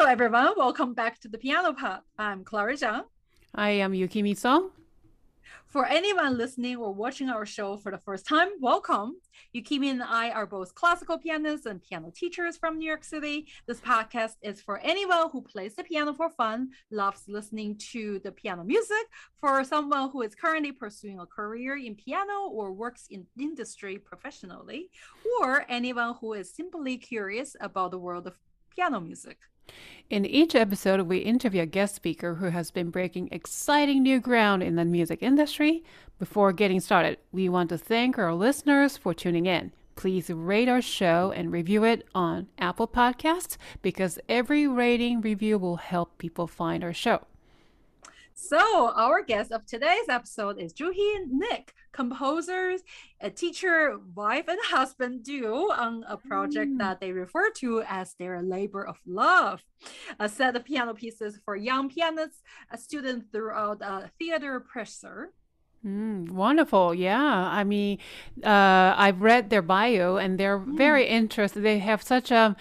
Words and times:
Hello, 0.00 0.10
everyone. 0.10 0.54
Welcome 0.56 0.94
back 0.94 1.20
to 1.20 1.28
the 1.28 1.36
Piano 1.36 1.74
Pod. 1.74 2.00
I'm 2.18 2.42
Clara 2.42 2.72
Zhang. 2.72 3.02
I 3.54 3.68
am 3.68 3.92
Yukimi 3.92 4.34
Song. 4.34 4.70
For 5.66 5.84
anyone 5.84 6.38
listening 6.38 6.76
or 6.76 6.90
watching 6.90 7.28
our 7.28 7.44
show 7.44 7.76
for 7.76 7.92
the 7.92 7.98
first 7.98 8.26
time, 8.26 8.48
welcome. 8.62 9.16
Yukimi 9.54 9.90
and 9.90 10.02
I 10.02 10.30
are 10.30 10.46
both 10.46 10.74
classical 10.74 11.18
pianists 11.18 11.66
and 11.66 11.82
piano 11.82 12.10
teachers 12.16 12.56
from 12.56 12.78
New 12.78 12.86
York 12.86 13.04
City. 13.04 13.46
This 13.66 13.78
podcast 13.82 14.36
is 14.40 14.62
for 14.62 14.78
anyone 14.78 15.28
who 15.30 15.42
plays 15.42 15.74
the 15.74 15.84
piano 15.84 16.14
for 16.14 16.30
fun, 16.30 16.70
loves 16.90 17.24
listening 17.28 17.76
to 17.92 18.20
the 18.20 18.32
piano 18.32 18.64
music, 18.64 19.06
for 19.38 19.62
someone 19.64 20.08
who 20.08 20.22
is 20.22 20.34
currently 20.34 20.72
pursuing 20.72 21.20
a 21.20 21.26
career 21.26 21.76
in 21.76 21.94
piano 21.94 22.48
or 22.50 22.72
works 22.72 23.08
in 23.10 23.26
industry 23.38 23.98
professionally, 23.98 24.88
or 25.42 25.66
anyone 25.68 26.14
who 26.22 26.32
is 26.32 26.54
simply 26.54 26.96
curious 26.96 27.54
about 27.60 27.90
the 27.90 27.98
world 27.98 28.26
of 28.26 28.38
piano 28.74 28.98
music. 28.98 29.36
In 30.10 30.26
each 30.26 30.54
episode, 30.54 31.02
we 31.02 31.18
interview 31.18 31.62
a 31.62 31.66
guest 31.66 31.94
speaker 31.94 32.34
who 32.34 32.46
has 32.46 32.70
been 32.70 32.90
breaking 32.90 33.28
exciting 33.30 34.02
new 34.02 34.18
ground 34.18 34.62
in 34.62 34.74
the 34.74 34.84
music 34.84 35.22
industry. 35.22 35.84
Before 36.18 36.52
getting 36.52 36.80
started, 36.80 37.18
we 37.30 37.48
want 37.48 37.68
to 37.68 37.78
thank 37.78 38.18
our 38.18 38.34
listeners 38.34 38.96
for 38.96 39.14
tuning 39.14 39.46
in. 39.46 39.72
Please 39.94 40.28
rate 40.30 40.68
our 40.68 40.82
show 40.82 41.32
and 41.36 41.52
review 41.52 41.84
it 41.84 42.08
on 42.14 42.48
Apple 42.58 42.88
Podcasts 42.88 43.56
because 43.82 44.18
every 44.28 44.66
rating 44.66 45.20
review 45.20 45.58
will 45.58 45.76
help 45.76 46.18
people 46.18 46.46
find 46.46 46.82
our 46.82 46.92
show. 46.92 47.26
So, 48.34 48.92
our 48.96 49.22
guest 49.22 49.52
of 49.52 49.66
today's 49.66 50.08
episode 50.08 50.58
is 50.58 50.72
Juhi 50.72 51.26
Nick, 51.30 51.74
composers, 51.92 52.82
a 53.20 53.30
teacher, 53.30 53.98
wife, 54.14 54.48
and 54.48 54.58
husband 54.64 55.24
duo 55.24 55.70
on 55.70 56.04
a 56.08 56.16
project 56.16 56.72
mm. 56.72 56.78
that 56.78 57.00
they 57.00 57.12
refer 57.12 57.50
to 57.50 57.82
as 57.82 58.14
their 58.14 58.42
labor 58.42 58.86
of 58.86 58.98
love. 59.06 59.62
A 60.18 60.28
set 60.28 60.56
of 60.56 60.64
piano 60.64 60.94
pieces 60.94 61.38
for 61.44 61.56
young 61.56 61.88
pianists, 61.88 62.42
a 62.70 62.78
student 62.78 63.24
throughout 63.32 63.82
a 63.82 64.10
Theodore 64.18 64.60
Presser. 64.60 65.32
Mm, 65.84 66.30
wonderful. 66.30 66.94
Yeah. 66.94 67.22
I 67.22 67.64
mean, 67.64 67.98
uh, 68.44 68.94
I've 68.96 69.22
read 69.22 69.48
their 69.48 69.62
bio 69.62 70.16
and 70.16 70.38
they're 70.38 70.58
mm. 70.58 70.76
very 70.76 71.06
interested. 71.06 71.62
They 71.62 71.78
have 71.78 72.02
such 72.02 72.30
a 72.30 72.54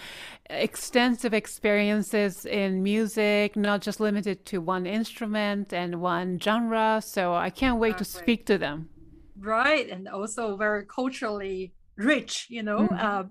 extensive 0.49 1.33
experiences 1.33 2.45
in 2.45 2.81
music, 2.81 3.55
not 3.55 3.81
just 3.81 3.99
limited 3.99 4.45
to 4.45 4.59
one 4.59 4.85
instrument 4.85 5.73
and 5.73 6.01
one 6.01 6.39
genre. 6.39 7.01
So 7.05 7.33
I 7.33 7.49
can't 7.49 7.77
wait 7.77 7.97
to 7.97 8.05
speak 8.05 8.45
to 8.45 8.57
them. 8.57 8.89
Right. 9.39 9.89
And 9.89 10.07
also 10.07 10.57
very 10.57 10.85
culturally 10.85 11.73
rich, 11.95 12.47
you 12.49 12.63
know, 12.63 12.79
mm-hmm. 12.79 12.95
uh, 12.95 13.23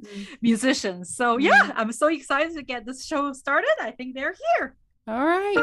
musicians. 0.42 1.14
So 1.16 1.36
mm-hmm. 1.36 1.46
yeah, 1.46 1.72
I'm 1.74 1.92
so 1.92 2.08
excited 2.08 2.54
to 2.56 2.62
get 2.62 2.86
this 2.86 3.04
show 3.04 3.32
started. 3.32 3.74
I 3.80 3.90
think 3.92 4.14
they're 4.14 4.34
here. 4.56 4.76
All 5.06 5.24
right. 5.24 5.54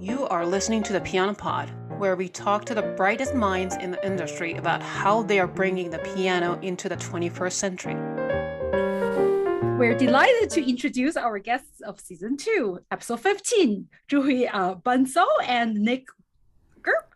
You 0.00 0.26
are 0.28 0.46
listening 0.46 0.82
to 0.84 0.92
the 0.92 1.00
Piano 1.00 1.34
Pod 1.34 1.70
where 1.98 2.16
we 2.16 2.28
talk 2.28 2.64
to 2.66 2.74
the 2.74 2.82
brightest 2.82 3.34
minds 3.34 3.76
in 3.76 3.90
the 3.90 4.04
industry 4.04 4.54
about 4.54 4.82
how 4.82 5.22
they 5.22 5.38
are 5.38 5.46
bringing 5.46 5.90
the 5.90 5.98
piano 5.98 6.58
into 6.60 6.88
the 6.88 6.96
21st 6.96 7.52
century. 7.52 8.23
We're 9.76 9.98
delighted 9.98 10.50
to 10.50 10.68
introduce 10.68 11.16
our 11.16 11.40
guests 11.40 11.80
of 11.80 11.98
season 11.98 12.36
two, 12.36 12.78
episode 12.92 13.20
15, 13.20 13.88
Juhi 14.08 14.48
uh, 14.52 14.76
Bansal 14.76 15.26
and 15.44 15.74
Nick 15.74 16.06
Gerpe. 16.80 17.10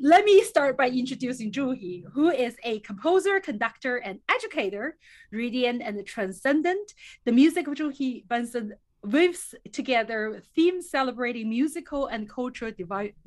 Let 0.00 0.24
me 0.24 0.42
start 0.42 0.76
by 0.76 0.88
introducing 0.88 1.52
Juhi, 1.52 2.02
who 2.12 2.28
is 2.30 2.56
a 2.64 2.80
composer, 2.80 3.38
conductor, 3.38 3.98
and 3.98 4.18
educator, 4.28 4.96
radiant 5.30 5.82
and 5.82 6.04
transcendent. 6.04 6.94
The 7.24 7.32
music 7.32 7.68
of 7.68 7.74
Juhi 7.74 8.26
Bansal 8.26 8.72
weaves 9.04 9.54
together 9.72 10.42
themes 10.56 10.90
celebrating 10.90 11.48
musical 11.48 12.06
and 12.06 12.28
cultural 12.28 12.72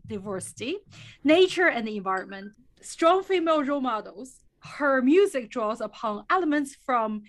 diversity, 0.08 0.78
nature 1.24 1.70
and 1.70 1.88
the 1.88 1.96
environment, 1.96 2.52
strong 2.82 3.24
female 3.24 3.64
role 3.64 3.82
models. 3.82 4.42
Her 4.60 5.02
music 5.02 5.50
draws 5.50 5.82
upon 5.82 6.26
elements 6.30 6.76
from 6.86 7.24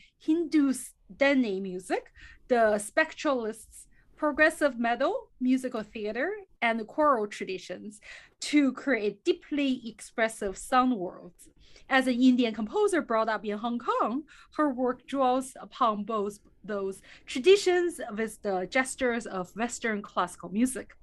Hindustani 1.09 1.61
music, 1.61 2.13
the 2.49 2.79
spectralists, 2.79 3.87
progressive 4.17 4.79
metal, 4.79 5.31
musical 5.41 5.83
theater, 5.83 6.33
and 6.63 6.87
choral 6.87 7.27
traditions 7.27 8.01
to 8.41 8.73
create 8.73 9.25
deeply 9.25 9.83
expressive 9.89 10.57
sound 10.57 10.97
worlds. 10.97 11.49
As 11.91 12.07
an 12.07 12.15
Indian 12.15 12.55
composer 12.55 13.03
brought 13.03 13.29
up 13.29 13.45
in 13.45 13.59
Hong 13.59 13.79
Kong, 13.79 14.23
her 14.57 14.73
work 14.73 15.07
draws 15.07 15.55
upon 15.61 16.05
both 16.05 16.39
those 16.63 17.03
traditions 17.27 18.01
with 18.17 18.41
the 18.43 18.67
gestures 18.71 19.27
of 19.27 19.55
Western 19.55 20.01
classical 20.01 20.49
music. 20.49 20.97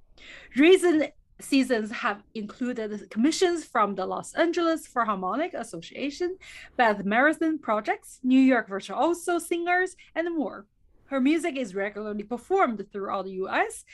Recent 0.56 1.12
seasons 1.42 1.90
have 1.90 2.22
included 2.34 3.10
commissions 3.10 3.64
from 3.64 3.94
the 3.94 4.06
Los 4.06 4.34
Angeles 4.34 4.86
Philharmonic 4.86 5.54
Association, 5.54 6.36
Beth 6.76 7.04
Morrison 7.04 7.58
Projects, 7.58 8.20
New 8.22 8.40
York 8.40 8.68
Virtuoso 8.68 9.38
Singers, 9.38 9.96
and 10.14 10.34
more. 10.36 10.66
Her 11.06 11.20
music 11.20 11.56
is 11.56 11.74
regularly 11.74 12.22
performed 12.22 12.84
throughout 12.92 13.24
the 13.24 13.32
US, 13.42 13.84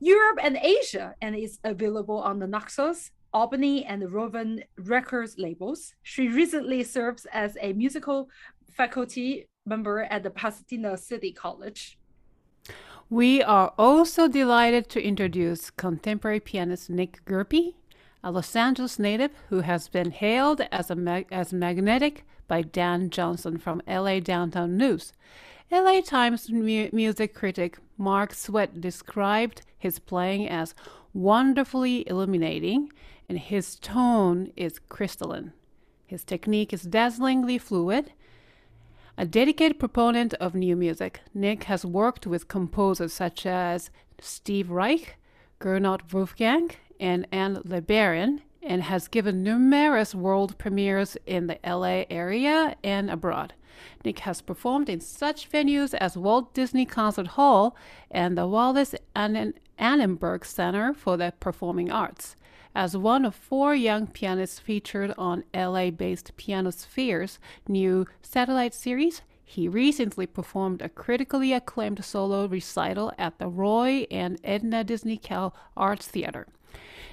Europe, 0.00 0.38
and 0.42 0.56
Asia, 0.56 1.14
and 1.20 1.34
is 1.36 1.58
available 1.64 2.18
on 2.18 2.38
the 2.38 2.46
Naxos, 2.46 3.10
Albany, 3.32 3.84
and 3.84 4.10
Roven 4.12 4.62
Records 4.78 5.36
labels. 5.38 5.94
She 6.02 6.28
recently 6.28 6.82
serves 6.84 7.26
as 7.32 7.56
a 7.60 7.72
musical 7.72 8.30
faculty 8.70 9.48
member 9.66 10.04
at 10.04 10.22
the 10.22 10.30
Pasadena 10.30 10.96
City 10.96 11.32
College. 11.32 11.98
We 13.08 13.40
are 13.40 13.72
also 13.78 14.26
delighted 14.26 14.88
to 14.88 15.00
introduce 15.00 15.70
contemporary 15.70 16.40
pianist 16.40 16.90
Nick 16.90 17.24
Gerpe, 17.24 17.74
a 18.24 18.32
Los 18.32 18.56
Angeles 18.56 18.98
native 18.98 19.30
who 19.48 19.60
has 19.60 19.86
been 19.86 20.10
hailed 20.10 20.62
as, 20.72 20.90
a 20.90 20.96
mag- 20.96 21.28
as 21.30 21.52
magnetic 21.52 22.24
by 22.48 22.62
Dan 22.62 23.10
Johnson 23.10 23.58
from 23.58 23.80
LA 23.86 24.18
Downtown 24.18 24.76
News. 24.76 25.12
LA 25.70 26.00
Times 26.00 26.50
mu- 26.50 26.88
music 26.92 27.32
critic 27.32 27.78
Mark 27.96 28.34
Swed 28.34 28.80
described 28.80 29.62
his 29.78 30.00
playing 30.00 30.48
as 30.48 30.74
wonderfully 31.14 32.08
illuminating, 32.08 32.90
and 33.28 33.38
his 33.38 33.76
tone 33.76 34.50
is 34.56 34.80
crystalline. 34.88 35.52
His 36.06 36.24
technique 36.24 36.72
is 36.72 36.82
dazzlingly 36.82 37.58
fluid, 37.58 38.12
a 39.18 39.24
dedicated 39.24 39.78
proponent 39.78 40.34
of 40.34 40.54
new 40.54 40.76
music, 40.76 41.20
Nick 41.32 41.64
has 41.64 41.84
worked 41.84 42.26
with 42.26 42.48
composers 42.48 43.12
such 43.12 43.46
as 43.46 43.90
Steve 44.20 44.70
Reich, 44.70 45.16
Gernot 45.60 46.12
Wolfgang, 46.12 46.70
and 47.00 47.26
Anne 47.32 47.56
LeBaron, 47.56 48.40
and 48.62 48.82
has 48.82 49.08
given 49.08 49.42
numerous 49.42 50.14
world 50.14 50.58
premieres 50.58 51.16
in 51.24 51.46
the 51.46 51.58
LA 51.64 52.04
area 52.10 52.76
and 52.82 53.10
abroad. 53.10 53.54
Nick 54.04 54.20
has 54.20 54.40
performed 54.40 54.88
in 54.88 55.00
such 55.00 55.50
venues 55.50 55.94
as 55.94 56.16
Walt 56.16 56.52
Disney 56.52 56.84
Concert 56.84 57.28
Hall 57.28 57.76
and 58.10 58.36
the 58.36 58.46
Wallis 58.46 58.94
Annenberg 59.14 60.44
Center 60.44 60.92
for 60.94 61.16
the 61.16 61.32
Performing 61.40 61.90
Arts. 61.90 62.36
As 62.76 62.94
one 62.94 63.24
of 63.24 63.34
four 63.34 63.74
young 63.74 64.06
pianists 64.06 64.58
featured 64.58 65.14
on 65.16 65.44
LA 65.54 65.90
based 65.90 66.36
Pianosphere's 66.36 67.38
new 67.66 68.04
satellite 68.20 68.74
series, 68.74 69.22
he 69.42 69.66
recently 69.66 70.26
performed 70.26 70.82
a 70.82 70.90
critically 70.90 71.54
acclaimed 71.54 72.04
solo 72.04 72.46
recital 72.46 73.14
at 73.16 73.38
the 73.38 73.48
Roy 73.48 74.06
and 74.10 74.38
Edna 74.44 74.84
Disney 74.84 75.16
Cal 75.16 75.56
Arts 75.74 76.06
Theater. 76.06 76.48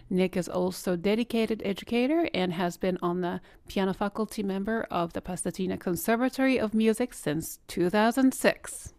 Nick 0.09 0.35
is 0.35 0.49
also 0.49 0.97
dedicated 0.97 1.61
educator 1.63 2.27
and 2.33 2.51
has 2.51 2.75
been 2.75 2.97
on 3.01 3.21
the 3.21 3.39
piano 3.69 3.93
faculty 3.93 4.43
member 4.43 4.85
of 4.91 5.13
the 5.13 5.21
Pasadena 5.21 5.77
Conservatory 5.77 6.59
of 6.59 6.73
Music 6.73 7.13
since 7.13 7.59
2006. 7.69 8.92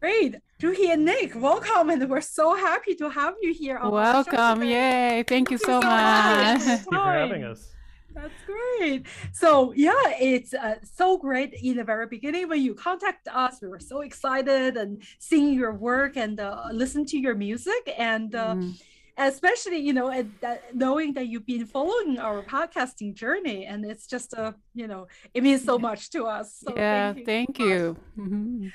Great. 0.00 0.36
Juhi 0.60 0.92
and 0.92 1.04
Nick, 1.04 1.34
welcome. 1.34 1.90
And 1.90 2.08
we're 2.08 2.20
so 2.20 2.54
happy 2.54 2.94
to 2.96 3.08
have 3.10 3.34
you 3.42 3.52
here. 3.52 3.80
welcome. 3.82 4.62
Yay. 4.62 5.24
Thank 5.26 5.50
you 5.50 5.58
so, 5.58 5.80
so 5.80 5.88
much. 5.88 6.60
Thank 6.60 6.80
you 6.80 6.86
for 6.92 7.12
having 7.12 7.44
us. 7.44 7.72
That's 8.14 8.32
great. 8.46 9.06
So 9.32 9.72
yeah, 9.76 10.02
it's 10.20 10.54
uh, 10.54 10.76
so 10.82 11.18
great 11.18 11.54
in 11.54 11.76
the 11.76 11.84
very 11.84 12.06
beginning 12.06 12.48
when 12.48 12.62
you 12.62 12.74
contact 12.74 13.28
us. 13.28 13.58
We 13.60 13.68
were 13.68 13.80
so 13.80 14.00
excited 14.00 14.76
and 14.76 15.02
seeing 15.18 15.52
your 15.52 15.74
work 15.74 16.16
and 16.16 16.40
uh, 16.40 16.68
listen 16.72 17.04
to 17.06 17.18
your 17.18 17.34
music 17.34 17.92
and 17.96 18.34
uh, 18.34 18.54
mm 18.54 18.74
especially 19.18 19.78
you 19.78 19.92
know 19.92 20.08
that, 20.40 20.74
knowing 20.74 21.12
that 21.14 21.26
you've 21.26 21.46
been 21.46 21.66
following 21.66 22.18
our 22.18 22.42
podcasting 22.42 23.14
journey 23.14 23.66
and 23.66 23.84
it's 23.84 24.06
just 24.06 24.32
a 24.34 24.54
you 24.74 24.86
know 24.86 25.06
it 25.34 25.42
means 25.42 25.64
so 25.64 25.78
much 25.78 26.10
to 26.10 26.24
us 26.24 26.56
so 26.64 26.72
yeah 26.76 27.12
thank 27.12 27.18
you, 27.18 27.24
thank 27.24 27.58
you. 27.58 27.96
Mm-hmm. 28.18 28.68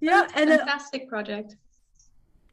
yeah 0.00 0.26
and 0.34 0.50
fantastic 0.50 1.08
project 1.08 1.56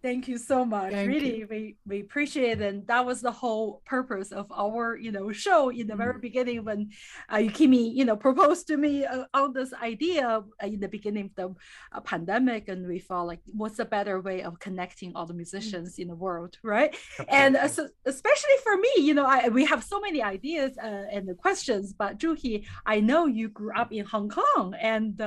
Thank 0.04 0.28
you 0.28 0.38
so 0.38 0.64
much. 0.64 0.92
Thank 0.92 1.10
really, 1.10 1.40
you. 1.40 1.48
we 1.50 1.76
we 1.86 2.02
appreciate 2.02 2.62
it. 2.62 2.68
And 2.70 2.86
that 2.88 3.04
was 3.04 3.22
the 3.22 3.32
whole 3.32 3.82
purpose 3.86 4.32
of 4.32 4.46
our, 4.52 4.96
you 4.96 5.12
know, 5.12 5.32
show 5.32 5.70
in 5.70 5.88
the 5.88 5.96
mm. 5.96 5.98
very 5.98 6.20
beginning 6.20 6.64
when 6.64 6.92
uh, 7.30 7.38
Yukimi, 7.38 7.96
you 7.96 8.06
know, 8.06 8.16
proposed 8.16 8.68
to 8.68 8.78
me 8.78 9.06
uh, 9.06 9.26
on 9.34 9.54
this 9.54 9.74
idea 9.74 10.44
uh, 10.64 10.68
in 10.68 10.80
the 10.80 10.88
beginning 10.88 11.26
of 11.26 11.36
the 11.36 11.56
uh, 11.98 12.02
pandemic, 12.02 12.70
and 12.70 12.88
we 12.88 13.00
felt 13.00 13.28
like, 13.28 13.42
what's 13.48 13.80
a 13.80 13.86
better 13.86 14.22
way 14.22 14.44
of 14.44 14.60
connecting 14.60 15.16
all 15.16 15.26
the 15.26 15.34
musicians 15.34 15.96
mm. 15.96 16.00
in 16.00 16.08
the 16.10 16.16
world, 16.16 16.58
right? 16.64 16.96
And 17.28 17.56
uh, 17.56 17.68
so, 17.68 17.90
especially 18.06 18.58
for 18.64 18.78
me, 18.78 18.92
you 18.98 19.16
know, 19.16 19.26
I, 19.26 19.50
we 19.50 19.66
have 19.66 19.84
so 19.84 20.00
many 20.00 20.22
ideas 20.22 20.78
uh, 20.78 21.06
and 21.12 21.28
the 21.28 21.34
questions, 21.34 21.94
but 21.94 22.20
Juhi, 22.20 22.66
I 22.86 23.00
know 23.00 23.26
you 23.26 23.50
grew 23.50 23.74
up 23.76 23.92
in 23.92 24.06
Hong 24.06 24.30
Kong, 24.30 24.76
and 24.80 25.20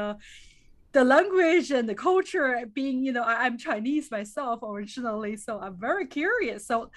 the 0.93 1.05
language 1.05 1.71
and 1.71 1.89
the 1.89 1.95
culture 1.95 2.65
being 2.73 3.05
you 3.05 3.13
know 3.13 3.23
I, 3.23 3.47
am 3.47 3.59
chinese 3.59 4.11
myself 4.11 4.63
originally 4.63 5.37
so 5.37 5.59
i'm 5.61 5.77
very 5.79 6.07
curious 6.07 6.67
so 6.67 6.91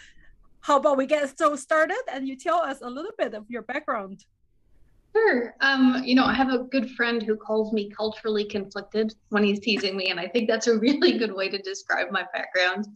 how 0.62 0.78
about 0.78 0.98
we 0.98 1.06
get 1.06 1.38
so 1.38 1.56
started 1.56 2.02
and 2.12 2.28
you 2.28 2.36
tell 2.36 2.58
us 2.58 2.80
a 2.82 2.90
little 2.90 3.12
bit 3.18 3.34
of 3.34 3.50
your 3.50 3.62
background 3.62 4.26
Sure. 5.16 5.54
Um, 5.62 6.02
you 6.04 6.16
know, 6.16 6.26
I 6.26 6.34
have 6.34 6.50
a 6.50 6.60
good 6.60 6.90
friend 6.92 7.22
who 7.22 7.36
calls 7.36 7.72
me 7.72 7.88
culturally 7.90 8.46
conflicted 8.46 9.14
when 9.30 9.44
he's 9.44 9.60
teasing 9.60 9.96
me, 9.96 10.10
and 10.10 10.20
I 10.20 10.28
think 10.28 10.50
that's 10.50 10.66
a 10.66 10.78
really 10.80 11.20
good 11.20 11.32
way 11.32 11.50
to 11.50 11.60
describe 11.60 12.10
my 12.10 12.26
background 12.34 12.88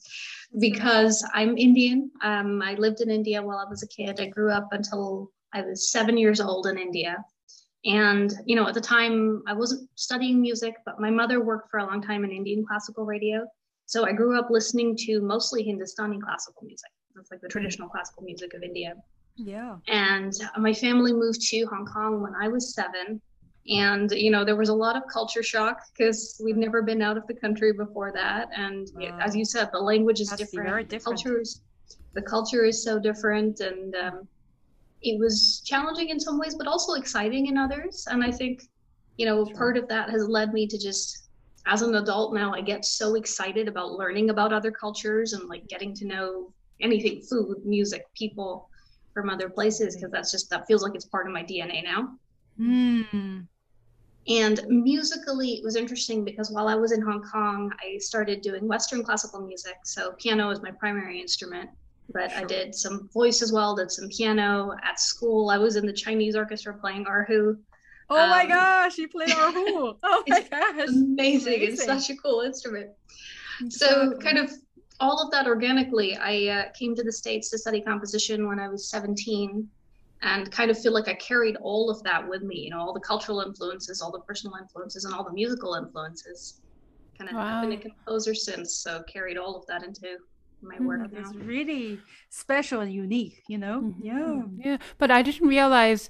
because 0.59 1.23
I'm 1.35 1.57
Indian. 1.57 2.09
Um, 2.23 2.61
I 2.63 2.73
lived 2.73 3.01
in 3.01 3.11
India 3.11 3.41
while 3.41 3.59
I 3.59 3.69
was 3.69 3.83
a 3.83 3.87
kid. 3.87 4.19
I 4.19 4.25
grew 4.25 4.51
up 4.51 4.69
until 4.71 5.31
I 5.53 5.61
was 5.61 5.91
seven 5.91 6.17
years 6.17 6.41
old 6.41 6.65
in 6.65 6.79
India. 6.79 7.23
And, 7.87 8.33
you 8.45 8.55
know, 8.55 8.67
at 8.67 8.73
the 8.73 8.81
time 8.81 9.41
I 9.47 9.53
wasn't 9.53 9.89
studying 9.95 10.41
music, 10.41 10.75
but 10.85 10.99
my 10.99 11.09
mother 11.09 11.43
worked 11.43 11.71
for 11.71 11.79
a 11.79 11.85
long 11.85 12.01
time 12.01 12.25
in 12.25 12.31
Indian 12.31 12.65
classical 12.65 13.05
radio. 13.05 13.47
So 13.85 14.05
I 14.05 14.11
grew 14.11 14.37
up 14.37 14.49
listening 14.49 14.95
to 14.97 15.21
mostly 15.21 15.63
Hindustani 15.63 16.19
classical 16.19 16.63
music. 16.63 16.91
That's 17.15 17.31
like 17.31 17.39
the 17.39 17.47
traditional 17.47 17.87
classical 17.87 18.23
music 18.23 18.53
of 18.53 18.61
India. 18.61 18.93
Yeah. 19.37 19.77
And 19.87 20.33
my 20.57 20.73
family 20.73 21.13
moved 21.13 21.41
to 21.49 21.65
Hong 21.67 21.85
Kong 21.85 22.21
when 22.21 22.35
I 22.35 22.49
was 22.49 22.73
seven. 22.73 23.21
And, 23.69 24.11
you 24.11 24.31
know, 24.31 24.43
there 24.43 24.57
was 24.57 24.69
a 24.69 24.73
lot 24.73 24.97
of 24.97 25.03
culture 25.11 25.43
shock 25.43 25.81
because 25.97 26.41
we'd 26.43 26.57
never 26.57 26.81
been 26.81 27.01
out 27.01 27.17
of 27.17 27.25
the 27.27 27.33
country 27.33 27.71
before 27.71 28.11
that. 28.13 28.49
And 28.55 28.89
wow. 28.95 29.17
as 29.21 29.35
you 29.35 29.45
said, 29.45 29.69
the 29.71 29.79
language 29.79 30.19
is 30.19 30.29
different. 30.31 30.69
Very 30.69 30.83
different. 30.83 31.19
The 31.19 31.23
culture 31.23 31.41
is, 31.41 31.61
the 32.13 32.21
culture 32.21 32.65
is 32.65 32.83
so 32.83 32.99
different. 32.99 33.61
And, 33.61 33.95
um, 33.95 34.27
it 35.01 35.19
was 35.19 35.61
challenging 35.65 36.09
in 36.09 36.19
some 36.19 36.39
ways, 36.39 36.55
but 36.55 36.67
also 36.67 36.93
exciting 36.93 37.47
in 37.47 37.57
others. 37.57 38.07
And 38.09 38.23
I 38.23 38.31
think, 38.31 38.63
you 39.17 39.25
know, 39.25 39.45
sure. 39.45 39.55
part 39.55 39.77
of 39.77 39.87
that 39.89 40.09
has 40.09 40.27
led 40.27 40.53
me 40.53 40.67
to 40.67 40.77
just, 40.77 41.29
as 41.65 41.81
an 41.81 41.95
adult 41.95 42.33
now, 42.33 42.53
I 42.53 42.61
get 42.61 42.85
so 42.85 43.15
excited 43.15 43.67
about 43.67 43.91
learning 43.91 44.29
about 44.29 44.53
other 44.53 44.71
cultures 44.71 45.33
and 45.33 45.47
like 45.49 45.67
getting 45.67 45.93
to 45.95 46.05
know 46.05 46.53
anything 46.81 47.21
food, 47.21 47.65
music, 47.65 48.05
people 48.15 48.69
from 49.13 49.29
other 49.29 49.49
places, 49.49 49.95
because 49.95 50.11
that's 50.11 50.31
just, 50.31 50.49
that 50.49 50.67
feels 50.67 50.83
like 50.83 50.95
it's 50.95 51.05
part 51.05 51.27
of 51.27 51.33
my 51.33 51.43
DNA 51.43 51.83
now. 51.83 52.17
Mm. 52.59 53.47
And 54.27 54.59
musically, 54.67 55.53
it 55.53 55.63
was 55.63 55.75
interesting 55.75 56.25
because 56.25 56.51
while 56.51 56.67
I 56.67 56.75
was 56.75 56.91
in 56.91 57.01
Hong 57.01 57.23
Kong, 57.23 57.71
I 57.81 57.97
started 57.97 58.41
doing 58.41 58.67
Western 58.67 59.03
classical 59.03 59.41
music. 59.41 59.75
So 59.85 60.11
piano 60.13 60.49
is 60.49 60.61
my 60.61 60.71
primary 60.71 61.21
instrument 61.21 61.69
but 62.13 62.31
sure. 62.31 62.41
I 62.41 62.43
did 62.43 62.73
some 62.73 63.09
voice 63.13 63.41
as 63.41 63.51
well, 63.51 63.75
did 63.75 63.91
some 63.91 64.09
piano 64.09 64.73
at 64.83 64.99
school. 64.99 65.49
I 65.49 65.57
was 65.57 65.75
in 65.75 65.85
the 65.85 65.93
Chinese 65.93 66.35
orchestra 66.35 66.73
playing 66.73 67.05
erhu. 67.05 67.57
Oh 68.09 68.23
um, 68.23 68.29
my 68.29 68.45
gosh, 68.45 68.97
you 68.97 69.07
played 69.07 69.29
erhu. 69.29 69.97
Oh 70.03 70.23
my 70.27 70.41
gosh. 70.41 70.87
Amazing. 70.87 71.13
amazing. 71.13 71.61
It's 71.61 71.85
such 71.85 72.09
a 72.09 72.15
cool 72.15 72.41
instrument. 72.41 72.91
So 73.69 74.17
kind 74.19 74.37
of 74.37 74.51
all 74.99 75.21
of 75.21 75.31
that 75.31 75.47
organically, 75.47 76.15
I 76.15 76.47
uh, 76.47 76.71
came 76.77 76.95
to 76.95 77.03
the 77.03 77.11
States 77.11 77.49
to 77.49 77.57
study 77.57 77.81
composition 77.81 78.47
when 78.47 78.59
I 78.59 78.67
was 78.67 78.89
17 78.89 79.67
and 80.23 80.51
kind 80.51 80.71
of 80.71 80.79
feel 80.79 80.93
like 80.93 81.07
I 81.07 81.13
carried 81.13 81.55
all 81.57 81.91
of 81.91 82.01
that 82.03 82.27
with 82.27 82.41
me, 82.41 82.59
you 82.61 82.69
know, 82.71 82.79
all 82.79 82.93
the 82.93 82.99
cultural 82.99 83.41
influences, 83.41 84.01
all 84.01 84.11
the 84.11 84.21
personal 84.21 84.57
influences, 84.57 85.05
and 85.05 85.13
all 85.13 85.23
the 85.23 85.33
musical 85.33 85.75
influences. 85.75 86.61
Kind 87.17 87.29
of 87.29 87.35
wow. 87.35 87.61
been 87.61 87.73
a 87.73 87.77
composer 87.77 88.33
since, 88.33 88.75
so 88.75 89.03
carried 89.03 89.37
all 89.37 89.55
of 89.55 89.65
that 89.67 89.83
into 89.83 90.17
my 90.61 90.79
work 90.79 91.01
mm, 91.01 91.19
It's 91.19 91.35
really 91.35 91.99
special 92.29 92.81
and 92.81 92.91
unique, 92.91 93.43
you 93.47 93.57
know. 93.57 93.81
Mm-hmm. 93.81 94.05
Yeah, 94.05 94.43
yeah. 94.57 94.77
But 94.97 95.11
I 95.11 95.21
didn't 95.21 95.47
realize 95.47 96.09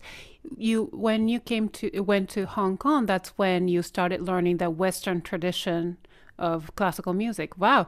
you 0.56 0.90
when 0.94 1.28
you 1.28 1.40
came 1.40 1.70
to 1.70 2.00
went 2.02 2.30
to 2.32 2.46
Hong 2.46 2.78
Kong. 2.78 3.06
That's 3.06 3.30
when 3.38 3.68
you 3.68 3.82
started 3.82 4.22
learning 4.22 4.58
the 4.58 4.70
Western 4.70 5.22
tradition 5.22 5.98
of 6.38 6.74
classical 6.76 7.14
music. 7.14 7.58
Wow, 7.58 7.88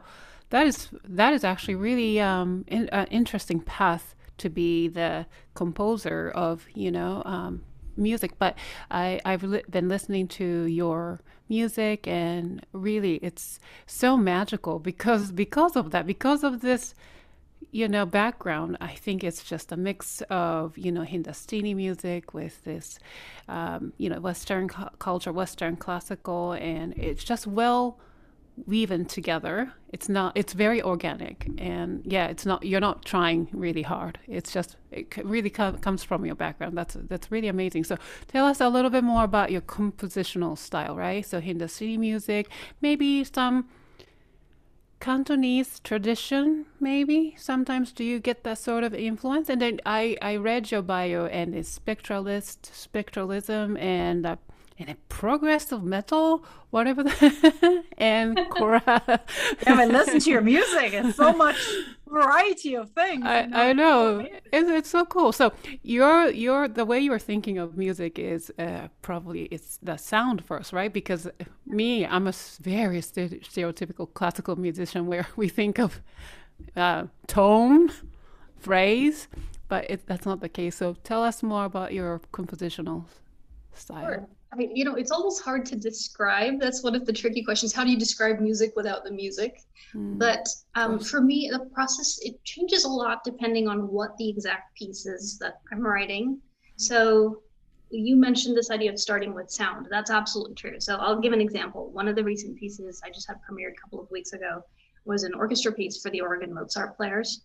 that 0.49 0.67
is 0.67 0.89
that 1.03 1.33
is 1.33 1.43
actually 1.43 1.75
really 1.75 2.19
um, 2.19 2.65
in, 2.67 2.89
uh, 2.91 3.05
interesting 3.09 3.61
path 3.61 4.15
to 4.37 4.49
be 4.49 4.87
the 4.87 5.25
composer 5.53 6.31
of 6.33 6.67
you 6.73 6.91
know 6.91 7.21
um, 7.25 7.63
music. 7.99 8.39
But 8.39 8.57
I 8.89 9.19
I've 9.25 9.43
li- 9.43 9.63
been 9.69 9.89
listening 9.89 10.27
to 10.29 10.63
your 10.63 11.21
music 11.49 12.07
and 12.07 12.65
really 12.73 13.15
it's 13.17 13.59
so 13.87 14.15
magical 14.15 14.79
because 14.79 15.31
because 15.31 15.75
of 15.75 15.91
that 15.91 16.05
because 16.05 16.43
of 16.43 16.61
this 16.61 16.93
you 17.71 17.87
know 17.87 18.05
background 18.05 18.77
i 18.79 18.93
think 18.93 19.23
it's 19.23 19.43
just 19.43 19.71
a 19.71 19.77
mix 19.77 20.21
of 20.29 20.77
you 20.77 20.91
know 20.91 21.01
hindustani 21.01 21.73
music 21.73 22.33
with 22.33 22.63
this 22.63 22.99
um, 23.47 23.93
you 23.97 24.09
know 24.09 24.19
western 24.19 24.67
cu- 24.67 24.89
culture 24.99 25.33
western 25.33 25.75
classical 25.75 26.53
and 26.53 26.93
it's 26.97 27.23
just 27.23 27.45
well 27.47 27.99
weaving 28.65 29.05
together. 29.05 29.73
It's 29.91 30.09
not. 30.09 30.33
It's 30.35 30.53
very 30.53 30.81
organic, 30.81 31.49
and 31.57 32.01
yeah, 32.05 32.27
it's 32.27 32.45
not. 32.45 32.63
You're 32.63 32.79
not 32.79 33.05
trying 33.05 33.47
really 33.51 33.81
hard. 33.81 34.19
It's 34.27 34.51
just 34.51 34.75
it 34.91 35.15
really 35.23 35.49
com- 35.49 35.77
comes 35.77 36.03
from 36.03 36.25
your 36.25 36.35
background. 36.35 36.77
That's 36.77 36.95
that's 37.07 37.31
really 37.31 37.47
amazing. 37.47 37.83
So 37.85 37.97
tell 38.27 38.45
us 38.45 38.61
a 38.61 38.69
little 38.69 38.91
bit 38.91 39.03
more 39.03 39.23
about 39.23 39.51
your 39.51 39.61
compositional 39.61 40.57
style, 40.57 40.95
right? 40.95 41.25
So 41.25 41.39
Hindustani 41.39 41.97
music, 41.97 42.49
maybe 42.81 43.23
some 43.23 43.69
Cantonese 44.99 45.79
tradition, 45.79 46.65
maybe 46.79 47.35
sometimes 47.37 47.93
do 47.93 48.03
you 48.03 48.19
get 48.19 48.43
that 48.43 48.57
sort 48.57 48.83
of 48.83 48.93
influence? 48.93 49.49
And 49.49 49.61
then 49.61 49.79
I 49.85 50.17
I 50.21 50.35
read 50.35 50.71
your 50.71 50.81
bio 50.81 51.25
and 51.25 51.55
it's 51.55 51.79
spectralist, 51.79 52.71
spectralism, 52.71 53.79
and 53.79 54.25
uh, 54.25 54.35
and 54.79 54.89
a 54.89 54.95
progressive 55.09 55.83
metal, 55.83 56.45
whatever. 56.69 57.03
The 57.03 57.83
and 57.97 58.39
Cora. 58.49 58.81
yeah, 59.07 59.75
but 59.75 59.89
listen 59.89 60.19
to 60.19 60.29
your 60.29 60.41
music. 60.41 60.93
It's 60.93 61.17
so 61.17 61.33
much 61.33 61.57
variety 62.07 62.75
of 62.75 62.89
things. 62.91 63.25
I, 63.25 63.41
you 63.41 63.47
know? 63.47 63.57
I 63.57 63.73
know. 63.73 64.27
It's, 64.53 64.69
it's 64.69 64.89
so 64.89 65.05
cool. 65.05 65.31
So 65.33 65.51
your 65.83 66.29
your 66.29 66.67
the 66.69 66.85
way 66.85 66.99
you're 66.99 67.19
thinking 67.19 67.57
of 67.57 67.77
music 67.77 68.17
is 68.17 68.51
uh, 68.57 68.87
probably 69.01 69.43
it's 69.51 69.77
the 69.83 69.97
sound 69.97 70.45
first, 70.45 70.71
right? 70.71 70.91
Because 70.91 71.27
me, 71.65 72.05
I'm 72.05 72.27
a 72.27 72.33
very 72.61 73.01
stereotypical 73.01 74.13
classical 74.13 74.55
musician 74.55 75.07
where 75.07 75.27
we 75.35 75.49
think 75.49 75.77
of 75.77 76.01
uh, 76.75 77.03
tone, 77.27 77.91
phrase, 78.57 79.27
but 79.67 79.89
it, 79.89 80.05
that's 80.07 80.25
not 80.25 80.39
the 80.39 80.49
case. 80.49 80.75
So 80.77 80.95
tell 81.03 81.21
us 81.21 81.43
more 81.43 81.65
about 81.65 81.93
your 81.93 82.21
compositional 82.31 83.05
style. 83.73 84.05
Sure. 84.05 84.27
I 84.51 84.55
mean, 84.55 84.75
you 84.75 84.83
know, 84.83 84.95
it's 84.95 85.11
almost 85.11 85.43
hard 85.43 85.65
to 85.67 85.75
describe. 85.75 86.59
That's 86.59 86.83
one 86.83 86.95
of 86.95 87.05
the 87.05 87.13
tricky 87.13 87.43
questions. 87.43 87.71
How 87.71 87.83
do 87.83 87.91
you 87.91 87.99
describe 87.99 88.39
music 88.39 88.73
without 88.75 89.03
the 89.03 89.11
music? 89.11 89.61
Mm. 89.93 90.17
But 90.17 90.47
um, 90.75 90.99
for 90.99 91.21
me, 91.21 91.49
the 91.51 91.65
process 91.73 92.19
it 92.23 92.43
changes 92.43 92.83
a 92.83 92.89
lot 92.89 93.23
depending 93.23 93.67
on 93.67 93.87
what 93.89 94.17
the 94.17 94.27
exact 94.27 94.75
piece 94.75 95.05
is 95.05 95.37
that 95.39 95.61
I'm 95.71 95.81
writing. 95.81 96.39
So 96.77 97.43
you 97.91 98.15
mentioned 98.15 98.55
this 98.57 98.71
idea 98.71 98.91
of 98.91 98.99
starting 98.99 99.33
with 99.33 99.51
sound. 99.51 99.87
That's 99.89 100.11
absolutely 100.11 100.55
true. 100.55 100.79
So 100.79 100.95
I'll 100.95 101.19
give 101.19 101.33
an 101.33 101.41
example. 101.41 101.91
One 101.91 102.07
of 102.07 102.15
the 102.15 102.23
recent 102.23 102.57
pieces 102.57 103.01
I 103.03 103.09
just 103.09 103.27
had 103.27 103.37
premiered 103.37 103.73
a 103.77 103.81
couple 103.81 103.99
of 104.01 104.09
weeks 104.09 104.33
ago 104.33 104.63
was 105.05 105.23
an 105.23 105.33
orchestra 105.33 105.71
piece 105.71 106.01
for 106.01 106.09
the 106.11 106.21
Oregon 106.21 106.53
Mozart 106.53 106.95
players. 106.97 107.43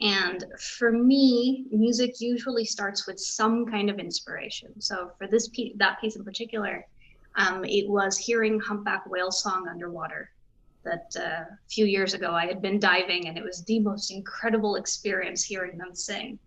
And 0.00 0.44
for 0.58 0.90
me, 0.90 1.66
music 1.70 2.20
usually 2.20 2.64
starts 2.64 3.06
with 3.06 3.18
some 3.20 3.64
kind 3.66 3.88
of 3.88 3.98
inspiration. 3.98 4.80
So 4.80 5.12
for 5.18 5.26
this 5.26 5.48
piece, 5.48 5.72
that 5.76 6.00
piece 6.00 6.16
in 6.16 6.24
particular, 6.24 6.84
um, 7.36 7.64
it 7.64 7.88
was 7.88 8.18
hearing 8.18 8.58
humpback 8.60 9.06
whale 9.06 9.30
song 9.30 9.68
underwater. 9.68 10.30
That 10.84 11.16
uh, 11.16 11.44
a 11.54 11.58
few 11.70 11.86
years 11.86 12.12
ago 12.12 12.32
I 12.32 12.46
had 12.46 12.60
been 12.60 12.78
diving, 12.78 13.28
and 13.28 13.38
it 13.38 13.44
was 13.44 13.64
the 13.64 13.80
most 13.80 14.10
incredible 14.10 14.76
experience 14.76 15.42
hearing 15.42 15.78
them 15.78 15.94
sing. 15.94 16.38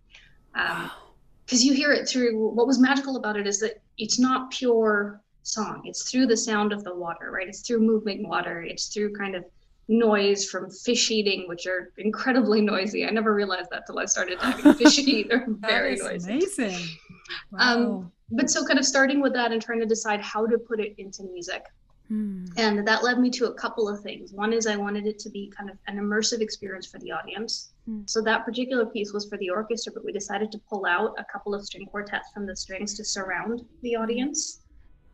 Because 0.52 1.60
um, 1.62 1.66
you 1.66 1.72
hear 1.72 1.92
it 1.92 2.08
through. 2.08 2.38
What 2.50 2.66
was 2.66 2.78
magical 2.78 3.16
about 3.16 3.36
it 3.36 3.48
is 3.48 3.58
that 3.60 3.80
it's 3.96 4.20
not 4.20 4.52
pure 4.52 5.20
song. 5.42 5.82
It's 5.84 6.08
through 6.08 6.26
the 6.26 6.36
sound 6.36 6.72
of 6.72 6.84
the 6.84 6.94
water, 6.94 7.32
right? 7.32 7.48
It's 7.48 7.62
through 7.62 7.80
moving 7.80 8.28
water. 8.28 8.62
It's 8.62 8.86
through 8.88 9.14
kind 9.14 9.34
of 9.34 9.44
noise 9.88 10.48
from 10.48 10.70
fish 10.70 11.10
eating, 11.10 11.48
which 11.48 11.66
are 11.66 11.92
incredibly 11.96 12.60
noisy. 12.60 13.06
I 13.06 13.10
never 13.10 13.34
realized 13.34 13.70
that 13.70 13.86
till 13.86 13.98
I 13.98 14.04
started 14.04 14.38
diving 14.38 14.74
fish 14.74 14.98
eat. 14.98 15.28
They're 15.28 15.46
very 15.48 15.96
noisy. 15.96 16.32
Amazing. 16.32 16.74
Um, 16.74 17.58
wow. 17.58 17.58
Um, 17.58 18.12
but 18.30 18.50
so 18.50 18.64
kind 18.64 18.78
of 18.78 18.84
starting 18.84 19.20
with 19.20 19.32
that 19.32 19.52
and 19.52 19.62
trying 19.62 19.80
to 19.80 19.86
decide 19.86 20.20
how 20.20 20.46
to 20.46 20.58
put 20.58 20.80
it 20.80 20.94
into 20.98 21.22
music. 21.24 21.64
Hmm. 22.08 22.46
And 22.56 22.86
that 22.88 23.04
led 23.04 23.18
me 23.18 23.30
to 23.30 23.46
a 23.46 23.54
couple 23.54 23.88
of 23.88 24.00
things. 24.00 24.32
One 24.32 24.52
is 24.52 24.66
I 24.66 24.76
wanted 24.76 25.06
it 25.06 25.18
to 25.20 25.30
be 25.30 25.52
kind 25.54 25.70
of 25.70 25.76
an 25.86 25.98
immersive 25.98 26.40
experience 26.40 26.86
for 26.86 26.98
the 26.98 27.12
audience. 27.12 27.72
Hmm. 27.86 28.02
So 28.06 28.20
that 28.22 28.44
particular 28.44 28.86
piece 28.86 29.12
was 29.12 29.26
for 29.28 29.36
the 29.38 29.50
orchestra, 29.50 29.92
but 29.94 30.04
we 30.04 30.12
decided 30.12 30.50
to 30.52 30.58
pull 30.70 30.86
out 30.86 31.14
a 31.18 31.24
couple 31.30 31.54
of 31.54 31.64
string 31.64 31.86
quartets 31.86 32.30
from 32.32 32.46
the 32.46 32.56
strings 32.56 32.94
to 32.94 33.04
surround 33.04 33.64
the 33.82 33.96
audience. 33.96 34.60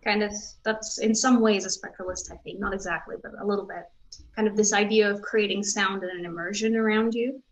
Kind 0.05 0.23
of, 0.23 0.33
that's 0.65 0.99
in 0.99 1.15
some 1.15 1.41
ways 1.41 1.65
a 1.65 1.69
spectralist 1.69 2.29
technique, 2.29 2.61
not 2.61 2.75
exactly, 2.75 3.17
but 3.23 3.33
a 3.41 3.47
little 3.47 3.67
bit. 3.67 3.85
Kind 4.37 4.49
of 4.49 4.57
this 4.57 4.73
idea 4.73 5.11
of 5.11 5.23
creating 5.23 5.63
sound 5.63 6.03
and 6.03 6.19
an 6.19 6.25
immersion 6.25 6.77
around 6.77 7.15
you. 7.15 7.43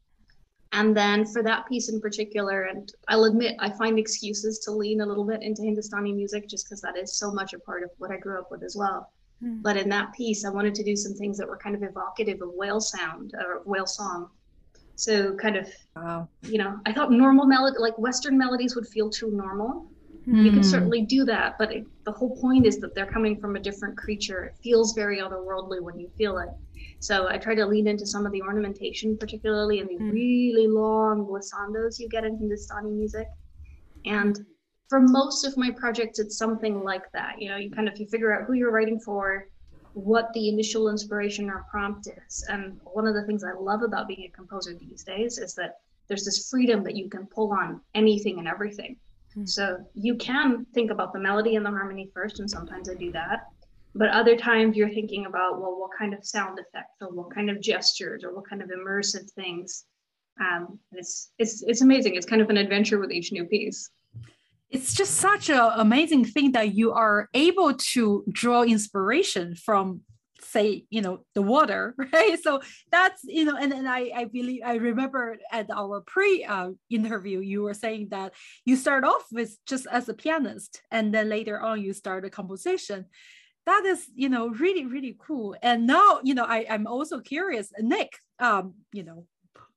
And 0.73 0.97
then 0.97 1.27
for 1.27 1.43
that 1.43 1.67
piece 1.69 1.91
in 1.91 2.01
particular, 2.01 2.63
and 2.63 2.91
I'll 3.09 3.25
admit 3.25 3.57
I 3.59 3.71
find 3.71 3.99
excuses 3.99 4.59
to 4.61 4.71
lean 4.73 5.03
a 5.03 5.07
little 5.07 5.25
bit 5.25 5.43
into 5.43 5.63
Hindustani 5.63 6.13
music 6.13 6.49
just 6.49 6.65
because 6.65 6.81
that 6.81 6.97
is 6.97 7.19
so 7.19 7.31
much 7.31 7.53
a 7.53 7.59
part 7.59 7.83
of 7.83 7.91
what 7.99 8.11
I 8.11 8.17
grew 8.17 8.39
up 8.39 8.51
with 8.51 8.63
as 8.63 8.75
well. 8.75 9.13
Mm. 9.45 9.63
But 9.63 9.77
in 9.77 9.91
that 9.91 10.15
piece, 10.15 10.47
I 10.47 10.51
wanted 10.51 10.75
to 10.77 10.83
do 10.83 10.97
some 10.97 11.13
things 11.15 11.37
that 11.39 11.47
were 11.47 11.59
kind 11.59 11.77
of 11.77 11.83
evocative 11.83 12.41
of 12.41 12.55
whale 12.55 12.81
sound 12.81 13.35
or 13.35 13.61
whale 13.67 13.87
song. 13.87 14.31
So 14.97 15.35
kind 15.35 15.57
of, 15.57 15.69
wow. 15.95 16.29
you 16.43 16.57
know, 16.57 16.79
I 16.87 16.93
thought 16.93 17.13
normal 17.13 17.45
melody, 17.45 17.77
like 17.79 17.99
Western 17.99 18.39
melodies 18.39 18.75
would 18.75 18.87
feel 18.87 19.11
too 19.11 19.31
normal. 19.31 19.91
Mm. 20.27 20.45
You 20.45 20.51
can 20.51 20.61
hmm. 20.61 20.69
certainly 20.69 21.03
do 21.03 21.25
that, 21.25 21.59
but 21.59 21.73
it, 21.73 21.87
the 22.05 22.13
whole 22.13 22.37
point 22.37 22.67
is 22.67 22.79
that 22.79 22.95
they're 22.95 23.11
coming 23.11 23.41
from 23.41 23.57
a 23.57 23.61
different 23.61 23.97
creature. 23.97 24.45
It 24.45 24.57
feels 24.63 24.95
very 24.95 25.19
otherworldly 25.19 25.81
when 25.81 25.99
you 25.99 26.09
feel 26.17 26.39
it. 26.39 26.49
So 27.01 27.29
I 27.29 27.39
try 27.39 27.57
to 27.57 27.67
lean 27.67 27.89
into 27.89 28.07
some 28.07 28.25
of 28.27 28.33
the 28.33 28.43
ornamentation, 28.43 29.17
particularly 29.17 29.81
in 29.81 29.89
the 29.89 29.97
mm. 29.97 30.13
really 30.13 30.69
long 30.69 31.27
glissandos 31.27 31.99
you 31.99 32.09
get 32.09 32.25
in 32.25 32.39
Hindustani 32.39 32.91
music. 32.91 33.27
And 34.05 34.39
for 34.89 35.01
most 35.01 35.45
of 35.45 35.57
my 35.57 35.71
projects, 35.71 36.19
it's 36.19 36.37
something 36.37 36.85
like 36.85 37.11
that. 37.13 37.41
You 37.41 37.49
know, 37.49 37.57
you 37.57 37.71
kind 37.71 37.89
of 37.89 37.99
you 37.99 38.07
figure 38.07 38.33
out 38.33 38.47
who 38.47 38.53
you're 38.53 38.71
writing 38.71 39.01
for, 39.01 39.49
what 39.95 40.33
the 40.33 40.49
initial 40.49 40.89
inspiration 40.89 41.51
or 41.51 41.67
prompt 41.71 42.09
is. 42.27 42.45
And 42.49 42.81
one 42.85 43.07
of 43.07 43.15
the 43.15 43.25
things 43.25 43.43
I 43.43 43.59
love 43.59 43.83
about 43.83 44.09
being 44.09 44.25
a 44.25 44.37
composer 44.37 44.75
these 44.75 45.03
days 45.03 45.39
is 45.39 45.55
that 45.55 45.81
there's 46.09 46.25
this 46.25 46.49
freedom 46.51 46.85
that 46.85 46.97
you 46.97 47.09
can 47.09 47.27
pull 47.27 47.53
on 47.53 47.81
anything 47.95 48.39
and 48.39 48.49
everything. 48.49 48.97
Mm. 49.37 49.49
So 49.49 49.79
you 49.95 50.17
can 50.17 50.67
think 50.75 50.91
about 50.91 51.13
the 51.13 51.19
melody 51.19 51.57
and 51.57 51.65
the 51.65 51.71
harmony 51.71 52.11
first, 52.15 52.41
and 52.41 52.51
sometimes 52.51 52.89
I 52.89 52.95
do 52.95 53.13
that. 53.13 53.47
But 53.95 54.09
other 54.11 54.37
times 54.37 54.77
you're 54.77 54.91
thinking 54.91 55.27
about, 55.27 55.61
well, 55.61 55.79
what 55.79 55.91
kind 55.99 56.15
of 56.15 56.25
sound 56.25 56.59
effects 56.59 56.97
or 57.01 57.09
what 57.11 57.35
kind 57.35 57.51
of 57.51 57.61
gestures 57.61 58.25
or 58.25 58.35
what 58.35 58.49
kind 58.49 58.63
of 58.63 58.71
immersive 58.71 59.31
things. 59.33 59.85
Um, 60.41 60.79
it's, 60.93 61.33
it's, 61.39 61.63
it's 61.63 61.83
amazing. 61.83 62.15
It's 62.15 62.25
kind 62.25 62.41
of 62.41 62.49
an 62.49 62.57
adventure 62.57 62.99
with 62.99 63.13
each 63.13 63.33
new 63.33 63.45
piece. 63.45 63.91
It's 64.71 64.95
just 64.95 65.17
such 65.17 65.51
an 65.51 65.73
amazing 65.77 66.25
thing 66.25 66.53
that 66.53 66.75
you 66.75 66.93
are 66.93 67.29
able 67.35 67.75
to 67.75 68.25
draw 68.33 68.63
inspiration 68.63 69.55
from 69.55 70.01
say 70.45 70.85
you 70.91 71.01
know 71.01 71.25
the 71.35 71.43
water 71.43 71.95
right? 72.13 72.39
So 72.43 72.61
that's 72.91 73.23
you 73.25 73.45
know 73.45 73.57
and 73.57 73.73
then 73.73 73.87
i 73.87 74.11
i 74.15 74.25
believe 74.25 74.63
i 74.65 74.75
remember 74.75 75.39
at 75.51 75.71
our 75.71 76.01
pre 76.01 76.45
uh, 76.45 76.71
interview 76.91 77.41
you 77.41 77.63
were 77.63 77.75
saying 77.75 78.09
that 78.11 78.35
you 78.65 78.77
start 78.77 79.05
off 79.05 79.25
with 79.33 79.57
just 79.67 79.87
as 79.91 80.09
a 80.09 80.15
pianist 80.15 80.83
and 80.91 81.15
then 81.15 81.29
later 81.29 81.61
on 81.61 81.81
you 81.81 81.93
start 81.93 82.25
a 82.25 82.31
composition. 82.31 83.07
That 83.67 83.85
is 83.85 84.07
you 84.15 84.29
know 84.29 84.49
really 84.49 84.87
really 84.87 85.17
cool. 85.19 85.57
And 85.63 85.87
now 85.87 86.21
you 86.23 86.35
know 86.35 86.45
I, 86.45 86.67
i'm 86.69 86.87
also 86.87 87.21
curious 87.21 87.71
nick 87.79 88.19
um 88.39 88.75
you 88.93 89.05
know 89.05 89.27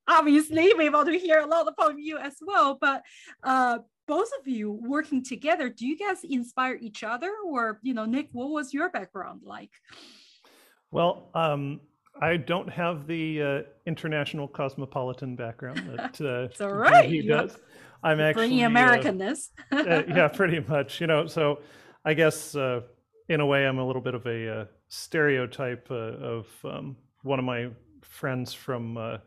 obviously 0.07 0.73
we 0.77 0.89
want 0.89 1.07
to 1.07 1.17
hear 1.17 1.39
a 1.39 1.47
lot 1.47 1.73
from 1.75 1.97
you 1.97 2.17
as 2.17 2.35
well 2.41 2.77
but 2.79 3.01
uh 3.43 3.79
both 4.07 4.29
of 4.39 4.47
you 4.47 4.71
working 4.71 5.23
together 5.23 5.69
do 5.69 5.85
you 5.85 5.97
guys 5.97 6.23
inspire 6.23 6.77
each 6.79 7.03
other? 7.03 7.31
Or 7.45 7.79
you 7.81 7.93
know 7.93 8.05
nick 8.05 8.29
what 8.31 8.49
was 8.49 8.73
your 8.73 8.89
background 8.89 9.41
like 9.43 9.71
well 10.95 11.29
um 11.35 11.79
I 12.21 12.37
don't 12.37 12.69
have 12.69 13.07
the 13.07 13.41
uh, 13.41 13.61
international 13.85 14.47
cosmopolitan 14.47 15.35
background 15.35 15.79
that 15.97 16.21
uh, 16.21 16.49
it's 16.49 16.61
all 16.61 16.73
right. 16.73 17.09
he 17.09 17.21
does. 17.21 17.57
I'm 18.03 18.21
actually 18.21 18.47
bringing 18.47 18.63
uh, 18.63 18.69
Americanness. 18.69 19.49
uh, 19.71 20.03
yeah, 20.07 20.27
pretty 20.33 20.59
much. 20.61 21.01
You 21.01 21.07
know, 21.07 21.27
so 21.27 21.59
I 22.05 22.13
guess 22.13 22.55
uh, 22.55 22.81
in 23.27 23.41
a 23.41 23.45
way, 23.45 23.65
I'm 23.65 23.79
a 23.79 23.85
little 23.85 24.01
bit 24.01 24.15
of 24.15 24.25
a 24.27 24.61
uh, 24.61 24.65
stereotype 24.87 25.87
uh, 25.91 25.95
of 25.95 26.47
um, 26.63 26.95
one 27.23 27.39
of 27.39 27.45
my 27.45 27.69
friends 28.01 28.53
from 28.53 28.97
uh, 28.97 29.17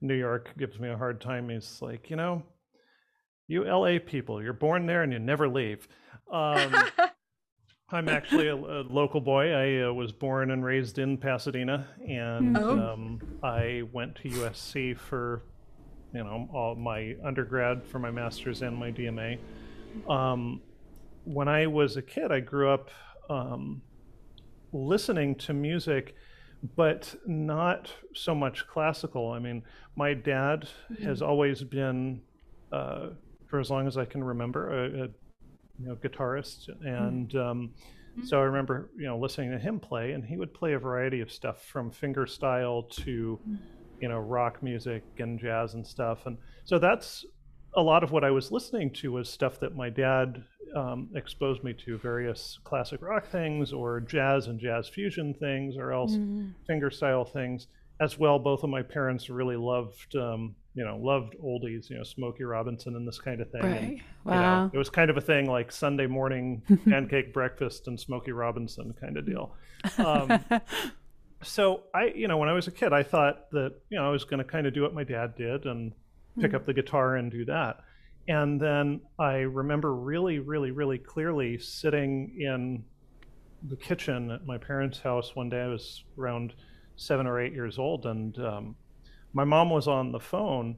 New 0.00 0.14
York 0.14 0.54
gives 0.56 0.78
me 0.78 0.88
a 0.88 0.96
hard 0.96 1.20
time. 1.20 1.48
He's 1.48 1.82
like, 1.82 2.08
you 2.08 2.16
know, 2.16 2.42
you 3.46 3.64
LA 3.64 3.98
people, 4.04 4.42
you're 4.42 4.52
born 4.52 4.86
there 4.86 5.02
and 5.02 5.12
you 5.12 5.18
never 5.18 5.48
leave. 5.48 5.88
Um, 6.30 6.72
I'm 7.90 8.08
actually 8.08 8.48
a, 8.48 8.54
a, 8.54 8.82
local 8.82 9.20
boy. 9.20 9.52
I 9.52 9.88
uh, 9.88 9.92
was 9.92 10.12
born 10.12 10.50
and 10.50 10.62
raised 10.62 10.98
in 10.98 11.16
Pasadena, 11.16 11.86
and 12.06 12.56
oh. 12.58 12.92
um, 12.92 13.20
I 13.42 13.82
went 13.92 14.14
to 14.16 14.28
USC 14.28 14.98
for, 14.98 15.42
you 16.12 16.22
know, 16.22 16.48
all 16.52 16.74
my 16.74 17.16
undergrad 17.24 17.86
for 17.86 17.98
my 17.98 18.10
master's 18.10 18.60
and 18.60 18.76
my 18.76 18.92
DMA. 18.92 19.38
Um, 20.06 20.60
when 21.24 21.48
I 21.48 21.66
was 21.66 21.96
a 21.96 22.02
kid, 22.02 22.30
I 22.30 22.40
grew 22.40 22.68
up 22.70 22.90
um, 23.30 23.80
listening 24.72 25.34
to 25.36 25.54
music, 25.54 26.14
but 26.76 27.14
not 27.26 27.90
so 28.14 28.34
much 28.34 28.66
classical. 28.66 29.32
I 29.32 29.38
mean, 29.38 29.62
my 29.96 30.12
dad 30.12 30.68
mm-hmm. 30.92 31.04
has 31.04 31.22
always 31.22 31.62
been, 31.62 32.20
uh, 32.70 33.08
for 33.46 33.60
as 33.60 33.70
long 33.70 33.86
as 33.86 33.96
I 33.96 34.04
can 34.04 34.22
remember, 34.22 34.84
a, 34.84 35.04
a 35.04 35.08
you 35.78 35.88
know 35.88 35.96
guitarist, 35.96 36.68
and 36.84 37.30
mm-hmm. 37.30 37.38
um, 37.38 37.70
mm-hmm. 38.16 38.26
so 38.26 38.38
I 38.38 38.44
remember 38.44 38.90
you 38.96 39.06
know 39.06 39.18
listening 39.18 39.50
to 39.50 39.58
him 39.58 39.80
play, 39.80 40.12
and 40.12 40.24
he 40.24 40.36
would 40.36 40.54
play 40.54 40.74
a 40.74 40.78
variety 40.78 41.20
of 41.20 41.32
stuff 41.32 41.64
from 41.64 41.90
fingerstyle 41.90 42.88
to 43.04 43.38
mm-hmm. 43.42 43.56
you 44.00 44.08
know 44.08 44.18
rock 44.18 44.62
music 44.62 45.04
and 45.18 45.38
jazz 45.38 45.74
and 45.74 45.86
stuff, 45.86 46.26
and 46.26 46.38
so 46.64 46.78
that's 46.78 47.24
a 47.76 47.82
lot 47.82 48.02
of 48.02 48.10
what 48.10 48.24
I 48.24 48.30
was 48.30 48.50
listening 48.50 48.90
to 48.94 49.12
was 49.12 49.28
stuff 49.28 49.60
that 49.60 49.76
my 49.76 49.90
dad 49.90 50.42
um, 50.74 51.08
exposed 51.14 51.62
me 51.64 51.72
to 51.84 51.98
various 51.98 52.58
classic 52.64 53.02
rock 53.02 53.26
things 53.26 53.72
or 53.72 54.00
jazz 54.00 54.46
and 54.46 54.58
jazz 54.58 54.88
fusion 54.88 55.34
things 55.34 55.76
or 55.76 55.92
else 55.92 56.12
mm. 56.12 56.52
fingerstyle 56.68 57.30
things 57.30 57.68
as 58.00 58.18
well 58.18 58.38
both 58.38 58.62
of 58.62 58.70
my 58.70 58.82
parents 58.82 59.30
really 59.30 59.56
loved 59.56 60.14
um, 60.16 60.54
you 60.78 60.84
know 60.84 60.96
loved 60.96 61.34
oldies 61.42 61.90
you 61.90 61.96
know 61.96 62.02
smokey 62.02 62.44
robinson 62.44 62.94
and 62.94 63.06
this 63.06 63.18
kind 63.18 63.40
of 63.40 63.50
thing 63.50 63.62
right. 63.62 63.82
And, 63.82 64.00
wow. 64.24 64.34
You 64.34 64.40
know, 64.40 64.70
it 64.72 64.78
was 64.78 64.88
kind 64.88 65.10
of 65.10 65.16
a 65.16 65.20
thing 65.20 65.50
like 65.50 65.72
sunday 65.72 66.06
morning 66.06 66.62
pancake 66.88 67.34
breakfast 67.34 67.88
and 67.88 67.98
smokey 67.98 68.32
robinson 68.32 68.94
kind 69.00 69.16
of 69.16 69.26
deal 69.26 69.54
um, 69.98 70.44
so 71.42 71.82
i 71.92 72.12
you 72.14 72.28
know 72.28 72.36
when 72.36 72.48
i 72.48 72.52
was 72.52 72.68
a 72.68 72.70
kid 72.70 72.92
i 72.92 73.02
thought 73.02 73.50
that 73.50 73.74
you 73.90 73.98
know 73.98 74.06
i 74.06 74.10
was 74.10 74.24
going 74.24 74.38
to 74.38 74.44
kind 74.44 74.66
of 74.66 74.72
do 74.72 74.82
what 74.82 74.94
my 74.94 75.04
dad 75.04 75.34
did 75.36 75.66
and 75.66 75.92
pick 76.40 76.52
mm. 76.52 76.54
up 76.54 76.64
the 76.64 76.72
guitar 76.72 77.16
and 77.16 77.30
do 77.32 77.44
that 77.44 77.80
and 78.28 78.60
then 78.60 79.00
I 79.18 79.36
remember 79.36 79.94
really, 79.94 80.38
really, 80.38 80.70
really 80.70 80.98
clearly 80.98 81.58
sitting 81.58 82.36
in 82.38 82.84
the 83.62 83.76
kitchen 83.76 84.30
at 84.30 84.46
my 84.46 84.58
parents' 84.58 85.00
house 85.00 85.34
one 85.34 85.48
day. 85.48 85.62
I 85.62 85.66
was 85.66 86.04
around 86.18 86.52
seven 86.96 87.26
or 87.26 87.40
eight 87.40 87.54
years 87.54 87.78
old, 87.78 88.04
and 88.04 88.38
um, 88.38 88.76
my 89.32 89.44
mom 89.44 89.70
was 89.70 89.88
on 89.88 90.12
the 90.12 90.20
phone, 90.20 90.76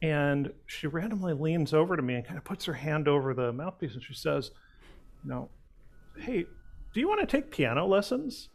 and 0.00 0.52
she 0.66 0.86
randomly 0.86 1.32
leans 1.32 1.72
over 1.72 1.96
to 1.96 2.02
me 2.02 2.14
and 2.14 2.24
kind 2.24 2.38
of 2.38 2.44
puts 2.44 2.64
her 2.64 2.72
hand 2.72 3.08
over 3.08 3.34
the 3.34 3.52
mouthpiece, 3.52 3.94
and 3.94 4.02
she 4.02 4.14
says, 4.14 4.50
"You 5.24 5.30
know, 5.30 5.48
hey, 6.16 6.46
do 6.92 7.00
you 7.00 7.08
want 7.08 7.20
to 7.20 7.26
take 7.26 7.50
piano 7.50 7.86
lessons?" 7.86 8.48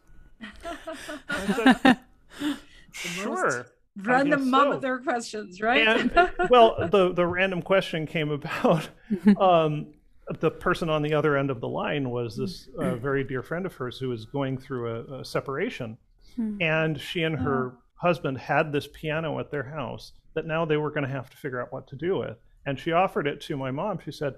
said, 1.55 1.99
sure 2.91 3.67
random 4.03 4.49
mother 4.49 4.99
so. 4.99 5.03
questions, 5.03 5.61
right? 5.61 5.87
And, 5.87 6.11
well, 6.49 6.75
the 6.91 7.13
the 7.13 7.25
random 7.25 7.61
question 7.61 8.05
came 8.05 8.31
about. 8.31 8.89
Um, 9.39 9.93
the 10.41 10.51
person 10.51 10.89
on 10.89 11.01
the 11.01 11.13
other 11.13 11.37
end 11.37 11.49
of 11.49 11.61
the 11.61 11.69
line 11.69 12.09
was 12.09 12.35
this 12.35 12.67
uh, 12.77 12.95
very 12.95 13.23
dear 13.23 13.41
friend 13.41 13.65
of 13.65 13.73
hers 13.73 13.97
who 13.97 14.09
was 14.09 14.25
going 14.25 14.57
through 14.57 14.93
a, 14.93 15.19
a 15.21 15.25
separation, 15.25 15.97
hmm. 16.35 16.61
and 16.61 16.99
she 16.99 17.23
and 17.23 17.39
her 17.39 17.71
oh. 17.73 17.77
Husband 17.97 18.37
had 18.37 18.71
this 18.71 18.87
piano 18.87 19.39
at 19.39 19.51
their 19.51 19.63
house 19.63 20.13
that 20.33 20.45
now 20.45 20.65
they 20.65 20.77
were 20.77 20.91
going 20.91 21.03
to 21.03 21.09
have 21.09 21.29
to 21.29 21.37
figure 21.37 21.61
out 21.61 21.73
what 21.73 21.87
to 21.87 21.95
do 21.95 22.17
with. 22.17 22.37
And 22.65 22.79
she 22.79 22.91
offered 22.91 23.27
it 23.27 23.41
to 23.41 23.57
my 23.57 23.71
mom. 23.71 23.99
She 24.03 24.11
said, 24.11 24.35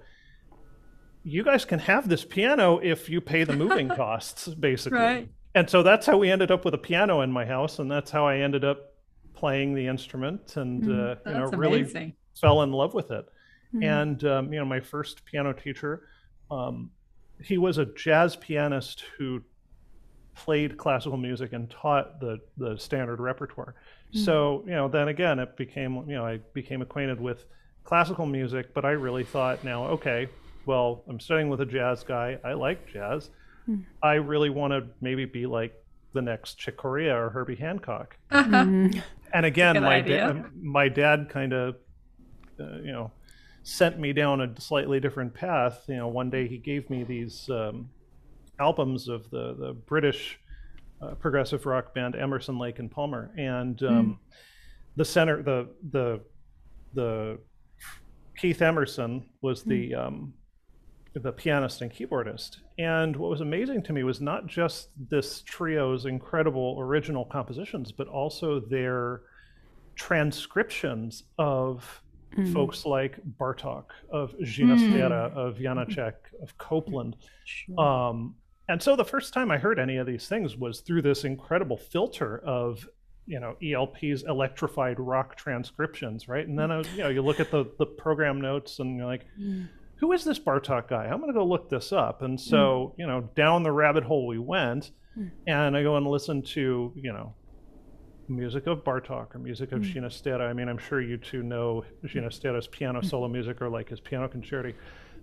"You 1.22 1.42
guys 1.44 1.64
can 1.64 1.78
have 1.78 2.08
this 2.08 2.24
piano 2.24 2.78
if 2.78 3.08
you 3.08 3.20
pay 3.20 3.44
the 3.44 3.56
moving 3.56 3.88
costs, 3.96 4.48
basically." 4.48 4.98
Right. 4.98 5.28
And 5.54 5.68
so 5.68 5.82
that's 5.82 6.06
how 6.06 6.16
we 6.16 6.30
ended 6.30 6.50
up 6.50 6.64
with 6.64 6.74
a 6.74 6.78
piano 6.78 7.22
in 7.22 7.32
my 7.32 7.44
house, 7.44 7.80
and 7.80 7.90
that's 7.90 8.10
how 8.10 8.26
I 8.26 8.38
ended 8.38 8.64
up 8.64 8.94
playing 9.34 9.74
the 9.74 9.86
instrument 9.86 10.56
and 10.56 10.82
mm, 10.84 11.16
uh, 11.26 11.30
you 11.30 11.36
know 11.36 11.46
really 11.46 11.80
amazing. 11.80 12.12
fell 12.40 12.62
in 12.62 12.72
love 12.72 12.94
with 12.94 13.10
it. 13.10 13.26
Mm. 13.74 13.84
And 13.84 14.24
um, 14.24 14.52
you 14.52 14.58
know, 14.58 14.64
my 14.64 14.80
first 14.80 15.24
piano 15.24 15.52
teacher, 15.52 16.08
um, 16.50 16.90
he 17.42 17.58
was 17.58 17.78
a 17.78 17.86
jazz 17.86 18.36
pianist 18.36 19.04
who 19.18 19.42
played 20.44 20.76
classical 20.76 21.18
music 21.18 21.52
and 21.52 21.70
taught 21.70 22.20
the 22.20 22.40
the 22.56 22.76
standard 22.78 23.20
repertoire. 23.20 23.74
Mm. 24.14 24.24
So 24.24 24.62
you 24.66 24.72
know, 24.72 24.88
then 24.88 25.08
again, 25.08 25.38
it 25.38 25.56
became 25.56 25.96
you 26.08 26.14
know 26.16 26.26
I 26.26 26.38
became 26.54 26.82
acquainted 26.82 27.20
with 27.20 27.44
classical 27.84 28.26
music, 28.26 28.72
but 28.74 28.84
I 28.84 28.92
really 28.92 29.24
thought 29.24 29.64
now, 29.64 29.86
okay, 29.88 30.28
well, 30.66 31.02
I'm 31.08 31.20
studying 31.20 31.48
with 31.48 31.60
a 31.60 31.66
jazz 31.66 32.04
guy. 32.04 32.38
I 32.44 32.52
like 32.52 32.90
jazz. 32.92 33.30
mm. 33.68 33.84
I 34.02 34.14
really 34.14 34.50
want 34.50 34.72
to 34.72 34.86
maybe 35.00 35.24
be 35.24 35.46
like 35.46 35.74
the 36.12 36.22
next 36.22 36.54
Chick 36.54 36.76
Corea 36.76 37.14
or 37.16 37.30
Herbie 37.30 37.56
Hancock. 37.56 38.16
Mm. 38.30 39.02
And 39.32 39.46
again, 39.46 39.80
my 39.80 40.00
dad, 40.00 40.44
my 40.60 40.88
dad 40.88 41.28
kind 41.30 41.52
of, 41.52 41.76
uh, 42.58 42.78
you 42.82 42.90
know, 42.90 43.12
sent 43.62 43.98
me 43.98 44.12
down 44.12 44.40
a 44.40 44.60
slightly 44.60 44.98
different 44.98 45.34
path. 45.34 45.84
You 45.86 45.98
know, 45.98 46.08
one 46.08 46.30
day 46.30 46.48
he 46.48 46.58
gave 46.58 46.90
me 46.90 47.04
these 47.04 47.48
um, 47.48 47.90
albums 48.60 49.08
of 49.08 49.28
the 49.30 49.54
the 49.58 49.72
British 49.86 50.38
uh, 51.02 51.14
progressive 51.14 51.66
rock 51.66 51.94
band 51.94 52.14
Emerson, 52.14 52.58
Lake 52.58 52.78
and 52.78 52.90
Palmer, 52.90 53.32
and 53.36 53.82
um, 53.82 54.06
mm. 54.06 54.18
the 54.96 55.04
center 55.04 55.42
the 55.42 55.68
the 55.90 56.20
the 56.94 57.38
Keith 58.36 58.62
Emerson 58.62 59.26
was 59.42 59.62
the 59.62 59.90
mm. 59.90 60.06
um, 60.06 60.34
the 61.14 61.32
pianist 61.32 61.82
and 61.82 61.92
keyboardist. 61.92 62.58
And 62.78 63.16
what 63.16 63.30
was 63.30 63.40
amazing 63.40 63.82
to 63.84 63.92
me 63.92 64.04
was 64.04 64.20
not 64.20 64.46
just 64.46 64.90
this 65.10 65.42
trio's 65.42 66.06
incredible 66.06 66.76
original 66.80 67.24
compositions, 67.24 67.90
but 67.92 68.06
also 68.08 68.60
their 68.60 69.22
transcriptions 69.96 71.24
of 71.38 72.02
mm. 72.36 72.52
folks 72.52 72.86
like 72.86 73.18
Bartok, 73.40 73.86
of 74.10 74.34
Ginastera, 74.38 75.32
mm. 75.32 75.36
of 75.36 75.56
Janacek, 75.56 76.14
of 76.42 76.56
Copland. 76.58 77.16
Sure. 77.44 77.80
Um, 77.80 78.34
and 78.72 78.82
so 78.82 78.96
the 78.96 79.04
first 79.04 79.32
time 79.34 79.50
I 79.50 79.58
heard 79.58 79.78
any 79.78 79.96
of 79.96 80.06
these 80.06 80.28
things 80.28 80.56
was 80.56 80.80
through 80.80 81.02
this 81.02 81.24
incredible 81.24 81.76
filter 81.76 82.38
of 82.38 82.88
you 83.26 83.40
know 83.40 83.56
ELP's 83.62 84.24
electrified 84.24 84.98
rock 84.98 85.36
transcriptions, 85.36 86.28
right? 86.28 86.46
And 86.46 86.58
then 86.58 86.70
I, 86.70 86.82
you 86.94 86.98
know 86.98 87.08
you 87.08 87.22
look 87.22 87.40
at 87.40 87.50
the 87.50 87.64
the 87.78 87.86
program 87.86 88.40
notes 88.40 88.78
and 88.78 88.96
you're 88.96 89.06
like, 89.06 89.26
mm 89.38 89.68
who 90.00 90.12
is 90.12 90.24
this 90.24 90.38
Bartok 90.38 90.88
guy? 90.88 91.04
I'm 91.04 91.20
going 91.20 91.32
to 91.32 91.38
go 91.38 91.44
look 91.44 91.68
this 91.68 91.92
up. 91.92 92.22
And 92.22 92.40
so, 92.40 92.94
mm. 92.94 92.98
you 92.98 93.06
know, 93.06 93.28
down 93.36 93.62
the 93.62 93.70
rabbit 93.70 94.02
hole 94.02 94.26
we 94.26 94.38
went, 94.38 94.92
mm. 95.16 95.30
and 95.46 95.76
I 95.76 95.82
go 95.82 95.96
and 95.96 96.06
listen 96.06 96.42
to, 96.42 96.92
you 96.96 97.12
know, 97.12 97.34
music 98.26 98.66
of 98.66 98.82
Bartok 98.82 99.34
or 99.34 99.38
music 99.38 99.72
of 99.72 99.82
mm. 99.82 99.94
Ginastera. 99.94 100.48
I 100.48 100.54
mean, 100.54 100.68
I'm 100.68 100.78
sure 100.78 101.02
you 101.02 101.18
two 101.18 101.42
know 101.42 101.84
Ginastera's 102.04 102.66
piano 102.66 103.02
solo 103.02 103.28
music 103.28 103.60
or 103.60 103.68
like 103.68 103.90
his 103.90 104.00
piano 104.00 104.26
concerti. 104.26 104.74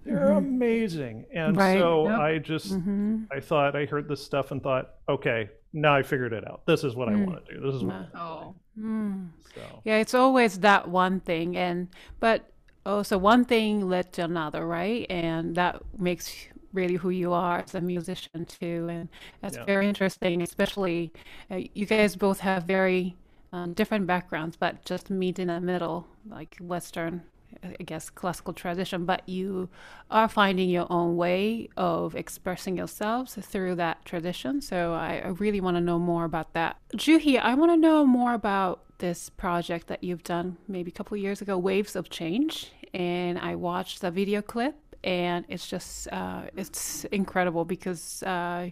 They're 0.08 0.28
mm-hmm. 0.28 0.38
amazing. 0.38 1.26
And 1.34 1.58
right. 1.58 1.78
so 1.78 2.08
yep. 2.08 2.20
I 2.20 2.38
just, 2.38 2.74
mm-hmm. 2.74 3.24
I 3.32 3.40
thought, 3.40 3.76
I 3.76 3.86
heard 3.86 4.08
this 4.08 4.24
stuff 4.24 4.52
and 4.52 4.64
thought, 4.64 4.96
okay, 5.10 5.50
now 5.74 5.96
I 5.96 6.04
figured 6.04 6.34
it 6.34 6.48
out. 6.48 6.66
This 6.66 6.84
is 6.84 6.96
what 6.96 7.10
mm. 7.10 7.22
I 7.22 7.26
want 7.26 7.46
to 7.46 7.54
do. 7.54 7.62
This 7.62 7.76
is 7.76 7.84
what. 7.84 8.10
Oh. 8.16 8.56
Mm. 8.80 9.30
So. 9.54 9.62
Yeah, 9.84 9.98
it's 9.98 10.14
always 10.14 10.60
that 10.60 10.88
one 10.88 11.20
thing. 11.20 11.58
And, 11.58 11.90
but 12.20 12.50
oh, 12.86 13.04
so 13.04 13.18
one 13.18 13.46
thing 13.46 13.90
led 13.90 14.14
to 14.14 14.24
another, 14.24 14.66
right? 14.66 15.06
And 15.10 15.56
that 15.56 15.82
makes 15.98 16.34
really 16.74 16.96
who 16.96 17.10
you 17.10 17.34
are 17.34 17.60
as 17.60 17.76
a 17.76 17.82
musician 17.82 18.46
too. 18.46 18.88
And 18.90 19.10
that's 19.42 19.58
yeah. 19.58 19.66
very 19.66 19.88
interesting, 19.88 20.42
especially 20.42 21.12
uh, 21.52 21.60
you 21.74 21.86
guys 21.86 22.16
both 22.16 22.40
have 22.40 22.64
very 22.64 23.16
um, 23.52 23.74
different 23.74 24.08
backgrounds, 24.08 24.56
but 24.56 24.86
just 24.86 25.10
meet 25.10 25.40
in 25.40 25.48
the 25.48 25.60
middle, 25.60 26.08
like 26.30 26.58
Western, 26.60 27.24
I 27.64 27.84
guess, 27.84 28.10
classical 28.10 28.54
tradition. 28.54 29.06
But 29.06 29.28
you 29.28 29.70
are 30.12 30.28
finding 30.28 30.70
your 30.70 30.88
own 30.90 31.16
way 31.16 31.70
of 31.76 32.16
expressing 32.16 32.78
yourselves 32.78 33.36
through 33.36 33.76
that 33.76 34.06
tradition. 34.06 34.62
So 34.62 34.94
I, 34.94 35.22
I 35.26 35.30
really 35.30 35.62
want 35.62 35.78
to 35.78 35.82
know 35.82 36.00
more 36.00 36.26
about 36.26 36.54
that. 36.54 36.78
Juhi, 36.96 37.40
I 37.40 37.56
want 37.56 37.72
to 37.72 37.78
know 37.78 38.06
more 38.06 38.34
about 38.34 38.84
this 39.00 39.30
project 39.30 39.88
that 39.88 40.04
you've 40.04 40.24
done 40.24 40.58
maybe 40.68 40.90
a 40.90 40.94
couple 40.94 41.16
years 41.18 41.42
ago, 41.42 41.58
Waves 41.58 41.96
of 41.96 42.10
Change 42.10 42.72
and 42.94 43.38
I 43.40 43.56
watched 43.56 44.02
the 44.02 44.12
video 44.12 44.42
clip, 44.42 44.76
and 45.04 45.46
it's 45.48 45.68
just 45.68 46.08
uh, 46.12 46.44
it's 46.56 47.06
incredible 47.06 47.66
because 47.66 48.24
uh, 48.24 48.70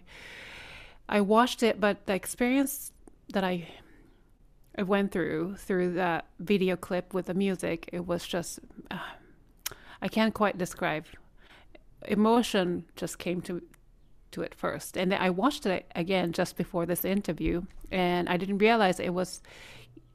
I 1.08 1.20
watched 1.20 1.62
it, 1.62 1.80
but 1.80 2.06
the 2.06 2.14
experience 2.14 2.92
that 3.32 3.44
I 3.44 3.68
I 4.78 4.82
went 4.82 5.12
through 5.12 5.56
through 5.56 5.94
that 5.94 6.26
video 6.38 6.76
clip 6.76 7.14
with 7.14 7.26
the 7.26 7.34
music, 7.34 7.88
it 7.92 8.06
was 8.06 8.26
just 8.26 8.60
uh, 8.90 8.98
I 10.02 10.08
can't 10.08 10.34
quite 10.34 10.58
describe. 10.58 11.06
Emotion 12.06 12.84
just 12.94 13.18
came 13.18 13.40
to 13.42 13.62
to 14.32 14.42
it 14.42 14.54
first, 14.54 14.96
and 14.96 15.14
I 15.14 15.30
watched 15.30 15.66
it 15.66 15.90
again 15.94 16.32
just 16.32 16.56
before 16.56 16.84
this 16.84 17.04
interview, 17.04 17.62
and 17.90 18.28
I 18.28 18.36
didn't 18.36 18.58
realize 18.58 19.00
it 19.00 19.14
was 19.14 19.42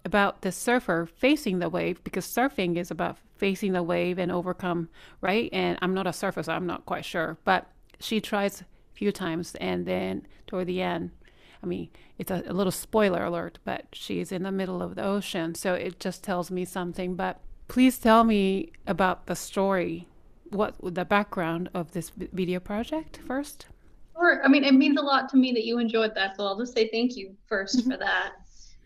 about 0.04 0.42
the 0.42 0.52
surfer 0.52 1.06
facing 1.06 1.60
the 1.60 1.70
wave 1.70 2.04
because 2.04 2.26
surfing 2.26 2.78
is 2.78 2.92
about 2.92 3.18
facing 3.38 3.74
the 3.74 3.84
wave 3.84 4.18
and 4.20 4.32
overcome, 4.32 4.90
right? 5.22 5.50
And 5.54 5.78
I'm 5.82 5.94
not 5.94 6.08
a 6.08 6.14
surfer, 6.14 6.44
so 6.44 6.54
I'm 6.54 6.68
not 6.68 6.86
quite 6.86 7.06
sure. 7.06 7.38
But 7.44 7.68
she 8.00 8.20
tries 8.20 8.62
a 8.62 8.66
few 8.94 9.12
times, 9.12 9.56
and 9.56 9.86
then 9.86 10.28
toward 10.48 10.68
the 10.68 10.82
end, 10.82 11.12
I 11.64 11.68
mean, 11.68 11.90
it's 12.18 12.32
a, 12.32 12.44
a 12.48 12.54
little 12.54 12.72
spoiler 12.72 13.24
alert, 13.24 13.60
but 13.64 13.86
she's 13.94 14.32
in 14.32 14.44
the 14.44 14.52
middle 14.52 14.82
of 14.82 14.96
the 14.96 15.04
ocean, 15.04 15.56
so 15.56 15.74
it 15.74 16.00
just 16.00 16.24
tells 16.24 16.50
me 16.50 16.66
something. 16.66 17.16
But 17.16 17.40
please 17.68 17.98
tell 17.98 18.24
me 18.24 18.72
about 18.88 19.28
the 19.28 19.36
story, 19.36 20.08
what 20.50 20.76
the 20.82 21.06
background 21.06 21.70
of 21.74 21.92
this 21.92 22.10
video 22.10 22.60
project 22.60 23.20
first. 23.26 23.68
Sure. 24.16 24.44
I 24.44 24.48
mean, 24.48 24.64
it 24.64 24.74
means 24.74 25.00
a 25.00 25.02
lot 25.02 25.30
to 25.30 25.38
me 25.38 25.52
that 25.54 25.66
you 25.66 25.80
enjoyed 25.80 26.14
that, 26.16 26.38
so 26.38 26.46
I'll 26.46 26.58
just 26.58 26.74
say 26.74 26.90
thank 26.90 27.16
you 27.16 27.36
1st 27.50 27.78
mm-hmm. 27.78 27.92
for 27.92 27.98
that. 27.98 28.34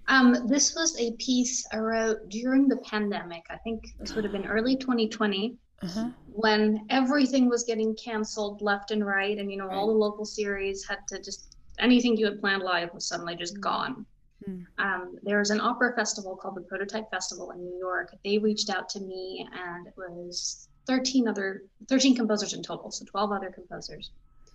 Um, 0.07 0.47
this 0.47 0.75
was 0.75 0.99
a 0.99 1.11
piece 1.13 1.65
I 1.73 1.77
wrote 1.77 2.29
during 2.29 2.67
the 2.67 2.77
pandemic. 2.77 3.43
I 3.49 3.57
think 3.57 3.95
this 3.99 4.13
would 4.13 4.23
have 4.23 4.33
been 4.33 4.45
early 4.45 4.75
2020 4.75 5.57
uh-huh. 5.81 6.09
when 6.31 6.85
everything 6.89 7.49
was 7.49 7.63
getting 7.63 7.95
canceled 7.95 8.61
left 8.61 8.91
and 8.91 9.05
right. 9.05 9.37
And, 9.37 9.51
you 9.51 9.57
know, 9.57 9.65
right. 9.65 9.75
all 9.75 9.87
the 9.87 9.93
local 9.93 10.25
series 10.25 10.85
had 10.87 10.99
to 11.07 11.21
just, 11.21 11.54
anything 11.79 12.17
you 12.17 12.25
had 12.25 12.39
planned 12.39 12.63
live 12.63 12.93
was 12.93 13.07
suddenly 13.07 13.35
just 13.35 13.55
mm-hmm. 13.55 13.61
gone. 13.61 14.05
Mm. 14.47 14.65
Um, 14.77 15.17
there 15.23 15.39
was 15.39 15.49
an 15.49 15.61
opera 15.61 15.95
festival 15.95 16.35
called 16.35 16.55
the 16.55 16.61
Prototype 16.61 17.09
Festival 17.09 17.51
in 17.51 17.63
New 17.63 17.77
York. 17.77 18.13
They 18.23 18.37
reached 18.37 18.69
out 18.69 18.89
to 18.89 18.99
me, 18.99 19.47
and 19.53 19.87
it 19.87 19.93
was 19.95 20.67
13 20.87 21.27
other 21.27 21.63
13 21.87 22.15
composers 22.15 22.53
in 22.53 22.61
total, 22.61 22.91
so 22.91 23.05
12 23.05 23.31
other 23.31 23.49
composers, 23.49 24.11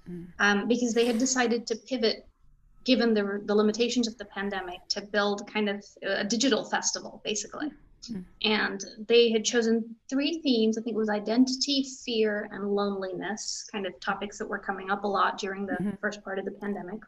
mm. 0.09 0.27
um, 0.39 0.69
because 0.69 0.95
they 0.95 1.07
had 1.07 1.19
decided 1.19 1.67
to 1.67 1.77
pivot 1.77 2.27
given 2.85 3.15
the, 3.15 3.43
the 3.45 3.55
limitations 3.55 4.09
of 4.09 4.17
the 4.19 4.25
pandemic, 4.27 4.81
to 4.89 5.01
build 5.01 5.47
kind 5.53 5.69
of 5.69 5.85
a 6.03 6.25
digital 6.25 6.65
festival, 6.65 7.21
basically. 7.25 7.71
Mm-hmm. 8.05 8.51
And 8.51 8.85
they 9.07 9.31
had 9.31 9.45
chosen 9.45 9.95
three 10.09 10.41
themes. 10.41 10.79
I 10.79 10.83
think 10.83 10.95
it 10.95 10.99
was 10.99 11.11
identity, 11.11 11.87
fear, 12.05 12.49
and 12.53 12.75
loneliness, 12.75 13.69
kind 13.71 13.87
of 13.87 13.99
topics 14.01 14.39
that 14.39 14.49
were 14.49 14.59
coming 14.59 14.91
up 14.91 15.05
a 15.05 15.09
lot 15.09 15.39
during 15.39 15.67
the 15.67 15.75
mm-hmm. 15.75 15.91
first 16.01 16.25
part 16.25 16.39
of 16.39 16.45
the 16.45 16.53
pandemic. 16.53 17.01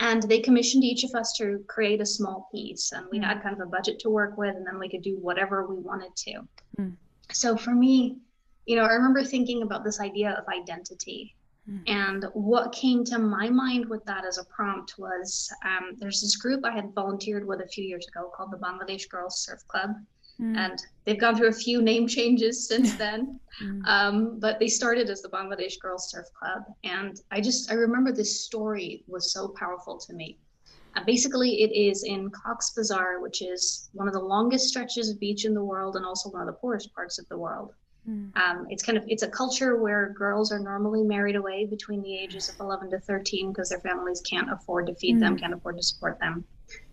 And 0.00 0.22
they 0.24 0.40
commissioned 0.40 0.84
each 0.84 1.04
of 1.04 1.14
us 1.14 1.32
to 1.38 1.64
create 1.68 2.00
a 2.00 2.06
small 2.06 2.48
piece. 2.52 2.92
And 2.92 3.06
we 3.10 3.18
mm-hmm. 3.18 3.28
had 3.28 3.42
kind 3.42 3.54
of 3.54 3.60
a 3.60 3.70
budget 3.70 3.98
to 4.00 4.10
work 4.10 4.36
with, 4.36 4.56
and 4.56 4.66
then 4.66 4.78
we 4.78 4.88
could 4.88 5.02
do 5.02 5.16
whatever 5.18 5.66
we 5.66 5.76
wanted 5.76 6.14
to. 6.16 6.40
Mm. 6.78 6.96
So 7.30 7.56
for 7.56 7.74
me, 7.74 8.18
you 8.66 8.76
know, 8.76 8.84
I 8.84 8.92
remember 8.92 9.24
thinking 9.24 9.62
about 9.62 9.84
this 9.84 10.00
idea 10.00 10.30
of 10.32 10.44
identity 10.48 11.34
Mm-hmm. 11.70 11.84
And 11.86 12.26
what 12.34 12.72
came 12.72 13.04
to 13.04 13.18
my 13.18 13.48
mind 13.48 13.88
with 13.88 14.04
that 14.04 14.24
as 14.26 14.38
a 14.38 14.44
prompt 14.44 14.98
was 14.98 15.50
um, 15.64 15.96
there's 15.98 16.20
this 16.20 16.36
group 16.36 16.64
I 16.64 16.72
had 16.72 16.92
volunteered 16.94 17.46
with 17.46 17.60
a 17.60 17.68
few 17.68 17.84
years 17.84 18.06
ago 18.06 18.30
called 18.34 18.50
the 18.50 18.58
Bangladesh 18.58 19.08
Girls 19.08 19.40
Surf 19.40 19.60
Club. 19.68 19.90
Mm. 20.40 20.56
And 20.56 20.82
they've 21.04 21.20
gone 21.20 21.36
through 21.36 21.48
a 21.48 21.52
few 21.52 21.80
name 21.80 22.06
changes 22.06 22.68
since 22.68 22.94
then. 22.96 23.40
Mm. 23.62 23.86
Um, 23.86 24.40
but 24.40 24.58
they 24.58 24.68
started 24.68 25.08
as 25.08 25.22
the 25.22 25.28
Bangladesh 25.28 25.78
Girls 25.80 26.10
Surf 26.10 26.26
Club. 26.38 26.64
And 26.82 27.20
I 27.30 27.40
just, 27.40 27.70
I 27.70 27.74
remember 27.74 28.12
this 28.12 28.44
story 28.44 29.04
was 29.06 29.32
so 29.32 29.48
powerful 29.48 29.98
to 29.98 30.12
me. 30.12 30.38
Uh, 30.96 31.02
basically, 31.04 31.62
it 31.62 31.72
is 31.72 32.04
in 32.04 32.30
Cox 32.30 32.70
Bazar, 32.70 33.20
which 33.20 33.42
is 33.42 33.90
one 33.94 34.06
of 34.06 34.14
the 34.14 34.20
longest 34.20 34.68
stretches 34.68 35.08
of 35.08 35.18
beach 35.18 35.44
in 35.44 35.54
the 35.54 35.64
world 35.64 35.96
and 35.96 36.04
also 36.04 36.30
one 36.30 36.42
of 36.42 36.46
the 36.46 36.52
poorest 36.52 36.94
parts 36.94 37.18
of 37.18 37.28
the 37.28 37.38
world. 37.38 37.72
Mm. 38.08 38.36
Um, 38.36 38.66
it's 38.68 38.82
kind 38.82 38.98
of 38.98 39.04
it's 39.08 39.22
a 39.22 39.28
culture 39.28 39.76
where 39.76 40.10
girls 40.10 40.52
are 40.52 40.58
normally 40.58 41.02
married 41.02 41.36
away 41.36 41.64
between 41.64 42.02
the 42.02 42.16
ages 42.16 42.48
of 42.48 42.60
11 42.60 42.90
to 42.90 42.98
13 42.98 43.50
because 43.50 43.70
their 43.70 43.80
families 43.80 44.20
can't 44.20 44.52
afford 44.52 44.86
to 44.88 44.94
feed 44.94 45.16
mm. 45.16 45.20
them, 45.20 45.38
can't 45.38 45.54
afford 45.54 45.76
to 45.78 45.82
support 45.82 46.18
them. 46.20 46.44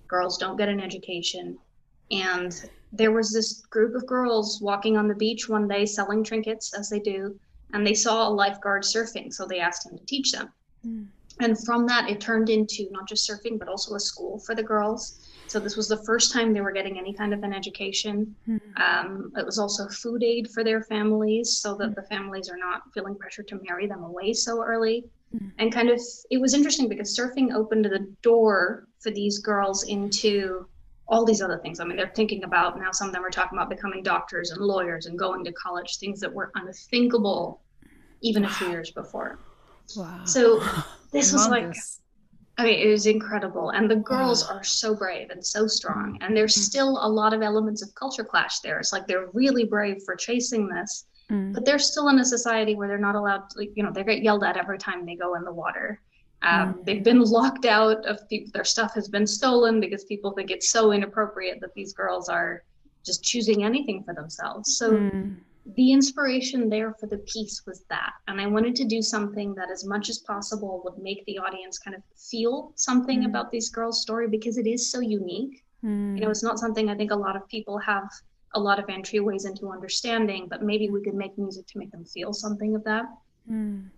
Girls 0.07 0.37
don't 0.37 0.57
get 0.57 0.69
an 0.69 0.79
education, 0.79 1.57
and 2.11 2.69
there 2.93 3.11
was 3.11 3.31
this 3.31 3.61
group 3.69 3.95
of 3.95 4.05
girls 4.05 4.61
walking 4.61 4.97
on 4.97 5.07
the 5.07 5.15
beach 5.15 5.49
one 5.49 5.67
day 5.67 5.85
selling 5.85 6.23
trinkets 6.23 6.73
as 6.73 6.89
they 6.89 6.99
do, 6.99 7.37
and 7.73 7.85
they 7.85 7.93
saw 7.93 8.27
a 8.27 8.29
lifeguard 8.29 8.83
surfing, 8.83 9.33
so 9.33 9.45
they 9.45 9.59
asked 9.59 9.85
him 9.85 9.97
to 9.97 10.05
teach 10.05 10.31
them. 10.31 10.49
Mm. 10.85 11.07
And 11.39 11.65
from 11.65 11.87
that, 11.87 12.09
it 12.09 12.21
turned 12.21 12.49
into 12.49 12.87
not 12.91 13.07
just 13.07 13.29
surfing 13.29 13.57
but 13.57 13.67
also 13.67 13.95
a 13.95 13.99
school 13.99 14.39
for 14.39 14.55
the 14.55 14.63
girls 14.63 15.27
so 15.51 15.59
this 15.59 15.75
was 15.75 15.89
the 15.89 16.01
first 16.05 16.31
time 16.31 16.53
they 16.53 16.61
were 16.61 16.71
getting 16.71 16.97
any 16.97 17.11
kind 17.13 17.33
of 17.33 17.43
an 17.43 17.51
education. 17.51 18.33
Mm-hmm. 18.47 18.81
Um, 18.81 19.33
it 19.35 19.45
was 19.45 19.59
also 19.59 19.85
food 19.89 20.23
aid 20.23 20.49
for 20.49 20.63
their 20.63 20.81
families 20.81 21.57
so 21.57 21.75
that 21.75 21.89
mm-hmm. 21.89 21.93
the 21.95 22.03
families 22.03 22.49
are 22.49 22.55
not 22.55 22.83
feeling 22.93 23.15
pressure 23.15 23.43
to 23.43 23.59
marry 23.61 23.85
them 23.85 24.01
away 24.03 24.31
so 24.31 24.63
early. 24.63 25.03
Mm-hmm. 25.35 25.49
And 25.59 25.73
kind 25.73 25.89
of, 25.89 25.99
it 26.29 26.39
was 26.39 26.53
interesting 26.53 26.87
because 26.87 27.17
surfing 27.17 27.53
opened 27.53 27.83
the 27.83 28.07
door 28.21 28.87
for 29.01 29.11
these 29.11 29.39
girls 29.39 29.83
into 29.83 30.67
all 31.09 31.25
these 31.25 31.41
other 31.41 31.57
things. 31.57 31.81
I 31.81 31.83
mean, 31.83 31.97
they're 31.97 32.13
thinking 32.15 32.45
about 32.45 32.79
now, 32.79 32.91
some 32.93 33.07
of 33.07 33.13
them 33.13 33.25
are 33.25 33.29
talking 33.29 33.57
about 33.57 33.69
becoming 33.69 34.03
doctors 34.03 34.51
and 34.51 34.61
lawyers 34.61 35.05
and 35.07 35.19
going 35.19 35.43
to 35.43 35.51
college, 35.51 35.97
things 35.97 36.21
that 36.21 36.33
were 36.33 36.53
unthinkable 36.55 37.59
even 38.21 38.45
a 38.45 38.49
few 38.49 38.69
years 38.69 38.91
before. 38.91 39.37
Wow. 39.97 40.21
So 40.23 40.63
this 41.11 41.33
was 41.33 41.49
like 41.49 41.75
I 42.61 42.65
mean, 42.65 42.79
it 42.79 42.91
was 42.91 43.07
incredible. 43.07 43.71
And 43.71 43.89
the 43.89 43.95
girls 43.95 44.47
are 44.47 44.63
so 44.63 44.95
brave 44.95 45.31
and 45.31 45.45
so 45.45 45.67
strong. 45.67 46.17
And 46.21 46.37
there's 46.37 46.53
mm-hmm. 46.53 46.61
still 46.61 46.99
a 47.01 47.09
lot 47.09 47.33
of 47.33 47.41
elements 47.41 47.81
of 47.81 47.93
culture 47.95 48.23
clash 48.23 48.59
there. 48.59 48.79
It's 48.79 48.93
like 48.93 49.07
they're 49.07 49.29
really 49.33 49.65
brave 49.65 50.03
for 50.03 50.15
chasing 50.15 50.67
this, 50.67 51.05
mm. 51.29 51.53
but 51.53 51.65
they're 51.65 51.79
still 51.79 52.09
in 52.09 52.19
a 52.19 52.25
society 52.25 52.75
where 52.75 52.87
they're 52.87 52.97
not 52.97 53.15
allowed 53.15 53.49
to, 53.51 53.67
you 53.75 53.83
know, 53.83 53.91
they 53.91 54.03
get 54.03 54.21
yelled 54.21 54.43
at 54.43 54.57
every 54.57 54.77
time 54.77 55.05
they 55.05 55.15
go 55.15 55.35
in 55.35 55.43
the 55.43 55.51
water. 55.51 55.99
Um, 56.43 56.75
mm. 56.75 56.85
They've 56.85 57.03
been 57.03 57.21
locked 57.21 57.65
out 57.65 58.05
of 58.05 58.27
people, 58.29 58.51
their 58.53 58.63
stuff 58.63 58.93
has 58.93 59.09
been 59.09 59.25
stolen 59.25 59.79
because 59.79 60.03
people 60.05 60.31
think 60.31 60.51
it's 60.51 60.69
so 60.69 60.91
inappropriate 60.91 61.59
that 61.61 61.73
these 61.73 61.93
girls 61.93 62.29
are 62.29 62.63
just 63.03 63.23
choosing 63.23 63.63
anything 63.63 64.03
for 64.03 64.13
themselves. 64.13 64.77
So 64.77 64.91
mm 64.91 65.35
the 65.75 65.91
inspiration 65.91 66.69
there 66.69 66.95
for 66.99 67.07
the 67.07 67.19
piece 67.19 67.63
was 67.65 67.83
that. 67.89 68.13
And 68.27 68.41
I 68.41 68.47
wanted 68.47 68.75
to 68.77 68.85
do 68.85 69.01
something 69.01 69.53
that, 69.55 69.69
as 69.71 69.85
much 69.85 70.09
as 70.09 70.19
possible, 70.19 70.81
would 70.83 71.01
make 71.01 71.23
the 71.25 71.37
audience 71.37 71.77
kind 71.77 71.95
of 71.95 72.01
feel 72.17 72.73
something 72.75 73.21
mm. 73.21 73.25
about 73.25 73.51
this 73.51 73.69
girl's 73.69 74.01
story 74.01 74.27
because 74.27 74.57
it 74.57 74.67
is 74.67 74.91
so 74.91 74.99
unique. 74.99 75.63
Mm. 75.83 76.15
You 76.15 76.23
know, 76.23 76.29
it's 76.29 76.43
not 76.43 76.59
something 76.59 76.89
I 76.89 76.95
think 76.95 77.11
a 77.11 77.15
lot 77.15 77.35
of 77.35 77.47
people 77.47 77.77
have 77.79 78.09
a 78.53 78.59
lot 78.59 78.79
of 78.79 78.87
entryways 78.87 79.45
into 79.45 79.69
understanding, 79.69 80.47
but 80.49 80.63
maybe 80.63 80.89
we 80.89 81.01
could 81.03 81.13
make 81.13 81.37
music 81.37 81.67
to 81.67 81.77
make 81.77 81.91
them 81.91 82.05
feel 82.05 82.33
something 82.33 82.75
of 82.75 82.83
that. 82.83 83.05
Mm. 83.49 83.89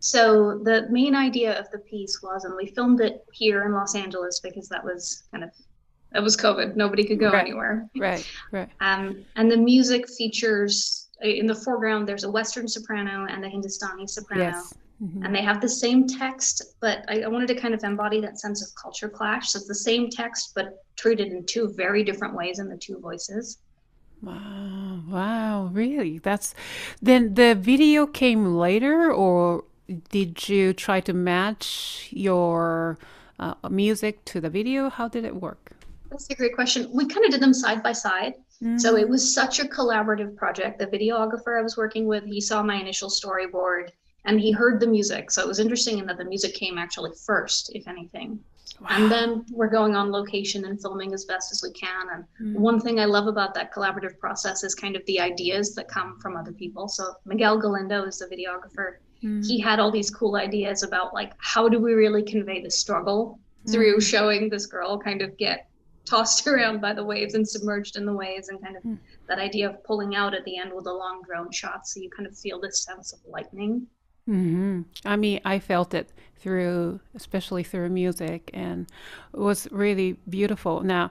So 0.00 0.58
the 0.58 0.86
main 0.90 1.14
idea 1.14 1.58
of 1.58 1.70
the 1.70 1.78
piece 1.78 2.22
was, 2.22 2.44
and 2.44 2.54
we 2.56 2.66
filmed 2.66 3.00
it 3.00 3.24
here 3.32 3.64
in 3.64 3.72
Los 3.72 3.94
Angeles 3.94 4.40
because 4.40 4.68
that 4.68 4.84
was 4.84 5.22
kind 5.30 5.44
of 5.44 5.50
it 6.14 6.22
was 6.22 6.36
COVID. 6.36 6.76
Nobody 6.76 7.04
could 7.04 7.18
go 7.18 7.32
right. 7.32 7.40
anywhere. 7.40 7.88
Right, 7.96 8.24
right. 8.52 8.68
Um, 8.80 9.24
and 9.34 9.50
the 9.50 9.56
music 9.56 10.08
features 10.08 11.03
in 11.22 11.46
the 11.46 11.54
foreground 11.54 12.08
there's 12.08 12.24
a 12.24 12.30
western 12.30 12.68
soprano 12.68 13.26
and 13.28 13.44
a 13.44 13.48
hindustani 13.48 14.06
soprano. 14.06 14.44
Yes. 14.44 14.74
mm-hmm. 15.02 15.24
and 15.24 15.34
they 15.34 15.42
have 15.42 15.60
the 15.60 15.68
same 15.68 16.06
text 16.06 16.62
but 16.80 17.04
I, 17.08 17.22
I, 17.22 17.28
wanted 17.28 17.48
to 17.48 17.54
kind 17.54 17.74
of 17.74 17.82
embody 17.84 18.20
that 18.20 18.38
sense 18.40 18.62
of 18.62 18.74
culture 18.74 19.08
clash. 19.08 19.50
So 19.50 19.58
it's 19.58 19.68
the 19.68 19.74
same 19.74 20.10
text 20.10 20.52
but 20.54 20.84
treated 20.96 21.28
in 21.28 21.44
two 21.46 21.72
very 21.76 22.04
different 22.04 22.34
ways 22.34 22.58
in 22.58 22.68
the 22.68 22.76
two 22.76 22.98
voices. 22.98 23.58
Wow. 24.22 25.02
Wow. 25.08 25.70
Really? 25.72 26.18
That's 26.18 26.54
then 27.02 27.34
the 27.34 27.54
video 27.54 28.06
came 28.06 28.56
later 28.56 29.12
or 29.12 29.64
did 30.10 30.48
you 30.48 30.72
try 30.72 31.00
to 31.00 31.12
match 31.12 32.08
your 32.10 32.98
uh, 33.38 33.54
music 33.68 34.24
to 34.26 34.40
the 34.40 34.48
video? 34.48 34.88
How 34.88 35.08
did 35.08 35.24
it 35.24 35.36
work? 35.36 35.72
That's 36.10 36.30
a 36.30 36.34
great 36.34 36.54
question. 36.54 36.88
We 36.92 37.06
kind 37.06 37.24
of 37.24 37.32
did 37.32 37.40
them 37.40 37.52
side 37.52 37.82
by 37.82 37.92
side 37.92 38.34
Mm-hmm. 38.62 38.78
So 38.78 38.96
it 38.96 39.08
was 39.08 39.34
such 39.34 39.60
a 39.60 39.64
collaborative 39.64 40.36
project. 40.36 40.78
The 40.78 40.86
videographer 40.86 41.58
I 41.58 41.62
was 41.62 41.76
working 41.76 42.06
with, 42.06 42.24
he 42.24 42.40
saw 42.40 42.62
my 42.62 42.76
initial 42.76 43.08
storyboard 43.08 43.90
and 44.24 44.40
he 44.40 44.52
heard 44.52 44.80
the 44.80 44.86
music. 44.86 45.30
So 45.30 45.42
it 45.42 45.48
was 45.48 45.58
interesting 45.58 45.98
in 45.98 46.06
that 46.06 46.18
the 46.18 46.24
music 46.24 46.54
came 46.54 46.78
actually 46.78 47.12
first, 47.26 47.70
if 47.74 47.86
anything. 47.86 48.40
Wow. 48.80 48.88
And 48.90 49.10
then 49.10 49.44
we're 49.52 49.68
going 49.68 49.94
on 49.94 50.10
location 50.10 50.64
and 50.64 50.80
filming 50.80 51.12
as 51.12 51.24
best 51.24 51.52
as 51.52 51.62
we 51.62 51.70
can. 51.72 52.08
And 52.12 52.24
mm-hmm. 52.24 52.60
one 52.60 52.80
thing 52.80 52.98
I 52.98 53.04
love 53.04 53.26
about 53.26 53.54
that 53.54 53.72
collaborative 53.72 54.18
process 54.18 54.64
is 54.64 54.74
kind 54.74 54.96
of 54.96 55.04
the 55.06 55.20
ideas 55.20 55.74
that 55.74 55.88
come 55.88 56.18
from 56.20 56.36
other 56.36 56.52
people. 56.52 56.88
So 56.88 57.14
Miguel 57.24 57.58
Galindo 57.58 58.04
is 58.04 58.18
the 58.18 58.26
videographer. 58.26 58.96
Mm-hmm. 59.22 59.42
He 59.42 59.60
had 59.60 59.78
all 59.78 59.90
these 59.90 60.10
cool 60.10 60.36
ideas 60.36 60.82
about 60.82 61.14
like 61.14 61.32
how 61.38 61.68
do 61.68 61.78
we 61.78 61.92
really 61.92 62.22
convey 62.22 62.62
the 62.62 62.70
struggle 62.70 63.38
through 63.70 63.98
mm-hmm. 63.98 64.00
showing 64.00 64.48
this 64.48 64.66
girl 64.66 64.98
kind 64.98 65.22
of 65.22 65.36
get 65.36 65.68
tossed 66.04 66.46
around 66.46 66.80
by 66.80 66.92
the 66.92 67.04
waves 67.04 67.34
and 67.34 67.48
submerged 67.48 67.96
in 67.96 68.04
the 68.04 68.12
waves 68.12 68.48
and 68.48 68.62
kind 68.62 68.76
of 68.76 68.82
mm. 68.82 68.98
that 69.28 69.38
idea 69.38 69.68
of 69.68 69.82
pulling 69.84 70.14
out 70.14 70.34
at 70.34 70.44
the 70.44 70.58
end 70.58 70.72
with 70.72 70.86
a 70.86 70.92
long 70.92 71.22
drone 71.22 71.50
shot 71.50 71.86
so 71.86 72.00
you 72.00 72.10
kind 72.10 72.26
of 72.26 72.36
feel 72.36 72.60
this 72.60 72.82
sense 72.82 73.12
of 73.12 73.18
lightning 73.26 73.86
mm-hmm. 74.28 74.82
i 75.04 75.16
mean 75.16 75.40
i 75.44 75.58
felt 75.58 75.94
it 75.94 76.12
through 76.36 77.00
especially 77.14 77.62
through 77.62 77.88
music 77.88 78.50
and 78.52 78.86
it 79.32 79.40
was 79.40 79.66
really 79.70 80.18
beautiful 80.28 80.80
now 80.82 81.10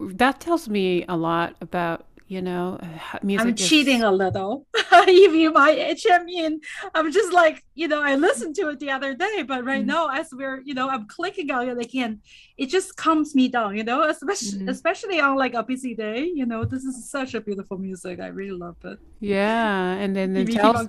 that 0.00 0.40
tells 0.40 0.68
me 0.68 1.04
a 1.08 1.16
lot 1.16 1.54
about 1.60 2.06
you 2.26 2.40
know 2.40 2.78
music 3.22 3.46
i'm 3.46 3.54
is... 3.54 3.68
cheating 3.68 4.02
a 4.02 4.10
little 4.10 4.66
if 4.74 5.34
you 5.42 5.52
might 5.52 5.78
i 6.10 6.24
mean 6.24 6.58
i'm 6.94 7.12
just 7.12 7.32
like 7.32 7.62
you 7.74 7.86
know 7.86 8.02
i 8.02 8.14
listened 8.14 8.54
to 8.54 8.68
it 8.68 8.80
the 8.80 8.90
other 8.90 9.14
day 9.14 9.42
but 9.42 9.64
right 9.64 9.80
mm-hmm. 9.80 9.88
now 9.88 10.08
as 10.08 10.30
we're 10.32 10.62
you 10.64 10.72
know 10.72 10.88
i'm 10.88 11.06
clicking 11.06 11.50
on 11.50 11.68
it 11.68 11.78
again 11.78 12.20
it 12.56 12.66
just 12.66 12.96
calms 12.96 13.34
me 13.34 13.48
down 13.48 13.76
you 13.76 13.84
know 13.84 14.02
especially 14.04 14.58
mm-hmm. 14.60 14.68
especially 14.68 15.20
on 15.20 15.36
like 15.36 15.54
a 15.54 15.62
busy 15.62 15.94
day 15.94 16.24
you 16.24 16.46
know 16.46 16.64
this 16.64 16.84
is 16.84 17.10
such 17.10 17.34
a 17.34 17.40
beautiful 17.40 17.76
music 17.76 18.20
i 18.20 18.28
really 18.28 18.56
love 18.56 18.76
it 18.84 18.98
yeah 19.20 19.92
and 19.94 20.16
then 20.16 20.34
it 20.34 20.50
tells, 20.50 20.88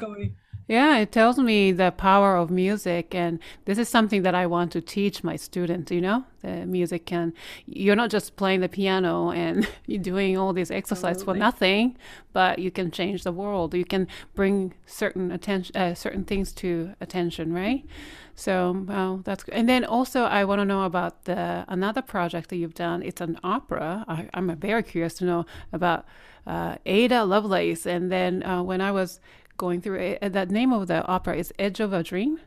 yeah, 0.68 0.98
it 0.98 1.12
tells 1.12 1.38
me 1.38 1.72
the 1.72 1.92
power 1.92 2.36
of 2.36 2.50
music, 2.50 3.14
and 3.14 3.40
this 3.66 3.78
is 3.78 3.88
something 3.88 4.24
that 4.24 4.34
I 4.34 4.48
want 4.48 4.72
to 4.72 4.82
teach 4.82 5.24
my 5.24 5.36
students. 5.36 5.92
You 5.92 6.02
know, 6.02 6.26
the 6.42 6.66
music 6.66 7.06
can. 7.06 7.34
You're 7.68 7.96
not 7.96 8.10
just 8.10 8.36
playing 8.36 8.62
the 8.62 8.70
piano 8.70 9.30
and 9.30 9.68
you're 9.86 10.02
doing 10.02 10.38
all 10.38 10.54
these 10.54 10.72
exercises 10.72 11.22
for 11.22 11.36
nothing, 11.36 11.98
but 12.34 12.58
you 12.58 12.72
can 12.72 12.90
change 12.90 13.24
the 13.24 13.32
world. 13.32 13.76
You 13.76 13.86
can 13.86 14.08
bring 14.34 14.74
certain 14.88 15.32
attention, 15.32 15.76
uh, 15.76 15.94
certain 15.94 16.24
things 16.24 16.52
to 16.54 16.96
attention, 17.00 17.54
right? 17.54 17.86
So, 18.34 18.84
well, 18.88 19.22
that's 19.24 19.44
good. 19.44 19.54
And 19.54 19.70
then 19.70 19.86
also, 19.86 20.24
I 20.24 20.46
want 20.46 20.60
to 20.60 20.66
know 20.66 20.84
about 20.84 21.26
the 21.26 21.64
another 21.68 22.02
project 22.02 22.50
that 22.50 22.58
you've 22.58 22.74
done. 22.74 23.04
It's 23.04 23.22
an 23.22 23.40
opera. 23.44 24.04
I, 24.08 24.30
am 24.34 24.56
very 24.58 24.82
curious 24.84 25.14
to 25.16 25.26
know 25.26 25.46
about 25.72 26.06
uh, 26.46 26.76
Ada 26.86 27.24
Lovelace. 27.24 27.86
And 27.86 28.12
then 28.12 28.44
uh, 28.44 28.62
when 28.62 28.82
I 28.82 28.92
was 28.92 29.20
going 29.58 29.82
through 29.82 30.00
it. 30.00 30.20
Uh, 30.22 30.30
the 30.30 30.46
name 30.46 30.74
of 30.74 30.88
the 30.88 31.06
opera 31.06 31.36
is 31.36 31.54
Edge 31.60 31.80
of 31.80 31.94
a 31.94 32.04
Dream. 32.04 32.40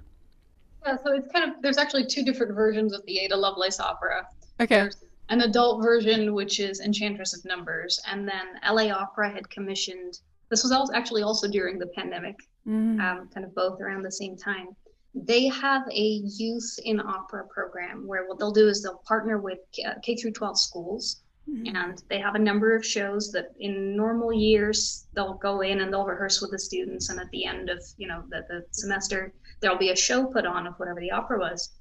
Yeah, 0.85 0.97
so 1.05 1.12
it's 1.14 1.31
kind 1.33 1.51
of 1.51 1.62
there's 1.62 1.79
actually 1.79 2.07
two 2.07 2.23
different 2.23 2.55
versions 2.55 2.92
of 2.92 3.05
the 3.07 3.18
Ada 3.18 3.37
Lovelace 3.37 3.81
opera. 3.81 4.27
Okay. 4.61 4.77
There's 4.77 5.05
an 5.29 5.42
adult 5.42 5.83
version 5.83 6.35
which 6.35 6.61
is 6.61 6.81
Enchantress 6.81 7.37
of 7.37 7.44
Numbers, 7.44 8.01
and 8.07 8.27
then 8.27 8.59
LA 8.66 8.90
Opera 8.90 9.31
had 9.31 9.49
commissioned. 9.51 10.21
This 10.49 10.62
was 10.62 10.73
also 10.73 10.92
actually 10.94 11.23
also 11.23 11.49
during 11.49 11.79
the 11.79 11.88
pandemic, 11.88 12.37
mm-hmm. 12.66 13.01
um, 13.01 13.29
kind 13.35 13.44
of 13.44 13.55
both 13.55 13.81
around 13.81 14.03
the 14.03 14.12
same 14.12 14.37
time. 14.37 14.68
They 15.14 15.49
have 15.49 15.83
a 15.90 16.23
youth 16.25 16.79
in 16.85 17.01
opera 17.01 17.44
program 17.49 18.07
where 18.07 18.27
what 18.27 18.38
they'll 18.38 18.53
do 18.53 18.68
is 18.68 18.83
they'll 18.83 19.03
partner 19.07 19.38
with 19.38 19.59
K 20.03 20.16
through 20.16 20.33
12 20.33 20.59
schools 20.59 21.23
Mm-hmm. 21.49 21.77
And 21.77 22.03
they 22.09 22.19
have 22.19 22.35
a 22.35 22.39
number 22.39 22.77
of 22.77 22.85
shows 22.85 23.33
that 23.33 23.55
in 23.59 23.97
normal 23.97 24.33
years 24.33 25.07
they'll 25.15 25.35
go 25.35 25.63
in 25.63 25.81
and 25.81 25.93
they'll 25.93 26.05
rehearse 26.05 26.41
with 26.41 26.51
the 26.51 26.59
students 26.59 27.09
and 27.09 27.19
at 27.19 27.31
the 27.31 27.45
end 27.45 27.71
of, 27.71 27.83
you 27.97 28.07
know, 28.07 28.23
the, 28.29 28.45
the 28.49 28.65
semester 28.71 29.33
there'll 29.61 29.79
be 29.79 29.91
a 29.91 29.97
show 29.97 30.27
put 30.27 30.47
on 30.47 30.67
of 30.67 30.75
whatever 30.75 31.01
the 31.01 31.11
opera 31.11 31.39
was. 31.39 31.73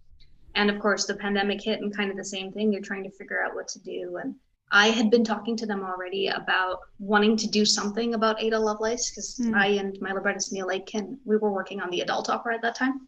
And 0.55 0.69
of 0.69 0.79
course 0.79 1.05
the 1.05 1.15
pandemic 1.15 1.61
hit 1.61 1.81
and 1.81 1.95
kind 1.95 2.09
of 2.09 2.17
the 2.17 2.23
same 2.23 2.51
thing. 2.51 2.71
You're 2.71 2.81
trying 2.81 3.03
to 3.03 3.11
figure 3.11 3.43
out 3.43 3.55
what 3.55 3.67
to 3.69 3.79
do. 3.79 4.17
And 4.23 4.35
I 4.71 4.87
had 4.87 5.11
been 5.11 5.23
talking 5.23 5.57
to 5.57 5.65
them 5.65 5.83
already 5.83 6.27
about 6.27 6.79
wanting 6.99 7.35
to 7.37 7.47
do 7.47 7.65
something 7.65 8.13
about 8.13 8.41
Ada 8.41 8.59
Lovelace 8.59 9.09
because 9.09 9.39
mm. 9.41 9.53
I 9.53 9.67
and 9.67 9.97
my 10.01 10.11
librettist 10.11 10.53
Neil 10.53 10.69
Aitken, 10.71 11.17
we 11.25 11.37
were 11.37 11.51
working 11.51 11.81
on 11.81 11.89
the 11.89 12.01
adult 12.01 12.29
opera 12.29 12.55
at 12.55 12.61
that 12.61 12.75
time. 12.75 13.07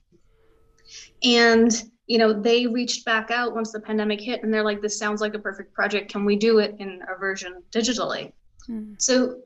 And 1.23 1.83
you 2.09 2.17
know, 2.17 2.33
they 2.33 2.65
reached 2.65 3.05
back 3.05 3.29
out 3.29 3.53
once 3.53 3.71
the 3.71 3.79
pandemic 3.79 4.19
hit 4.19 4.41
and 4.41 4.51
they're 4.51 4.63
like, 4.63 4.81
this 4.81 4.97
sounds 4.97 5.21
like 5.21 5.35
a 5.35 5.39
perfect 5.39 5.71
project. 5.73 6.11
Can 6.11 6.25
we 6.25 6.35
do 6.35 6.57
it 6.57 6.75
in 6.79 7.01
a 7.07 7.17
version 7.17 7.61
digitally? 7.71 8.33
Mm. 8.67 8.99
So 8.99 9.43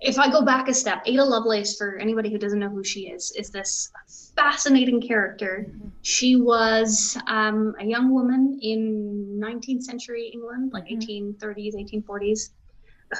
if 0.00 0.18
I 0.18 0.28
go 0.28 0.42
back 0.42 0.68
a 0.68 0.74
step, 0.74 1.02
Ada 1.06 1.24
Lovelace, 1.24 1.76
for 1.76 1.96
anybody 1.98 2.28
who 2.28 2.38
doesn't 2.38 2.58
know 2.58 2.68
who 2.68 2.82
she 2.82 3.02
is, 3.08 3.30
is 3.38 3.50
this 3.50 3.92
fascinating 4.34 5.00
character. 5.00 5.66
Mm-hmm. 5.68 5.88
She 6.02 6.34
was 6.34 7.16
um, 7.28 7.76
a 7.78 7.86
young 7.86 8.12
woman 8.12 8.58
in 8.60 9.40
19th 9.40 9.82
century 9.82 10.28
England, 10.34 10.72
like 10.72 10.86
mm-hmm. 10.86 11.40
1830s, 11.40 12.04
1840s, 12.04 12.50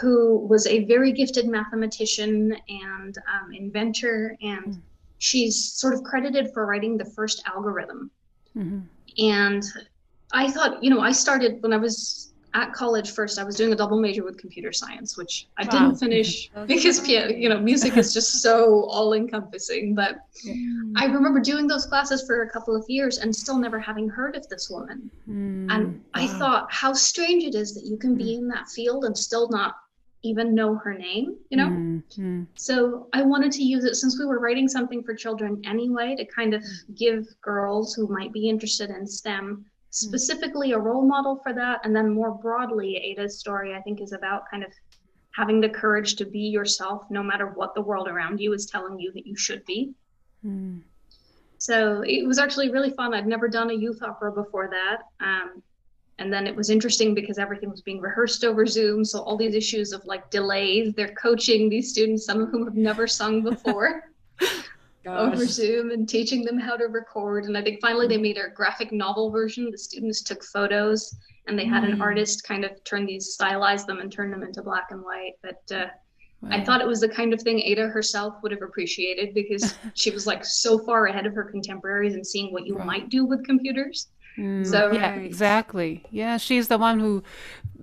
who 0.01 0.39
was 0.39 0.67
a 0.67 0.85
very 0.87 1.13
gifted 1.13 1.47
mathematician 1.47 2.57
and 2.69 3.17
um, 3.33 3.53
inventor. 3.53 4.37
And 4.43 4.67
mm. 4.67 4.81
she's 5.19 5.73
sort 5.73 5.95
of 5.95 6.03
credited 6.03 6.53
for 6.53 6.67
writing 6.67 6.99
the 6.99 7.05
first 7.05 7.45
algorithm 7.47 8.11
Mm-hmm. 8.57 8.81
And 9.19 9.64
I 10.33 10.51
thought, 10.51 10.83
you 10.83 10.90
know, 10.90 11.01
I 11.01 11.12
started 11.12 11.62
when 11.62 11.73
I 11.73 11.77
was 11.77 12.33
at 12.57 12.73
college 12.73 13.11
first. 13.11 13.38
I 13.38 13.45
was 13.45 13.55
doing 13.55 13.73
a 13.73 13.77
double 13.77 14.01
major 14.01 14.25
with 14.25 14.38
computer 14.38 14.73
science, 14.73 15.16
which 15.16 15.47
I 15.59 15.64
wow. 15.64 15.71
didn't 15.71 15.97
finish 15.97 16.51
because 16.66 17.01
piano, 17.01 17.33
you 17.33 17.49
know, 17.49 17.61
music 17.61 17.97
is 17.97 18.14
just 18.14 18.40
so 18.42 18.85
all 18.90 19.12
encompassing. 19.12 19.95
But 19.95 20.21
mm. 20.47 20.92
I 20.97 21.05
remember 21.05 21.38
doing 21.40 21.66
those 21.66 21.85
classes 21.85 22.25
for 22.27 22.42
a 22.42 22.51
couple 22.51 22.75
of 22.75 22.85
years 22.88 23.19
and 23.19 23.35
still 23.35 23.59
never 23.59 23.79
having 23.79 24.09
heard 24.09 24.37
of 24.37 24.49
this 24.49 24.71
woman. 24.71 25.11
Mm. 25.29 25.71
And 25.71 26.05
I 26.14 26.25
wow. 26.27 26.38
thought 26.38 26.73
how 26.73 26.95
strange 26.95 27.45
it 27.45 27.55
is 27.55 27.75
that 27.75 27.85
you 27.85 27.99
can 27.99 28.16
be 28.16 28.35
mm. 28.35 28.38
in 28.38 28.49
that 28.49 28.69
field 28.69 29.05
and 29.05 29.16
still 29.16 29.49
not 29.51 29.77
even 30.23 30.55
know 30.55 30.75
her 30.77 30.95
name, 30.95 31.37
you 31.51 31.57
know? 31.57 31.69
Mm-hmm. 31.69 32.45
So 32.55 33.09
I 33.13 33.23
wanted 33.23 33.53
to 33.53 33.63
use 33.63 33.85
it 33.85 33.95
since 33.95 34.19
we 34.19 34.25
were 34.25 34.41
writing 34.41 34.69
something 34.69 35.03
for 35.03 35.15
children 35.15 35.63
anyway 35.65 36.17
to 36.17 36.25
kind 36.25 36.55
of 36.55 36.65
give 36.95 37.27
girls 37.41 37.95
who 37.95 38.09
might 38.09 38.33
be 38.33 38.49
interested 38.49 38.91
in 38.91 39.07
STEM 39.07 39.65
specifically 39.91 40.73
a 40.73 40.79
role 40.79 41.07
model 41.07 41.41
for 41.43 41.55
that. 41.55 41.81
And 41.85 41.97
then 41.97 42.11
more 42.11 42.33
broadly, 42.33 42.97
Ada's 42.97 43.39
story, 43.39 43.75
I 43.75 43.81
think, 43.81 44.03
is 44.03 44.13
about 44.13 44.43
kind 44.51 44.63
of 44.63 44.71
having 45.35 45.61
the 45.61 45.69
courage 45.69 46.17
to 46.17 46.25
be 46.25 46.41
yourself 46.41 47.05
no 47.11 47.23
matter 47.23 47.49
what 47.49 47.75
the 47.75 47.81
world 47.81 48.09
around 48.09 48.41
you 48.41 48.53
is 48.53 48.67
telling 48.67 48.99
you 48.99 49.13
that 49.13 49.27
you 49.27 49.37
should 49.37 49.65
be. 49.65 49.95
Mm. 50.45 50.83
So 51.59 52.03
it 52.07 52.27
was 52.27 52.39
actually 52.39 52.71
really 52.71 52.91
fun. 52.91 53.15
I'd 53.15 53.27
never 53.27 53.49
done 53.49 53.71
a 53.71 53.75
youth 53.75 54.03
opera 54.03 54.33
before 54.33 54.69
that. 54.69 55.03
Um, 55.21 55.63
and 56.19 56.33
then 56.33 56.47
it 56.47 56.57
was 56.57 56.71
interesting 56.71 57.15
because 57.15 57.39
everything 57.39 57.71
was 57.71 57.83
being 57.83 58.01
rehearsed 58.01 58.45
over 58.45 58.65
Zoom. 58.67 59.05
So 59.05 59.21
all 59.21 59.37
these 59.37 59.55
issues 59.55 59.93
of 59.93 60.05
like 60.07 60.31
delays, 60.31 60.95
they're 60.95 61.15
coaching 61.15 61.69
these 61.69 61.91
students, 61.91 62.25
some 62.25 62.41
of 62.41 62.51
whom 62.51 62.65
have 62.65 62.77
never 62.77 63.07
sung 63.07 63.43
before. 63.43 64.11
over 65.07 65.47
Zoom 65.47 65.91
and 65.91 66.09
teaching 66.09 66.45
them 66.45 66.59
how 66.59 66.77
to 66.77 66.85
record. 66.85 67.45
And 67.45 67.57
I 67.57 67.63
think 67.63 67.81
finally 67.81 68.09
they 68.09 68.17
made 68.17 68.39
a 68.39 68.49
graphic 68.49 68.93
novel 68.93 69.31
version. 69.31 69.71
The 69.71 69.79
students 69.79 70.23
took 70.23 70.43
photos 70.43 71.15
and 71.47 71.59
they 71.59 71.65
had 71.65 71.85
mm. 71.85 71.93
an 71.93 72.03
artist 72.03 72.45
kind 72.45 72.65
of 72.65 72.83
turn 72.85 73.07
these, 73.07 73.37
stylize 73.39 73.87
them 73.87 74.01
and 74.01 74.11
turn 74.11 74.31
them 74.31 74.43
into 74.43 74.63
black 74.63 74.89
and 74.91 75.03
white. 75.03 75.35
But 75.43 75.63
uh, 75.71 75.87
wow. 76.41 76.51
I 76.51 76.65
thought 76.65 76.81
it 76.81 76.87
was 76.87 77.01
the 77.01 77.09
kind 77.09 77.33
of 77.33 77.41
thing 77.41 77.61
Ada 77.61 77.89
herself 77.89 78.35
would 78.43 78.51
have 78.51 78.63
appreciated 78.63 79.33
because 79.33 79.77
she 79.95 80.11
was 80.11 80.27
like 80.27 80.45
so 80.45 80.79
far 80.79 81.07
ahead 81.07 81.27
of 81.27 81.35
her 81.35 81.45
contemporaries 81.45 82.15
and 82.15 82.27
seeing 82.27 82.53
what 82.53 82.67
you 82.67 82.77
right. 82.77 82.87
might 82.87 83.09
do 83.09 83.25
with 83.25 83.45
computers. 83.45 84.09
Mm, 84.38 84.66
so 84.66 84.92
yeah, 84.92 85.14
exactly. 85.14 86.05
Yeah, 86.11 86.37
she's 86.37 86.68
the 86.68 86.79
one 86.79 87.01
who 87.01 87.22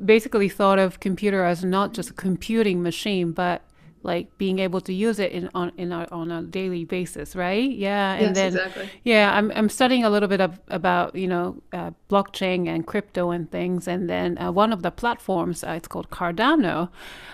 basically 0.05 0.49
thought 0.49 0.79
of 0.79 0.99
computer 0.99 1.43
as 1.43 1.63
not 1.63 1.93
just 1.93 2.11
a 2.11 2.13
computing 2.13 2.83
machine, 2.83 3.31
but 3.31 3.63
like 4.03 4.37
being 4.37 4.59
able 4.59 4.81
to 4.81 4.93
use 4.93 5.17
it 5.17 5.31
in 5.31 5.49
on 5.55 5.71
in 5.77 5.91
our, 5.91 6.07
on 6.11 6.29
a 6.29 6.43
daily 6.43 6.83
basis, 6.85 7.35
right? 7.35 7.71
Yeah, 7.71 8.13
and 8.13 8.21
yes, 8.21 8.35
then 8.35 8.47
exactly. 8.47 8.89
yeah, 9.03 9.35
I'm 9.35 9.51
I'm 9.55 9.69
studying 9.69 10.03
a 10.03 10.09
little 10.09 10.29
bit 10.29 10.41
of, 10.41 10.59
about 10.67 11.15
you 11.15 11.27
know 11.27 11.61
uh, 11.71 11.91
blockchain 12.09 12.67
and 12.67 12.85
crypto 12.85 13.31
and 13.31 13.49
things, 13.49 13.87
and 13.87 14.09
then 14.09 14.37
uh, 14.37 14.51
one 14.51 14.73
of 14.73 14.83
the 14.83 14.91
platforms 14.91 15.63
uh, 15.63 15.71
it's 15.71 15.87
called 15.87 16.09
Cardano. 16.09 16.89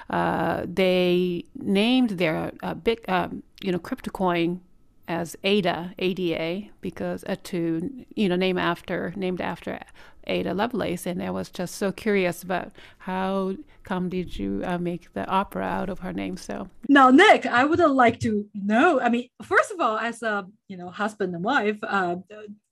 Uh, 0.10 0.64
they 0.66 1.44
named 1.56 2.12
their 2.12 2.52
uh, 2.64 2.74
big 2.74 3.04
um, 3.10 3.44
you 3.62 3.72
know 3.72 3.80
crypto 3.80 4.12
coin 4.12 4.62
as 5.10 5.36
ADA, 5.44 5.96
ADA, 5.98 6.70
because 6.82 7.24
uh, 7.28 7.36
to 7.46 8.06
you 8.16 8.30
know 8.30 8.36
name 8.36 8.60
after 8.60 9.12
named 9.16 9.42
after 9.42 9.80
Ada 10.28 10.54
Lovelace, 10.54 11.08
and 11.08 11.22
I 11.22 11.32
was 11.32 11.50
just 11.50 11.76
so 11.76 11.92
curious 11.92 12.44
about 12.44 12.72
how 13.00 13.56
come 13.84 14.08
did 14.08 14.38
you 14.38 14.62
uh, 14.64 14.78
make 14.78 15.12
the 15.14 15.26
opera 15.28 15.64
out 15.64 15.90
of 15.90 16.00
her 16.00 16.14
name? 16.14 16.38
So 16.38 16.70
now, 16.88 17.10
Nick, 17.10 17.48
I 17.48 17.66
would 17.66 17.80
like 17.80 18.20
to 18.20 18.48
know. 18.54 19.02
I 19.02 19.10
mean, 19.10 19.30
first 19.42 19.72
of 19.72 19.82
all, 19.82 19.98
as 19.98 20.22
a 20.22 20.46
you 20.68 20.78
know 20.78 20.92
husband 20.92 21.34
and 21.34 21.44
wife, 21.44 21.80
uh, 21.82 22.18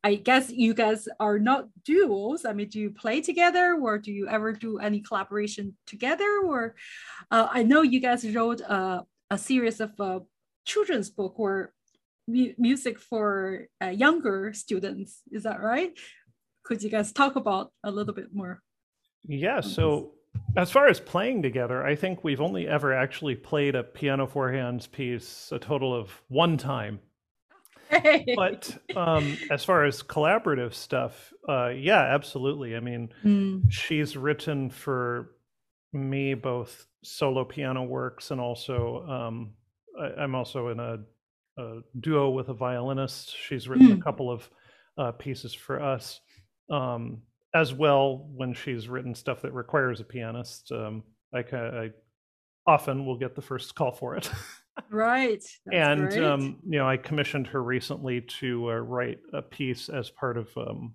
I 0.04 0.16
guess 0.16 0.52
you 0.52 0.76
guys 0.76 1.10
are 1.20 1.40
not 1.40 1.70
duos. 1.84 2.46
I 2.46 2.54
mean, 2.54 2.70
do 2.70 2.80
you 2.80 2.92
play 2.92 3.20
together, 3.22 3.78
or 3.82 3.98
do 3.98 4.12
you 4.12 4.28
ever 4.28 4.54
do 4.54 4.78
any 4.78 5.02
collaboration 5.02 5.76
together? 5.88 6.42
Or 6.46 6.76
uh, 7.32 7.48
I 7.52 7.64
know 7.64 7.82
you 7.82 8.00
guys 8.00 8.30
wrote 8.30 8.62
a, 8.62 9.06
a 9.32 9.38
series 9.40 9.80
of 9.82 10.00
uh, 10.00 10.20
children's 10.66 11.10
book 11.10 11.40
or 11.40 11.74
music 12.28 13.00
for 13.00 13.68
uh, 13.82 13.88
younger 13.88 14.54
students. 14.54 15.22
Is 15.32 15.44
that 15.44 15.62
right? 15.62 15.98
could 16.68 16.84
you 16.84 16.90
guys 16.90 17.14
talk 17.14 17.38
about 17.38 17.72
a 17.84 17.90
little 17.90 18.14
bit 18.14 18.34
more? 18.34 18.62
Yeah. 19.26 19.62
So 19.62 20.12
as 20.58 20.70
far 20.70 20.88
as 20.88 21.00
playing 21.00 21.42
together, 21.42 21.86
I 21.86 21.96
think 21.96 22.24
we've 22.24 22.42
only 22.42 22.68
ever 22.68 22.94
actually 22.94 23.36
played 23.36 23.76
a 23.76 23.84
piano 23.84 24.28
four 24.28 24.52
hands 24.52 24.86
piece 24.86 25.50
a 25.54 25.60
total 25.60 25.96
of 25.96 26.12
one 26.28 26.58
time. 26.58 27.00
but 28.36 28.78
um, 28.98 29.38
as 29.50 29.64
far 29.64 29.86
as 29.86 30.04
collaborative 30.04 30.74
stuff, 30.74 31.34
uh, 31.48 31.70
yeah, 31.70 32.02
absolutely. 32.02 32.76
I 32.76 32.82
mean, 32.82 33.14
mm. 33.24 33.72
she's 33.72 34.18
written 34.18 34.70
for 34.70 35.32
me 35.94 36.34
both 36.34 36.86
solo 37.02 37.46
piano 37.46 37.84
works 37.84 38.30
and 38.32 38.42
also 38.42 39.06
um, 39.08 39.54
I, 39.98 40.24
am 40.24 40.36
also 40.36 40.68
in 40.68 40.82
a, 40.82 40.98
a, 41.58 41.80
duo 42.00 42.30
with 42.30 42.50
a 42.50 42.54
violinist. 42.54 43.36
She's 43.36 43.68
written 43.68 43.88
mm. 43.88 44.00
a 44.00 44.02
couple 44.02 44.32
of 44.32 44.50
uh, 44.98 45.12
pieces 45.12 45.54
for 45.54 45.82
us 45.82 46.22
um, 46.70 47.22
as 47.54 47.74
well 47.74 48.28
when 48.36 48.54
she's 48.54 48.88
written 48.88 49.16
stuff 49.16 49.42
that 49.42 49.54
requires 49.54 50.00
a 50.00 50.04
pianist. 50.04 50.72
Um, 50.72 51.04
I, 51.34 51.40
I 51.40 51.90
often 52.66 53.06
will 53.06 53.18
get 53.18 53.36
the 53.36 53.42
first 53.42 53.76
call 53.76 53.92
for 53.92 54.16
it. 54.16 54.30
right. 54.92 55.44
and 55.72 56.14
um, 56.24 56.58
you 56.68 56.80
know, 56.80 56.88
I 56.88 56.98
commissioned 56.98 57.48
her 57.48 57.64
recently 57.64 58.22
to 58.40 58.72
uh, 58.72 58.76
write 58.76 59.20
a 59.34 59.42
piece 59.42 59.90
as 59.90 60.10
part 60.10 60.38
of 60.38 60.50
um, 60.58 60.94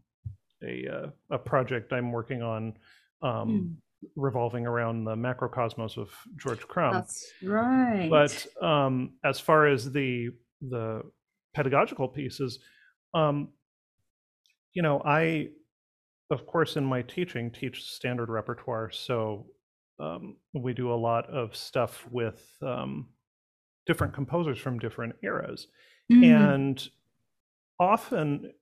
a 0.63 0.87
uh, 0.89 1.07
a 1.31 1.39
project 1.39 1.93
I'm 1.93 2.13
working 2.13 2.43
on. 2.43 2.75
Mm. 3.23 3.77
Revolving 4.17 4.67
around 4.67 5.05
the 5.05 5.15
Makrokosmos 5.15 5.97
of 5.97 6.11
George 6.37 6.67
Crumb. 6.67 6.93
That's 6.93 7.25
right. 7.41 8.09
But 8.11 8.47
um, 8.61 9.13
as 9.23 9.39
far 9.39 9.69
as 9.69 9.93
the 9.93 10.31
the 10.63 11.03
pedagogical 11.55 12.09
pieces, 12.09 12.59
um, 13.15 13.49
you 14.73 14.83
know, 14.83 15.03
I 15.05 15.51
of 16.33 16.47
course, 16.47 16.77
in 16.77 16.85
my 16.85 17.03
teaching, 17.03 17.51
teach 17.51 17.85
standard 17.85 18.31
repertoire. 18.31 18.91
So 18.91 19.47
um, 20.01 20.37
we 20.55 20.73
do 20.73 20.93
a 20.93 20.95
lot 20.95 21.29
of 21.29 21.55
stuff 21.55 22.07
with 22.11 22.43
um, 22.63 23.09
different 23.87 24.15
composers 24.15 24.59
from 24.59 24.79
different 24.79 25.15
eras. 25.23 25.69
Mm-hmm. 26.11 26.25
And 26.25 26.89
often, 27.79 28.53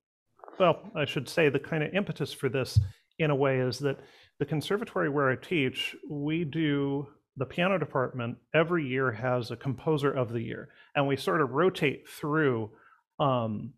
well, 0.59 0.91
I 0.97 1.05
should 1.05 1.29
say 1.29 1.49
the 1.49 1.61
kind 1.61 1.83
of 1.83 1.95
impetus 1.95 2.33
for 2.33 2.49
this 2.49 2.79
in 3.19 3.31
a 3.31 3.37
way 3.37 3.61
is 3.61 3.79
that 3.79 4.01
the 4.39 4.47
conservatory 4.47 5.09
where 5.09 5.31
I 5.31 5.37
teach, 5.37 5.95
we 6.09 6.45
do 6.45 7.07
the 7.37 7.47
piano 7.47 7.79
department 7.79 8.37
every 8.55 8.87
year 8.87 9.13
has 9.13 9.51
a 9.51 9.57
composer 9.57 10.11
of 10.13 10.33
the 10.33 10.41
year, 10.41 10.69
and 10.95 11.07
we 11.07 11.17
sort 11.17 11.41
of 11.41 11.51
rotate 11.51 12.09
through. 12.09 12.71
Um, 13.19 13.75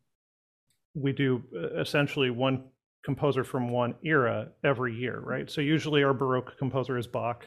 we 0.94 1.12
do 1.12 1.42
uh, 1.56 1.80
essentially 1.80 2.30
one 2.30 2.64
composer 3.04 3.44
from 3.44 3.70
one 3.70 3.94
era 4.04 4.48
every 4.64 4.94
year, 4.94 5.20
right? 5.20 5.50
So 5.50 5.60
usually 5.60 6.02
our 6.02 6.14
Baroque 6.14 6.56
composer 6.58 6.98
is 6.98 7.06
Bach, 7.06 7.44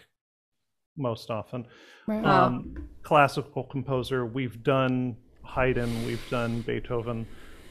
most 0.98 1.30
often. 1.30 1.65
Right. 2.08 2.26
Um, 2.26 2.89
classical 3.04 3.63
composer, 3.63 4.26
we've 4.26 4.63
done 4.63 5.18
Haydn, 5.44 6.06
we've 6.06 6.28
done 6.30 6.62
Beethoven. 6.62 7.26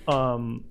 Um, 0.09 0.65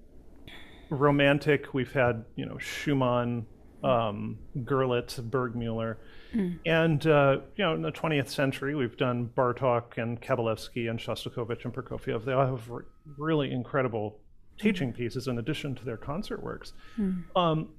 romantic, 0.89 1.73
we've 1.73 1.91
had 1.91 2.25
you 2.35 2.45
know 2.45 2.57
Schumann, 2.57 3.45
um, 3.83 4.37
Gurlitt, 4.59 5.19
Burgmuller, 5.29 5.97
mm. 6.33 6.57
and 6.65 7.05
uh, 7.05 7.37
you 7.55 7.63
know 7.63 7.73
in 7.73 7.81
the 7.81 7.91
20th 7.91 8.29
century 8.29 8.75
we've 8.75 8.97
done 8.97 9.29
Bartok 9.35 9.97
and 9.97 10.21
Kabalevsky 10.21 10.89
and 10.89 10.99
Shostakovich 10.99 11.65
and 11.65 11.73
Prokofiev. 11.73 12.25
They 12.25 12.33
all 12.33 12.45
have 12.45 12.69
really 13.17 13.51
incredible 13.51 14.19
teaching 14.59 14.93
pieces 14.93 15.27
in 15.27 15.39
addition 15.39 15.75
to 15.75 15.85
their 15.85 15.97
concert 15.97 16.41
works. 16.41 16.73
Mm. 16.99 17.23
Um, 17.35 17.69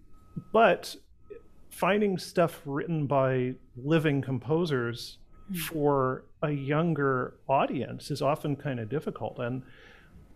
but 0.53 0.95
finding 1.71 2.19
stuff 2.19 2.61
written 2.65 3.07
by 3.07 3.55
living 3.77 4.23
composers 4.23 5.19
mm. 5.51 5.59
for 5.59 6.25
a 6.43 6.51
younger 6.51 7.35
audience 7.49 8.11
is 8.11 8.23
often 8.23 8.57
kind 8.57 8.81
of 8.81 8.89
difficult. 8.89 9.39
And 9.39 9.63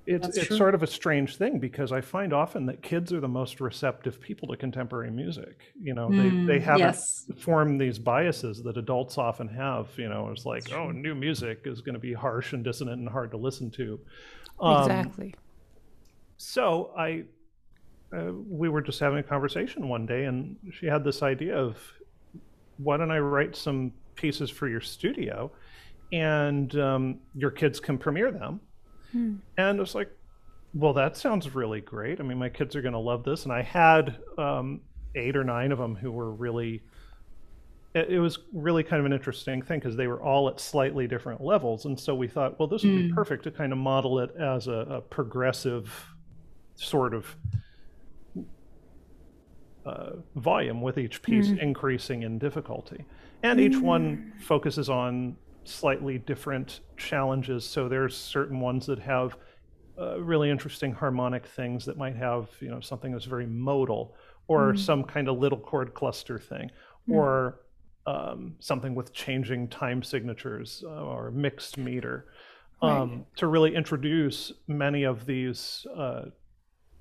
it's, 0.08 0.36
it's 0.36 0.56
sort 0.56 0.74
of 0.74 0.82
a 0.82 0.86
strange 0.86 1.36
thing 1.36 1.58
because 1.58 1.92
I 1.92 2.00
find 2.00 2.32
often 2.32 2.66
that 2.66 2.82
kids 2.82 3.12
are 3.12 3.20
the 3.20 3.28
most 3.28 3.60
receptive 3.60 4.20
people 4.20 4.48
to 4.48 4.56
contemporary 4.56 5.10
music. 5.10 5.72
You 5.80 5.94
know, 5.94 6.08
mm, 6.08 6.46
they, 6.46 6.54
they 6.54 6.60
haven't 6.60 6.80
yes. 6.80 7.30
formed 7.38 7.80
these 7.80 7.98
biases 7.98 8.62
that 8.62 8.76
adults 8.76 9.18
often 9.18 9.48
have. 9.48 9.88
You 9.96 10.08
know, 10.08 10.30
it's 10.30 10.46
like, 10.46 10.72
oh, 10.72 10.90
new 10.90 11.14
music 11.14 11.62
is 11.64 11.80
going 11.80 11.94
to 11.94 12.00
be 12.00 12.12
harsh 12.12 12.52
and 12.52 12.64
dissonant 12.64 12.98
and 12.98 13.08
hard 13.08 13.30
to 13.32 13.36
listen 13.36 13.70
to. 13.72 14.00
Um, 14.60 14.82
exactly 14.82 15.34
so 16.38 16.92
I, 16.96 17.24
uh, 18.16 18.32
we 18.32 18.68
were 18.68 18.80
just 18.80 19.00
having 19.00 19.18
a 19.18 19.22
conversation 19.22 19.88
one 19.88 20.06
day, 20.06 20.24
and 20.24 20.56
she 20.72 20.86
had 20.86 21.04
this 21.04 21.22
idea 21.22 21.56
of, 21.56 21.76
why 22.78 22.96
don't 22.96 23.10
I 23.10 23.18
write 23.18 23.54
some 23.54 23.92
pieces 24.14 24.48
for 24.48 24.68
your 24.68 24.80
studio, 24.80 25.50
and 26.12 26.74
um, 26.76 27.18
your 27.34 27.50
kids 27.50 27.80
can 27.80 27.98
premiere 27.98 28.30
them. 28.30 28.60
Hmm. 29.12 29.36
And 29.56 29.78
it 29.78 29.80
was 29.80 29.94
like, 29.94 30.10
well, 30.74 30.92
that 30.94 31.16
sounds 31.16 31.54
really 31.54 31.80
great. 31.80 32.20
I 32.20 32.22
mean, 32.22 32.38
my 32.38 32.48
kids 32.48 32.76
are 32.76 32.82
going 32.82 32.92
to 32.92 32.98
love 32.98 33.24
this. 33.24 33.44
And 33.44 33.52
I 33.52 33.62
had 33.62 34.18
um, 34.36 34.80
eight 35.14 35.36
or 35.36 35.44
nine 35.44 35.72
of 35.72 35.78
them 35.78 35.96
who 35.96 36.12
were 36.12 36.32
really 36.32 36.82
it, 37.94 38.20
was 38.20 38.38
really 38.52 38.84
kind 38.84 39.00
of 39.00 39.06
an 39.06 39.12
interesting 39.12 39.60
thing 39.62 39.80
because 39.80 39.96
they 39.96 40.06
were 40.06 40.22
all 40.22 40.48
at 40.48 40.60
slightly 40.60 41.08
different 41.08 41.42
levels 41.42 41.84
and 41.86 41.98
so 41.98 42.14
we 42.14 42.28
thought 42.28 42.56
well 42.58 42.68
this 42.68 42.84
would 42.84 42.92
mm. 42.92 42.98
be 42.98 43.08
hmm. 43.08 43.14
perfect 43.14 43.42
to 43.42 43.50
kind 43.50 43.72
of 43.72 43.78
model 43.78 44.20
it 44.20 44.30
as 44.36 44.68
a, 44.68 44.72
a 44.72 45.00
progressive 45.00 45.90
sort 46.76 47.12
of 47.14 47.34
uh, 49.88 50.16
volume 50.36 50.82
with 50.82 50.98
each 50.98 51.22
piece 51.22 51.48
mm. 51.48 51.58
increasing 51.60 52.22
in 52.22 52.38
difficulty. 52.38 53.04
And 53.42 53.60
each 53.60 53.78
one 53.78 54.32
focuses 54.40 54.90
on 54.90 55.36
slightly 55.68 56.18
different 56.18 56.80
challenges. 56.96 57.64
So 57.64 57.88
there's 57.88 58.16
certain 58.16 58.60
ones 58.60 58.86
that 58.86 58.98
have 58.98 59.36
uh, 59.98 60.20
really 60.20 60.50
interesting 60.50 60.92
harmonic 60.92 61.46
things 61.46 61.84
that 61.84 61.96
might 61.96 62.16
have, 62.16 62.48
you 62.60 62.68
know, 62.68 62.80
something 62.80 63.12
that's 63.12 63.24
very 63.24 63.46
modal 63.46 64.14
or 64.46 64.72
mm. 64.72 64.78
some 64.78 65.04
kind 65.04 65.28
of 65.28 65.38
little 65.38 65.58
chord 65.58 65.94
cluster 65.94 66.38
thing 66.38 66.70
mm. 67.08 67.14
or 67.14 67.60
um, 68.06 68.54
something 68.60 68.94
with 68.94 69.12
changing 69.12 69.68
time 69.68 70.02
signatures 70.02 70.82
uh, 70.86 71.02
or 71.02 71.30
mixed 71.30 71.76
meter. 71.76 72.26
um, 72.80 73.10
Right. 73.10 73.36
to 73.36 73.46
really 73.48 73.74
introduce 73.74 74.52
many 74.68 75.02
of 75.02 75.26
these 75.26 75.86
uh, 75.96 76.26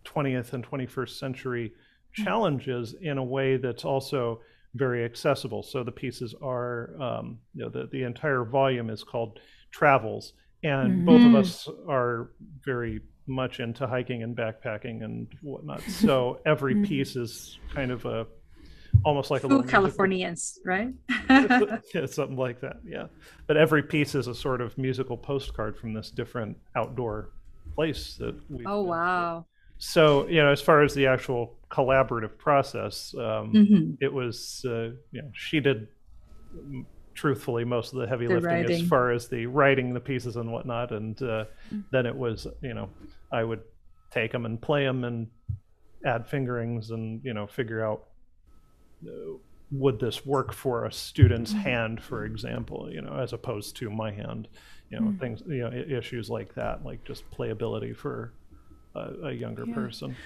20th 0.06 0.54
and 0.54 0.68
21st 0.68 1.20
century 1.20 1.74
challenges 2.14 2.96
in 3.00 3.18
a 3.18 3.24
way 3.24 3.58
that's 3.58 3.86
also 3.86 4.42
very 4.78 5.04
accessible. 5.04 5.64
So 5.64 5.84
the 5.84 5.92
pieces 5.92 6.36
are, 6.42 6.92
um, 7.02 7.40
you 7.54 7.64
know, 7.64 7.70
the, 7.70 7.88
the 7.92 8.04
entire 8.04 8.44
volume 8.44 8.90
is 8.90 9.04
called 9.04 9.40
Travels, 9.72 10.34
and 10.64 11.06
both 11.06 11.24
of 11.24 11.32
Mhm. 11.32 11.40
us 11.40 11.70
are 11.88 12.32
very 12.66 13.02
much 13.28 13.60
into 13.60 13.86
hiking 13.88 14.24
and 14.24 14.36
backpacking 14.36 15.04
and 15.04 15.28
whatnot. 15.42 15.82
So 15.82 16.40
every 16.46 16.76
Mhm. 16.76 16.86
piece 16.86 17.16
is 17.16 17.60
kind 17.74 17.92
of 17.92 18.06
a 18.06 18.28
almost 19.04 19.30
like 19.30 19.44
a 19.44 19.48
little 19.48 19.62
Two 19.62 19.66
musical- 19.68 19.82
Californians, 19.90 20.60
right? 20.66 20.90
yeah, 21.94 22.06
something 22.06 22.38
like 22.38 22.62
that. 22.62 22.78
Yeah, 22.86 23.08
but 23.46 23.58
every 23.58 23.84
piece 23.84 24.16
is 24.16 24.28
a 24.28 24.34
sort 24.34 24.60
of 24.62 24.78
musical 24.78 25.18
postcard 25.18 25.78
from 25.78 25.94
this 25.94 26.10
different 26.10 26.58
outdoor 26.76 27.30
place 27.76 28.16
that 28.18 28.36
we. 28.50 28.66
oh 28.66 28.82
wow. 28.82 29.46
So 29.78 30.28
you 30.28 30.38
know, 30.38 30.52
as 30.52 30.62
far 30.62 30.82
as 30.84 30.94
the 30.94 31.06
actual 31.06 31.57
collaborative 31.72 32.38
process, 32.38 33.14
um, 33.16 33.62
hmm 33.62 33.98
it 34.00 34.12
was 34.14 34.62
uh, 34.66 34.90
you 35.12 35.22
know 35.22 35.32
she 35.34 35.60
did 35.60 35.88
mm, 36.56 36.86
truthfully 37.16 37.66
most 37.66 37.94
of 37.94 38.00
the 38.00 38.08
heavy 38.08 38.28
The 38.28 38.34
lifting 38.36 38.64
as 38.64 38.80
far 38.82 39.12
as 39.12 39.28
the 39.30 39.46
writing 39.48 39.94
the 39.94 40.00
pieces 40.00 40.36
and 40.36 40.52
whatnot, 40.52 40.92
and 40.92 41.22
uh, 41.22 41.46
Mm. 41.74 41.84
then 41.92 42.06
it 42.06 42.16
was 42.16 42.48
you 42.62 42.74
know 42.74 42.92
I 43.32 43.44
would 43.44 43.62
take 44.12 44.32
them 44.32 44.46
and 44.46 44.62
play 44.62 44.86
them 44.86 45.04
and 45.04 45.28
add 46.06 46.28
fingerings 46.28 46.92
and 46.92 47.22
you 47.24 47.34
know 47.34 47.48
figure 47.48 47.86
out 47.86 48.06
uh, 49.08 49.38
would 49.72 50.00
this 50.00 50.26
work 50.26 50.54
for 50.54 50.86
a 50.86 50.92
student's 50.92 51.52
Mm-hmm. 51.52 51.60
hand, 51.64 52.02
for 52.02 52.24
example, 52.26 52.90
you 52.92 53.02
know, 53.02 53.14
as 53.20 53.34
opposed 53.34 53.76
to 53.78 53.90
my 53.90 54.12
hand, 54.12 54.48
you 54.90 54.98
know, 54.98 55.12
Mm. 55.12 55.20
things, 55.20 55.42
you 55.46 55.60
know, 55.60 55.72
issues 55.72 56.30
like 56.30 56.54
that, 56.56 56.86
like 56.86 57.04
just 57.04 57.30
playability 57.32 57.96
for 57.96 58.34
a, 58.96 59.28
a 59.28 59.32
younger 59.34 59.66
Yeah. 59.66 59.74
person. 59.74 60.18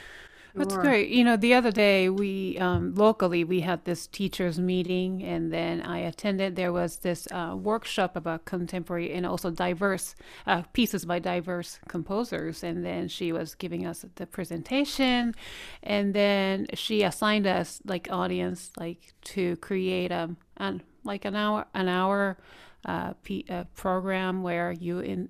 That's 0.55 0.75
great. 0.75 1.09
You 1.09 1.23
know, 1.23 1.37
the 1.37 1.53
other 1.53 1.71
day 1.71 2.09
we 2.09 2.57
um, 2.57 2.93
locally 2.95 3.43
we 3.43 3.61
had 3.61 3.85
this 3.85 4.07
teachers 4.07 4.59
meeting, 4.59 5.23
and 5.23 5.51
then 5.51 5.81
I 5.81 5.99
attended. 5.99 6.55
There 6.55 6.73
was 6.73 6.97
this 6.97 7.27
uh, 7.31 7.55
workshop 7.55 8.15
about 8.15 8.45
contemporary 8.45 9.13
and 9.13 9.25
also 9.25 9.49
diverse 9.49 10.15
uh, 10.45 10.63
pieces 10.73 11.05
by 11.05 11.19
diverse 11.19 11.79
composers, 11.87 12.63
and 12.63 12.85
then 12.85 13.07
she 13.07 13.31
was 13.31 13.55
giving 13.55 13.85
us 13.85 14.05
the 14.15 14.27
presentation, 14.27 15.35
and 15.83 16.13
then 16.13 16.67
she 16.73 17.03
assigned 17.03 17.47
us 17.47 17.81
like 17.85 18.09
audience 18.11 18.71
like 18.77 19.13
to 19.23 19.55
create 19.57 20.11
a 20.11 20.35
an 20.57 20.81
like 21.03 21.25
an 21.25 21.35
hour 21.35 21.65
an 21.73 21.87
hour 21.87 22.37
uh, 22.85 23.13
p- 23.23 23.45
uh, 23.49 23.63
program 23.75 24.43
where 24.43 24.71
you 24.71 24.99
in 24.99 25.29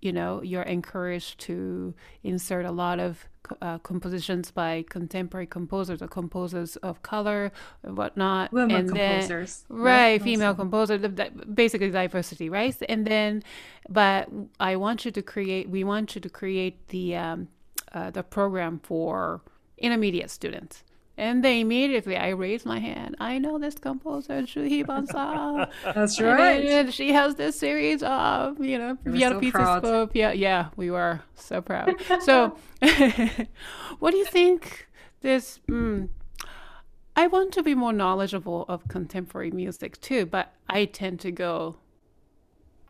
you 0.00 0.12
know 0.12 0.42
you're 0.42 0.62
encouraged 0.62 1.40
to 1.40 1.94
insert 2.22 2.66
a 2.66 2.70
lot 2.70 3.00
of 3.00 3.26
uh, 3.60 3.78
compositions 3.78 4.50
by 4.50 4.84
contemporary 4.88 5.46
composers 5.46 6.00
or 6.02 6.08
composers 6.08 6.76
of 6.76 7.02
color 7.02 7.52
and 7.82 7.96
whatnot 7.96 8.52
Women 8.52 8.76
and 8.76 8.88
then- 8.90 9.10
composers. 9.20 9.64
right 9.68 10.22
female 10.22 10.48
Also. 10.48 10.62
composer 10.62 10.98
basically 10.98 11.90
diversity 11.90 12.48
right 12.48 12.76
and 12.88 13.06
then 13.06 13.42
but 13.88 14.28
i 14.60 14.76
want 14.76 15.04
you 15.04 15.10
to 15.10 15.22
create 15.22 15.68
we 15.68 15.84
want 15.84 16.14
you 16.14 16.20
to 16.20 16.28
create 16.30 16.88
the 16.88 17.14
um, 17.16 17.48
uh, 17.92 18.10
the 18.10 18.22
program 18.22 18.80
for 18.82 19.42
intermediate 19.78 20.30
students 20.30 20.82
and 21.16 21.44
they 21.44 21.60
immediately 21.60 22.16
i 22.16 22.28
raised 22.30 22.66
my 22.66 22.78
hand 22.80 23.14
i 23.20 23.38
know 23.38 23.58
this 23.58 23.74
composer 23.76 24.42
Juhi 24.42 24.84
Bansal. 24.84 25.70
That's 25.94 26.18
And 26.18 26.26
right. 26.28 26.62
then 26.64 26.90
she 26.90 27.12
has 27.12 27.36
this 27.36 27.58
series 27.58 28.02
of, 28.02 28.58
you 28.64 28.78
know, 28.78 28.98
We 29.04 29.18
Piano 29.18 29.36
so 29.36 29.40
Pizza 29.40 29.58
proud. 29.80 30.10
Yeah, 30.14 30.32
yeah, 30.32 30.68
we 30.76 30.90
were 30.90 31.20
so 31.34 31.60
proud. 31.62 31.94
so, 32.20 32.56
what 34.00 34.10
do 34.10 34.16
you 34.16 34.24
think 34.26 34.88
this? 35.20 35.60
Mm, 35.70 36.08
I 37.16 37.26
want 37.28 37.52
to 37.54 37.62
be 37.62 37.74
more 37.74 37.92
knowledgeable 37.92 38.64
of 38.68 38.88
contemporary 38.88 39.50
music 39.52 40.00
too, 40.00 40.26
but 40.26 40.52
I 40.68 40.84
tend 40.86 41.20
to 41.20 41.30
go 41.30 41.76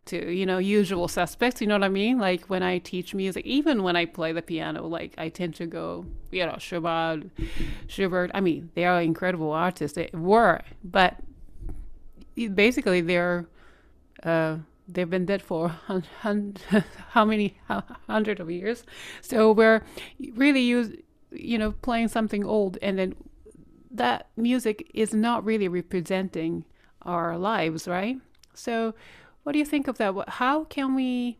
to, 0.07 0.33
you 0.33 0.47
know, 0.47 0.59
usual 0.59 1.09
suspects. 1.09 1.61
You 1.61 1.67
know 1.67 1.75
what 1.75 1.85
I 1.85 1.89
mean? 1.89 2.19
Like 2.19 2.47
when 2.47 2.63
I 2.63 2.79
teach 2.79 3.15
music, 3.15 3.45
even 3.47 3.83
when 3.83 3.97
I 3.97 4.05
play 4.05 4.33
the 4.33 4.43
piano, 4.43 4.87
like 4.87 5.15
I 5.19 5.29
tend 5.29 5.55
to 5.57 5.67
go, 5.67 6.07
you 6.31 6.45
know, 6.45 6.57
Schubert, 6.59 7.25
Schubert. 7.87 8.31
I 8.35 8.41
mean, 8.41 8.71
they 8.75 8.85
are 8.85 9.01
incredible 9.01 9.53
artists. 9.53 9.97
They 9.97 10.11
were, 10.13 10.61
but 10.83 11.17
basically 12.55 13.01
they're 13.01 13.47
uh, 14.23 14.59
they've 14.89 15.11
been 15.11 15.27
dead 15.27 15.43
for 15.43 15.69
how 17.11 17.25
many 17.25 17.57
hundred 18.07 18.41
of 18.41 18.51
years 18.51 18.85
so 19.21 19.53
we're 19.53 19.83
really 20.35 20.61
use 20.61 20.93
you 21.31 21.59
know 21.59 21.73
playing 21.73 22.09
something 22.09 22.45
old 22.45 22.79
and 22.83 22.99
then 22.99 23.15
that 23.91 24.29
music 24.37 24.91
is 24.93 25.15
not 25.15 25.45
really 25.45 25.69
representing 25.69 26.65
our 27.03 27.39
lives 27.39 27.87
right 27.89 28.19
so 28.55 28.95
what 29.45 29.53
do 29.53 29.59
you 29.59 29.65
think 29.65 29.89
of 29.89 29.99
that? 29.99 30.15
How 30.29 30.65
can 30.65 30.95
we 30.95 31.39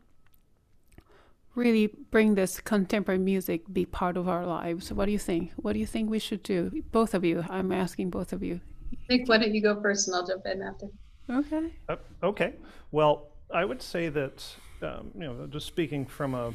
really 1.55 1.87
bring 2.11 2.35
this 2.35 2.59
contemporary 2.59 3.19
music 3.19 3.61
be 3.71 3.85
part 3.85 4.15
of 4.15 4.29
our 4.29 4.45
lives? 4.45 4.91
What 4.93 5.05
do 5.05 5.11
you 5.11 5.19
think? 5.19 5.51
What 5.57 5.73
do 5.73 5.79
you 5.79 5.85
think 5.85 6.09
we 6.09 6.19
should 6.19 6.43
do? 6.43 6.71
Both 6.91 7.13
of 7.13 7.25
you. 7.25 7.45
I'm 7.49 7.71
asking 7.71 8.11
both 8.11 8.31
of 8.31 8.43
you. 8.43 8.61
Nick, 9.09 9.27
why 9.27 9.37
don't 9.37 9.53
you 9.53 9.61
go 9.61 9.81
first 9.81 10.07
and 10.07 10.15
I'll 10.15 10.25
jump 10.25 10.45
in 10.45 10.61
after? 10.61 10.87
okay. 11.29 11.73
Uh, 11.89 11.95
okay. 12.23 12.53
Well, 12.91 13.27
I 13.53 13.65
would 13.65 13.81
say 13.81 14.09
that 14.09 14.45
um, 14.81 15.11
you 15.15 15.21
know, 15.21 15.47
just 15.47 15.65
speaking 15.65 16.05
from 16.05 16.35
a 16.35 16.53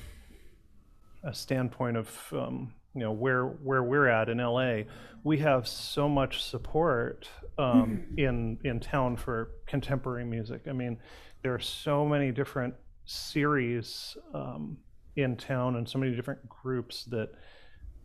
a 1.23 1.35
standpoint 1.35 1.97
of 1.97 2.33
um, 2.33 2.73
you 2.95 3.01
know 3.01 3.13
where 3.13 3.45
where 3.45 3.83
we're 3.83 4.09
at 4.09 4.29
in 4.29 4.39
LA, 4.39 4.83
we 5.25 5.39
have 5.39 5.67
so 5.67 6.09
much 6.09 6.43
support 6.43 7.29
um, 7.59 8.05
in 8.17 8.59
in 8.65 8.81
town 8.81 9.17
for 9.17 9.51
contemporary 9.67 10.25
music. 10.25 10.63
I 10.69 10.73
mean, 10.73 10.99
there 11.43 11.55
are 11.55 11.61
so 11.61 12.07
many 12.07 12.33
different 12.33 12.75
series 13.05 14.17
um, 14.35 14.77
in 15.17 15.37
town 15.37 15.77
and 15.77 15.89
so 15.89 15.99
many 15.99 16.15
different 16.15 16.47
groups 16.49 17.05
that 17.07 17.31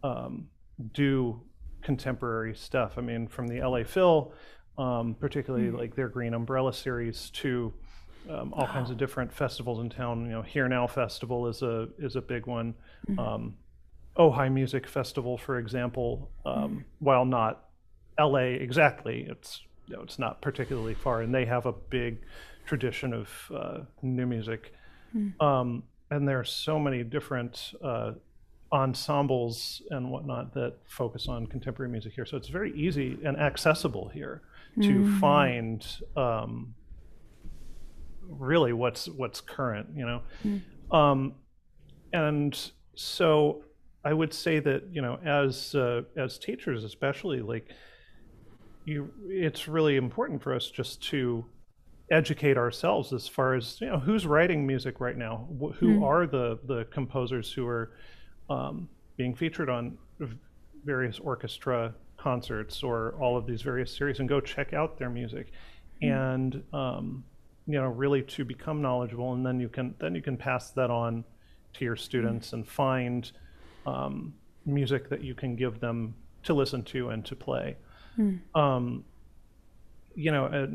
um, 0.04 0.48
do 0.93 1.41
contemporary 1.82 2.56
stuff. 2.56 2.93
I 2.98 3.02
mean, 3.02 3.28
from 3.28 3.48
the 3.48 3.62
LA 3.62 3.84
Phil, 3.84 4.34
um, 4.78 5.15
particularly 5.19 5.71
like 5.71 5.95
their 5.95 6.10
Green 6.10 6.34
Umbrella 6.34 6.74
series, 6.74 7.30
to 7.32 7.74
um, 8.30 8.54
all 8.54 8.67
kinds 8.67 8.89
of 8.89 8.98
different 8.98 9.32
festivals 9.32 9.80
in 9.80 9.89
town. 9.89 10.26
You 10.26 10.32
know, 10.32 10.41
Hear 10.41 10.67
Now 10.67 10.88
Festival 10.88 11.48
is 11.48 11.62
a 11.62 11.88
is 12.00 12.15
a 12.15 12.21
big 12.21 12.48
one. 12.48 12.74
Um, 13.19 13.56
Ojai 14.17 14.52
Music 14.52 14.88
Festival, 14.88 15.38
for 15.38 15.60
example, 15.60 16.32
um, 16.45 16.86
while 17.00 17.26
not 17.26 17.65
LA 18.19 18.56
exactly, 18.60 19.28
it's 19.30 19.62
you 19.88 19.95
know, 19.95 20.02
it's 20.02 20.17
not 20.17 20.41
particularly 20.41 20.95
far, 20.95 21.21
and 21.21 21.34
they 21.34 21.45
have 21.45 21.65
a 21.65 21.71
big 21.71 22.21
tradition 22.65 23.13
of 23.13 23.30
uh, 23.56 23.78
new 24.01 24.25
music. 24.25 24.73
Um, 25.39 25.84
and 26.12 26.28
there 26.28 26.39
are 26.39 26.45
so 26.45 26.78
many 26.78 27.04
different 27.04 27.73
uh, 27.84 28.12
ensembles 28.71 29.82
and 29.91 30.12
whatnot 30.12 30.54
that 30.54 30.73
focus 30.86 31.28
on 31.28 31.47
contemporary 31.47 31.91
music 31.91 32.13
here. 32.13 32.25
So 32.25 32.38
it's 32.38 32.49
very 32.49 32.73
easy 32.73 33.17
and 33.23 33.38
accessible 33.38 34.10
here 34.10 34.41
to 34.82 35.19
find 35.19 35.86
um, 36.17 36.75
really 38.28 38.73
what's 38.73 39.08
what's 39.08 39.39
current, 39.41 39.88
you 39.95 40.06
know. 40.06 40.21
Um, 40.91 41.36
and 42.12 42.71
so 42.95 43.63
I 44.04 44.13
would 44.13 44.34
say 44.34 44.60
that 44.60 44.84
you 44.91 45.01
know, 45.01 45.17
as 45.25 45.73
uh, 45.75 46.01
as 46.17 46.38
teachers, 46.38 46.84
especially, 46.84 47.41
like 47.41 47.69
you, 48.86 49.12
it's 49.28 49.67
really 49.67 49.95
important 49.95 50.43
for 50.43 50.54
us 50.54 50.69
just 50.69 51.01
to 51.10 51.45
educate 52.12 52.58
ourselves 52.58 53.13
as 53.13 53.28
far 53.28 53.56
as 53.56 53.80
you 53.82 53.88
know 53.88 54.00
who's 54.00 54.26
writing 54.26 54.65
music 54.65 55.00
right 55.00 55.18
now? 55.18 55.48
Wh- 55.60 55.76
who 55.76 56.06
are 56.06 56.28
the 56.28 56.60
the 56.65 56.86
composers 56.86 57.52
who 57.52 57.68
are 57.68 57.91
um, 58.50 58.88
being 59.18 59.34
featured 59.36 59.70
on 59.70 59.98
v- 60.20 60.38
various 60.84 61.20
orchestra 61.20 61.94
concerts 62.18 62.84
or 62.84 63.15
all 63.20 63.38
of 63.38 63.46
these 63.46 63.62
various 63.62 63.96
series 63.96 64.20
and 64.20 64.30
go 64.30 64.39
check 64.39 64.74
out 64.74 64.98
their 64.98 65.10
music? 65.10 65.52
And 66.02 66.63
um, 66.74 67.24
you 67.68 67.80
know 67.80 67.88
really 67.88 68.22
to 68.22 68.46
become 68.46 68.82
knowledgeable 68.82 69.34
and 69.34 69.46
then 69.46 69.60
you 69.60 69.69
can 69.69 69.96
then 70.00 70.13
you 70.13 70.21
can 70.21 70.38
pass 70.38 70.71
that 70.71 70.92
on 70.92 71.23
to 71.73 71.84
your 71.86 71.96
students 71.96 72.54
and 72.54 72.67
find 72.67 73.32
um, 73.86 74.34
music 74.65 75.10
that 75.10 75.23
you 75.23 75.34
can 75.34 75.56
give 75.56 75.79
them 75.79 76.13
to 76.44 76.54
listen 76.54 76.84
to 76.84 77.10
and 77.10 77.25
to 77.25 77.36
play. 77.36 77.75
Um, 78.54 79.04
you 80.15 80.32
know 80.32 80.46
a, 80.46 80.67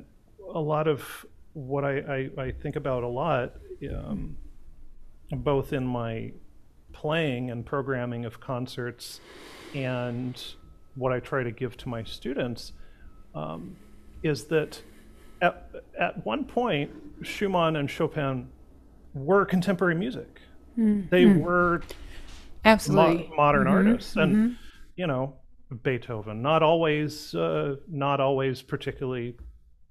a 0.55 0.61
lot 0.61 0.89
of 0.89 1.27
what 1.53 1.85
I, 1.85 1.99
I, 2.37 2.43
I 2.43 2.51
think 2.53 2.77
about 2.77 3.03
a 3.03 3.09
lot 3.09 3.55
um, 3.89 4.37
both 5.33 5.73
in 5.73 5.87
my 5.87 6.33
playing 6.93 7.51
and 7.51 7.65
programming 7.65 8.25
of 8.25 8.41
concerts 8.41 9.21
and 9.75 10.43
what 10.97 11.13
I 11.13 11.21
try 11.21 11.43
to 11.43 11.51
give 11.51 11.77
to 11.79 11.89
my 11.89 12.03
students 12.03 12.73
um, 13.35 13.77
is 14.23 14.45
that 14.47 14.83
at, 15.41 15.71
at 15.99 16.25
one 16.27 16.45
point 16.45 16.91
Schumann 17.23 17.77
and 17.77 17.89
Chopin 17.89 18.49
were 19.15 19.45
contemporary 19.45 19.95
music. 19.95 20.41
Mm. 20.79 21.09
They 21.11 21.25
mm. 21.25 21.41
were 21.41 21.83
absolutely 22.65 23.29
mo- 23.29 23.37
modern 23.37 23.67
mm-hmm. 23.67 23.89
artists, 23.89 24.17
and 24.17 24.35
mm-hmm. 24.35 24.53
you 24.97 25.07
know 25.07 25.37
Beethoven, 25.83 26.43
not 26.43 26.63
always, 26.63 27.35
uh, 27.35 27.77
not 27.89 28.21
always 28.21 28.63
particularly 28.63 29.37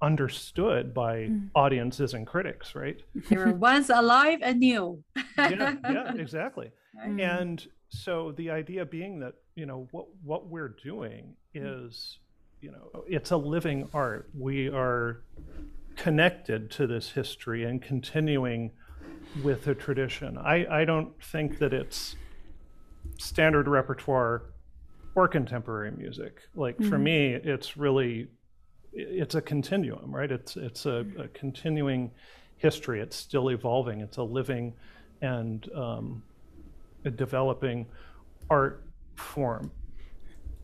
understood 0.01 0.93
by 0.93 1.15
mm. 1.17 1.49
audiences 1.55 2.13
and 2.13 2.25
critics, 2.25 2.75
right? 2.75 3.01
They 3.29 3.37
were 3.37 3.53
once 3.53 3.89
alive 3.89 4.39
and 4.41 4.59
new. 4.59 5.03
yeah, 5.37 5.75
yeah, 5.83 6.13
exactly. 6.15 6.71
Mm. 7.05 7.21
And 7.41 7.67
so 7.87 8.33
the 8.35 8.49
idea 8.49 8.83
being 8.83 9.19
that 9.19 9.35
you 9.55 9.65
know 9.65 9.87
what 9.91 10.07
what 10.23 10.47
we're 10.47 10.75
doing 10.83 11.35
mm. 11.55 11.85
is 11.85 12.17
you 12.61 12.71
know 12.71 13.05
it's 13.07 13.31
a 13.31 13.37
living 13.37 13.87
art. 13.93 14.29
We 14.37 14.67
are 14.67 15.21
connected 15.95 16.71
to 16.71 16.87
this 16.87 17.11
history 17.11 17.63
and 17.63 17.81
continuing 17.81 18.71
with 19.43 19.67
a 19.67 19.75
tradition. 19.75 20.37
I, 20.37 20.81
I 20.81 20.85
don't 20.85 21.11
think 21.23 21.59
that 21.59 21.73
it's 21.73 22.15
standard 23.17 23.67
repertoire 23.67 24.43
or 25.15 25.27
contemporary 25.27 25.91
music. 25.91 26.39
Like 26.55 26.77
mm-hmm. 26.77 26.89
for 26.89 26.97
me, 26.97 27.33
it's 27.33 27.77
really 27.77 28.27
it's 28.93 29.35
a 29.35 29.41
continuum, 29.41 30.13
right? 30.13 30.31
It's 30.31 30.57
it's 30.57 30.85
a, 30.85 31.05
a, 31.17 31.27
continuing 31.29 32.11
history. 32.57 33.01
It's 33.01 33.15
still 33.15 33.49
evolving. 33.49 34.01
It's 34.01 34.17
a 34.17 34.23
living 34.23 34.73
and 35.21 35.67
um, 35.73 36.23
a 37.05 37.09
developing 37.09 37.85
art 38.49 38.83
form. 39.15 39.71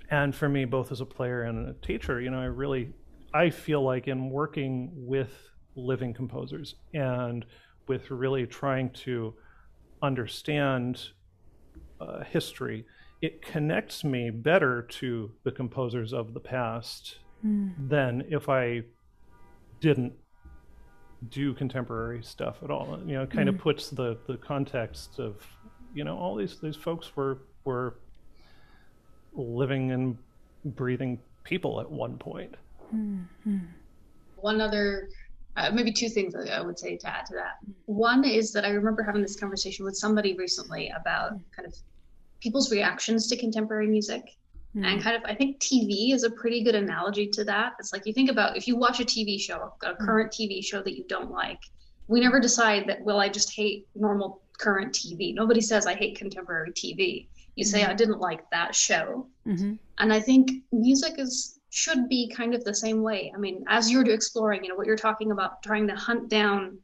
And 0.09 0.35
for 0.35 0.49
me, 0.49 0.65
both 0.65 0.91
as 0.91 1.01
a 1.01 1.05
player 1.05 1.43
and 1.43 1.69
a 1.69 1.73
teacher, 1.85 2.21
you 2.21 2.29
know, 2.29 2.39
I 2.39 2.45
really 2.45 2.93
I 3.33 3.49
feel 3.49 3.81
like 3.81 4.07
in 4.07 4.29
working 4.29 4.91
with 4.95 5.31
living 5.75 6.13
composers 6.13 6.75
and 6.93 7.45
with 7.87 8.09
really 8.09 8.47
trying 8.47 8.89
to 8.91 9.33
understand 10.01 11.09
uh, 11.99 12.23
history, 12.23 12.85
it 13.21 13.41
connects 13.41 14.03
me 14.03 14.29
better 14.29 14.83
to 14.83 15.31
the 15.43 15.51
composers 15.51 16.13
of 16.13 16.33
the 16.33 16.39
past 16.39 17.19
mm. 17.43 17.73
than 17.89 18.23
if 18.29 18.49
I 18.49 18.83
didn't 19.79 20.13
do 21.29 21.53
contemporary 21.53 22.21
stuff 22.23 22.57
at 22.63 22.69
all. 22.69 22.99
You 23.05 23.15
know, 23.15 23.23
it 23.23 23.31
kind 23.31 23.49
mm. 23.49 23.55
of 23.55 23.59
puts 23.59 23.89
the 23.89 24.17
the 24.27 24.37
context 24.37 25.19
of 25.19 25.41
you 25.93 26.03
know 26.03 26.17
all 26.17 26.35
these 26.35 26.59
these 26.59 26.75
folks 26.75 27.15
were 27.15 27.39
were 27.63 27.95
living 29.33 29.91
and 29.91 30.17
breathing 30.63 31.19
people 31.43 31.79
at 31.79 31.89
one 31.89 32.17
point. 32.17 32.55
Mm-hmm. 32.93 33.57
One 34.37 34.61
other 34.61 35.09
uh, 35.57 35.71
maybe 35.71 35.91
two 35.91 36.09
things 36.09 36.35
I 36.35 36.61
would 36.61 36.77
say 36.77 36.97
to 36.97 37.07
add 37.07 37.25
to 37.27 37.33
that. 37.35 37.57
One 37.85 38.25
is 38.25 38.51
that 38.53 38.65
I 38.65 38.69
remember 38.69 39.03
having 39.03 39.21
this 39.21 39.39
conversation 39.39 39.85
with 39.85 39.95
somebody 39.95 40.35
recently 40.35 40.89
about 40.89 41.31
kind 41.55 41.65
of 41.67 41.75
people's 42.41 42.71
reactions 42.71 43.27
to 43.27 43.37
contemporary 43.37 43.87
music. 43.87 44.23
Mm-hmm. 44.75 44.85
And 44.85 45.01
kind 45.01 45.15
of, 45.15 45.21
I 45.25 45.33
think 45.33 45.59
TV 45.59 46.13
is 46.13 46.23
a 46.23 46.29
pretty 46.29 46.63
good 46.63 46.75
analogy 46.75 47.27
to 47.27 47.43
that. 47.45 47.73
It's 47.79 47.93
like 47.93 48.05
you 48.05 48.13
think 48.13 48.29
about 48.29 48.57
if 48.57 48.67
you 48.67 48.75
watch 48.75 48.99
a 48.99 49.05
TV 49.05 49.39
show, 49.39 49.71
a 49.83 49.93
hmm. 49.93 50.05
current 50.05 50.31
TV 50.31 50.63
show 50.63 50.81
that 50.81 50.97
you 50.97 51.05
don't 51.07 51.31
like, 51.31 51.59
we 52.07 52.19
never 52.19 52.39
decide 52.39 52.85
that, 52.87 53.01
well, 53.01 53.19
I 53.19 53.29
just 53.29 53.55
hate 53.55 53.87
normal 53.95 54.41
current 54.57 54.93
TV. 54.93 55.33
Nobody 55.33 55.61
says 55.61 55.87
I 55.87 55.95
hate 55.95 56.17
contemporary 56.17 56.71
TV. 56.71 57.27
You 57.55 57.63
say, 57.63 57.81
mm-hmm. 57.81 57.91
I 57.91 57.93
didn't 57.93 58.19
like 58.19 58.49
that 58.51 58.75
show. 58.75 59.27
Mm-hmm. 59.47 59.75
And 59.99 60.13
I 60.13 60.19
think 60.19 60.51
music 60.71 61.13
is 61.17 61.59
should 61.69 62.07
be 62.07 62.29
kind 62.29 62.53
of 62.53 62.63
the 62.63 62.73
same 62.73 63.01
way. 63.01 63.31
I 63.35 63.37
mean, 63.37 63.63
as 63.67 63.91
you're 63.91 64.09
exploring, 64.09 64.63
you 64.63 64.69
know, 64.69 64.75
what 64.75 64.87
you're 64.87 64.95
talking 64.95 65.31
about, 65.31 65.61
trying 65.61 65.87
to 65.87 65.95
hunt 65.95 66.29
down 66.29 66.77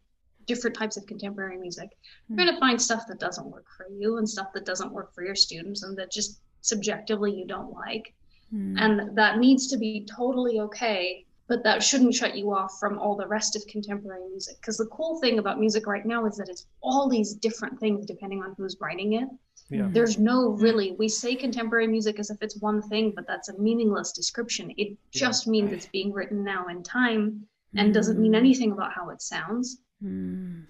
different 0.48 0.76
types 0.76 0.98
of 0.98 1.06
contemporary 1.06 1.58
music, 1.58 1.86
mm-hmm. 1.86 2.36
you're 2.36 2.46
going 2.46 2.56
to 2.56 2.60
find 2.60 2.82
stuff 2.82 3.04
that 3.08 3.20
doesn't 3.20 3.46
work 3.46 3.66
for 3.78 3.88
you 3.90 4.18
and 4.18 4.28
stuff 4.28 4.48
that 4.54 4.66
doesn't 4.66 4.92
work 4.92 5.14
for 5.14 5.24
your 5.24 5.36
students 5.36 5.84
and 5.84 5.98
that 5.98 6.12
just 6.12 6.42
subjectively 6.62 7.34
you 7.34 7.46
don't 7.46 7.74
like. 7.74 8.14
Mm-hmm. 8.54 8.78
And 8.78 9.16
that 9.18 9.40
needs 9.40 9.68
to 9.68 9.78
be 9.78 10.06
totally 10.06 10.60
okay, 10.60 11.26
but 11.48 11.64
that 11.64 11.82
shouldn't 11.84 12.16
shut 12.16 12.36
you 12.36 12.54
off 12.54 12.78
from 12.80 13.00
all 13.00 13.16
the 13.16 13.28
rest 13.28 13.56
of 13.56 13.66
contemporary 13.68 14.28
music. 14.30 14.58
Because 14.60 14.78
the 14.78 14.88
cool 14.88 15.20
thing 15.20 15.40
about 15.40 15.60
music 15.60 15.88
right 15.88 16.06
now 16.06 16.26
is 16.26 16.38
that 16.38 16.50
it's 16.50 16.66
all 16.82 17.10
these 17.10 17.34
different 17.34 17.80
things 17.80 18.06
depending 18.06 18.42
on 18.44 18.56
who's 18.58 18.78
writing 18.80 19.14
it. 19.14 19.28
Yeah. 19.70 19.88
There's 19.90 20.20
no 20.20 20.50
really, 20.50 20.96
we 21.00 21.08
say 21.08 21.34
contemporary 21.34 21.88
music 21.88 22.20
as 22.20 22.30
if 22.30 22.42
it's 22.42 22.58
one 22.58 22.82
thing, 22.82 23.14
but 23.16 23.26
that's 23.26 23.48
a 23.48 23.58
meaningless 23.58 24.12
description. 24.12 24.74
It 24.78 24.98
just 25.12 25.46
yeah. 25.46 25.52
means 25.52 25.72
it's 25.72 25.86
being 25.86 26.12
written 26.12 26.44
now 26.44 26.68
in 26.68 26.84
time 26.84 27.48
and 27.76 27.94
doesn't 27.94 28.20
mean 28.20 28.34
mm. 28.34 28.38
anything 28.38 28.74
about 28.74 28.92
how 28.92 29.10
it 29.10 29.22
sounds. 29.22 29.78
Mm. 30.04 30.66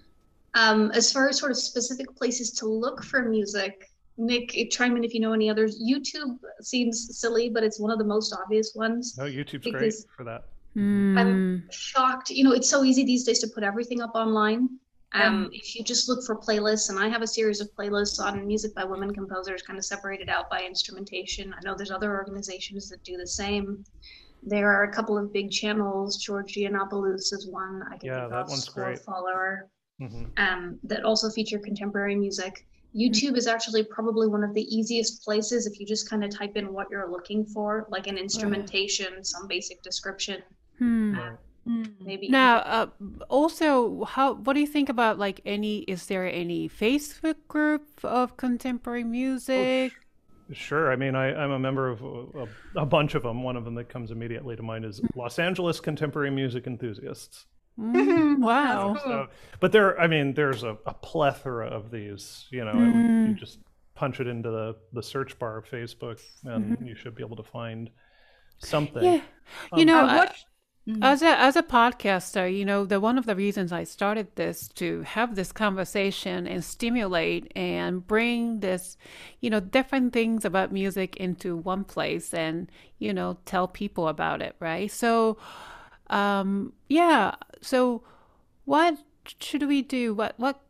Um, 0.54 0.92
as 0.92 1.12
far 1.12 1.30
as 1.30 1.40
sort 1.40 1.52
of 1.52 1.58
specific 1.58 2.16
places 2.16 2.52
to 2.54 2.68
look 2.68 3.04
for 3.04 3.24
music, 3.24 3.91
Nick, 4.22 4.70
chime 4.70 4.96
in 4.96 5.04
if 5.04 5.14
you 5.16 5.20
know 5.20 5.34
any 5.34 5.50
others. 5.50 5.82
YouTube 5.82 6.38
seems 6.62 7.18
silly, 7.20 7.50
but 7.50 7.64
it's 7.64 7.80
one 7.80 7.92
of 7.92 7.98
the 7.98 8.06
most 8.06 8.34
obvious 8.34 8.74
ones. 8.76 9.18
No, 9.18 9.24
YouTube's 9.26 9.72
great 9.72 9.94
for 10.16 10.24
that. 10.24 10.44
Mm. 10.78 11.20
I'm 11.20 11.70
shocked. 11.72 12.30
You 12.30 12.44
know, 12.44 12.52
it's 12.52 12.70
so 12.70 12.84
easy 12.84 13.04
these 13.04 13.24
days 13.24 13.40
to 13.40 13.48
put 13.48 13.64
everything 13.64 14.00
up 14.00 14.12
online. 14.14 14.70
Um, 15.14 15.50
if 15.52 15.76
you 15.76 15.84
just 15.84 16.08
look 16.08 16.24
for 16.24 16.38
playlists, 16.38 16.90
and 16.90 16.98
I 16.98 17.10
have 17.10 17.22
a 17.22 17.28
series 17.28 17.60
of 17.60 17.70
playlists 17.76 18.24
on 18.24 18.48
music 18.48 18.74
by 18.74 18.86
women 18.86 19.14
composers, 19.14 19.62
kind 19.62 19.78
of 19.78 19.84
separated 19.84 20.30
out 20.30 20.50
by 20.50 20.62
instrumentation. 20.62 21.54
I 21.54 21.60
know 21.66 21.76
there's 21.76 21.92
other 21.92 22.16
organizations 22.16 22.88
that 22.90 23.04
do 23.04 23.18
the 23.18 23.28
same. 23.28 23.84
There 24.44 24.72
are 24.72 24.84
a 24.84 24.94
couple 24.94 25.18
of 25.18 25.34
big 25.34 25.52
channels. 25.52 26.18
George 26.18 26.54
Giannopoulos 26.54 27.34
is 27.34 27.48
one. 27.50 27.84
I 27.92 27.98
can 27.98 28.08
yeah, 28.08 28.20
think 28.22 28.32
that 28.32 28.48
one's 28.48 28.70
great. 28.70 29.00
Follower, 29.00 29.70
mm-hmm. 30.00 30.26
um, 30.38 30.80
that 30.84 31.04
also 31.04 31.30
feature 31.30 31.60
contemporary 31.60 32.16
music. 32.16 32.66
YouTube 32.96 33.38
is 33.38 33.48
actually 33.48 33.84
probably 33.84 34.28
one 34.28 34.44
of 34.44 34.54
the 34.54 34.64
easiest 34.64 35.24
places 35.24 35.66
if 35.66 35.80
you 35.80 35.86
just 35.86 36.10
kind 36.10 36.24
of 36.24 36.36
type 36.36 36.58
in 36.58 36.74
what 36.74 36.88
you're 36.90 37.10
looking 37.10 37.46
for, 37.46 37.88
like 37.90 38.08
an 38.08 38.18
instrumentation, 38.18 39.24
some 39.24 39.48
basic 39.48 39.82
description. 39.82 40.42
Hmm. 40.78 41.18
Uh. 41.18 41.32
Maybe 41.64 42.28
now, 42.28 42.58
uh, 42.58 42.88
also, 43.30 44.04
how 44.06 44.34
what 44.34 44.54
do 44.54 44.60
you 44.60 44.68
think 44.68 44.90
about 44.90 45.20
like 45.20 45.42
any? 45.46 45.80
Is 45.82 46.08
there 46.08 46.26
any 46.26 46.68
Facebook 46.68 47.36
group 47.48 47.84
of 48.04 48.36
contemporary 48.36 49.04
music? 49.04 49.94
Oh, 50.50 50.54
sure. 50.54 50.92
I 50.92 50.96
mean, 50.96 51.14
I, 51.14 51.28
am 51.28 51.52
a 51.52 51.60
member 51.60 51.90
of 51.90 52.02
a, 52.02 52.48
a, 52.78 52.86
bunch 52.86 53.14
of 53.14 53.22
them. 53.22 53.44
One 53.44 53.56
of 53.56 53.64
them 53.64 53.76
that 53.76 53.90
comes 53.90 54.10
immediately 54.10 54.56
to 54.56 54.64
mind 54.64 54.86
is 54.86 55.02
Los 55.16 55.38
Angeles 55.38 55.80
Contemporary 55.80 56.32
Music 56.32 56.66
Enthusiasts. 56.66 57.46
Mm, 57.82 58.40
wow. 58.40 58.96
So, 59.04 59.28
but 59.60 59.72
there, 59.72 60.00
I 60.00 60.08
mean, 60.08 60.34
there's 60.34 60.64
a, 60.64 60.78
a 60.86 60.94
plethora 60.94 61.68
of 61.68 61.90
these. 61.90 62.46
You 62.52 62.66
know, 62.66 62.74
mm. 62.74 63.30
you 63.30 63.34
just 63.34 63.60
punch 63.96 64.20
it 64.20 64.28
into 64.28 64.52
the, 64.52 64.76
the 64.94 65.02
search 65.02 65.40
bar 65.40 65.58
of 65.58 65.66
Facebook, 65.66 66.20
and 66.44 66.78
mm-hmm. 66.78 66.86
you 66.86 66.96
should 66.96 67.16
be 67.16 67.24
able 67.24 67.38
to 67.38 67.44
find 67.44 67.90
something. 68.60 69.04
Yeah. 69.04 69.22
You 69.74 69.82
um, 69.82 69.86
know, 69.86 70.06
I 70.06 70.16
watched 70.18 70.46
Mm-hmm. 70.88 71.04
As 71.04 71.22
a 71.22 71.40
as 71.40 71.56
a 71.56 71.62
podcaster, 71.62 72.52
you 72.52 72.66
know, 72.66 72.86
the 72.86 73.00
one 73.00 73.20
of 73.20 73.28
the 73.28 73.36
reasons 73.36 73.72
I 73.72 73.84
started 73.84 74.36
this 74.36 74.68
to 74.70 75.04
have 75.04 75.36
this 75.36 75.52
conversation 75.52 76.48
and 76.48 76.64
stimulate 76.64 77.52
and 77.56 78.06
bring 78.06 78.62
this, 78.62 78.98
you 79.42 79.52
know, 79.52 79.60
different 79.60 80.12
things 80.12 80.44
about 80.44 80.72
music 80.72 81.18
into 81.18 81.56
one 81.56 81.84
place 81.84 82.34
and, 82.34 82.72
you 82.98 83.14
know, 83.14 83.38
tell 83.46 83.68
people 83.68 84.08
about 84.08 84.42
it, 84.42 84.56
right? 84.60 84.90
So 84.90 85.38
um 86.12 86.74
yeah, 86.90 87.36
so 87.62 88.04
what 88.66 89.00
should 89.40 89.68
we 89.68 89.82
do? 89.82 90.14
What 90.14 90.36
what 90.38 90.62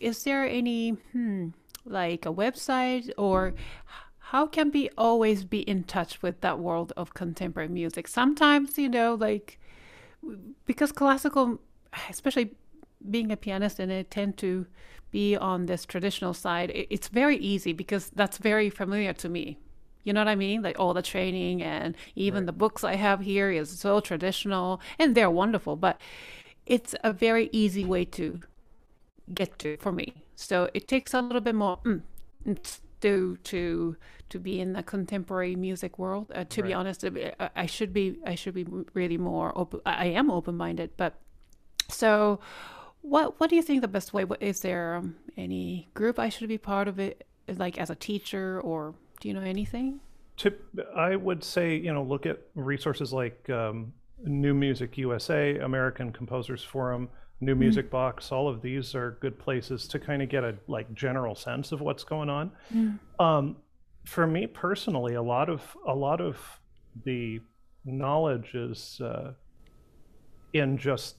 is 0.00 0.24
there 0.24 0.44
any 0.48 0.90
hmm, 1.12 1.48
like 1.84 2.26
a 2.26 2.32
website 2.32 3.10
or 3.16 3.54
how 4.18 4.46
can 4.46 4.70
we 4.72 4.90
always 4.96 5.44
be 5.44 5.60
in 5.60 5.84
touch 5.84 6.22
with 6.22 6.40
that 6.40 6.58
world 6.58 6.92
of 6.96 7.14
contemporary 7.14 7.68
music? 7.68 8.08
Sometimes, 8.08 8.78
you 8.78 8.88
know, 8.88 9.14
like 9.14 9.60
because 10.66 10.92
classical, 10.92 11.60
especially 12.08 12.52
being 13.10 13.30
a 13.30 13.36
pianist 13.36 13.78
and 13.78 13.92
I 13.92 14.02
tend 14.02 14.36
to 14.38 14.66
be 15.10 15.36
on 15.36 15.66
this 15.66 15.84
traditional 15.84 16.34
side, 16.34 16.72
it's 16.74 17.08
very 17.08 17.36
easy 17.36 17.72
because 17.72 18.10
that's 18.14 18.38
very 18.38 18.70
familiar 18.70 19.12
to 19.12 19.28
me. 19.28 19.58
You 20.04 20.12
know 20.12 20.20
what 20.20 20.28
I 20.28 20.34
mean? 20.34 20.62
Like 20.62 20.78
all 20.78 20.94
the 20.94 21.02
training 21.02 21.62
and 21.62 21.96
even 22.14 22.40
right. 22.40 22.46
the 22.46 22.52
books 22.52 22.84
I 22.84 22.94
have 22.94 23.20
here 23.20 23.50
is 23.50 23.70
so 23.78 24.00
traditional 24.00 24.80
and 24.98 25.14
they're 25.14 25.30
wonderful, 25.30 25.76
but 25.76 26.00
it's 26.66 26.94
a 27.02 27.12
very 27.12 27.48
easy 27.52 27.84
way 27.84 28.04
to 28.06 28.40
get 29.32 29.58
to 29.60 29.76
for 29.78 29.92
me. 29.92 30.14
So 30.34 30.68
it 30.74 30.88
takes 30.88 31.14
a 31.14 31.22
little 31.22 31.40
bit 31.40 31.54
more 31.54 31.78
mm, 31.78 32.02
to 33.00 33.36
to 33.36 33.96
to 34.30 34.38
be 34.38 34.60
in 34.60 34.72
the 34.72 34.82
contemporary 34.82 35.56
music 35.56 35.98
world. 35.98 36.32
Uh, 36.34 36.44
to 36.44 36.62
right. 36.62 36.68
be 36.68 36.74
honest, 36.74 37.04
I 37.56 37.66
should 37.66 37.92
be 37.92 38.18
I 38.26 38.34
should 38.34 38.54
be 38.54 38.66
really 38.94 39.18
more 39.18 39.56
open. 39.56 39.80
I 39.86 40.06
am 40.06 40.30
open 40.30 40.56
minded, 40.56 40.90
but 40.96 41.14
so 41.88 42.40
what 43.02 43.38
what 43.38 43.50
do 43.50 43.56
you 43.56 43.62
think 43.62 43.82
the 43.82 43.88
best 43.88 44.12
way? 44.12 44.24
Is 44.40 44.60
there 44.60 44.96
um, 44.96 45.16
any 45.36 45.88
group 45.94 46.18
I 46.18 46.28
should 46.30 46.48
be 46.48 46.58
part 46.58 46.88
of 46.88 46.98
it, 46.98 47.26
like 47.46 47.78
as 47.78 47.90
a 47.90 47.94
teacher, 47.94 48.60
or 48.60 48.94
do 49.20 49.28
you 49.28 49.34
know 49.34 49.40
anything? 49.40 50.00
To, 50.38 50.52
I 50.96 51.16
would 51.16 51.44
say 51.44 51.76
you 51.76 51.92
know 51.92 52.02
look 52.02 52.26
at 52.26 52.40
resources 52.54 53.12
like 53.12 53.48
um, 53.50 53.92
New 54.22 54.54
Music 54.54 54.96
USA, 54.98 55.58
American 55.58 56.12
Composers 56.12 56.62
Forum. 56.62 57.08
New 57.40 57.54
Music 57.54 57.90
Box, 57.90 58.32
all 58.32 58.48
of 58.48 58.62
these 58.62 58.94
are 58.94 59.18
good 59.20 59.38
places 59.38 59.86
to 59.88 59.98
kind 59.98 60.22
of 60.22 60.28
get 60.28 60.44
a 60.44 60.54
like 60.66 60.92
general 60.94 61.34
sense 61.34 61.72
of 61.72 61.80
what's 61.80 62.04
going 62.04 62.30
on. 62.30 62.52
Um, 63.18 63.56
for 64.04 64.26
me 64.26 64.46
personally, 64.46 65.14
a 65.14 65.22
lot 65.22 65.50
of 65.50 65.76
a 65.86 65.94
lot 65.94 66.20
of 66.20 66.38
the 67.04 67.40
knowledge 67.84 68.54
is 68.54 69.00
uh, 69.02 69.32
in 70.52 70.78
just 70.78 71.16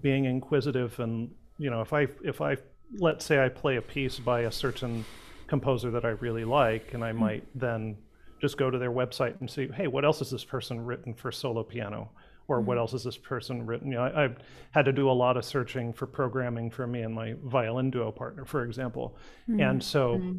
being 0.00 0.24
inquisitive 0.24 0.98
and 0.98 1.30
you 1.58 1.70
know 1.70 1.80
if 1.80 1.92
I 1.92 2.08
if 2.24 2.40
I 2.40 2.56
let's 2.98 3.24
say 3.24 3.44
I 3.44 3.48
play 3.48 3.76
a 3.76 3.82
piece 3.82 4.18
by 4.18 4.42
a 4.42 4.52
certain 4.52 5.04
composer 5.48 5.90
that 5.90 6.04
I 6.04 6.10
really 6.10 6.44
like, 6.44 6.94
and 6.94 7.04
I 7.04 7.12
hmm. 7.12 7.20
might 7.20 7.44
then 7.54 7.96
just 8.40 8.58
go 8.58 8.70
to 8.70 8.78
their 8.78 8.92
website 8.92 9.40
and 9.40 9.50
see, 9.50 9.68
hey, 9.74 9.86
what 9.86 10.04
else 10.04 10.18
has 10.18 10.30
this 10.30 10.44
person 10.44 10.84
written 10.84 11.14
for 11.14 11.32
solo 11.32 11.62
piano? 11.62 12.10
Or 12.48 12.60
what 12.60 12.74
hmm. 12.74 12.80
else 12.80 12.92
has 12.92 13.04
this 13.04 13.16
person 13.16 13.66
written? 13.66 13.90
You 13.90 13.98
know, 13.98 14.04
I, 14.04 14.24
I've 14.24 14.38
had 14.72 14.84
to 14.84 14.92
do 14.92 15.10
a 15.10 15.12
lot 15.12 15.36
of 15.36 15.44
searching 15.44 15.92
for 15.92 16.06
programming 16.06 16.70
for 16.70 16.86
me 16.86 17.02
and 17.02 17.14
my 17.14 17.34
violin 17.44 17.90
duo 17.90 18.12
partner, 18.12 18.44
for 18.44 18.64
example. 18.64 19.16
Hmm. 19.46 19.60
And 19.60 19.82
so 19.82 20.36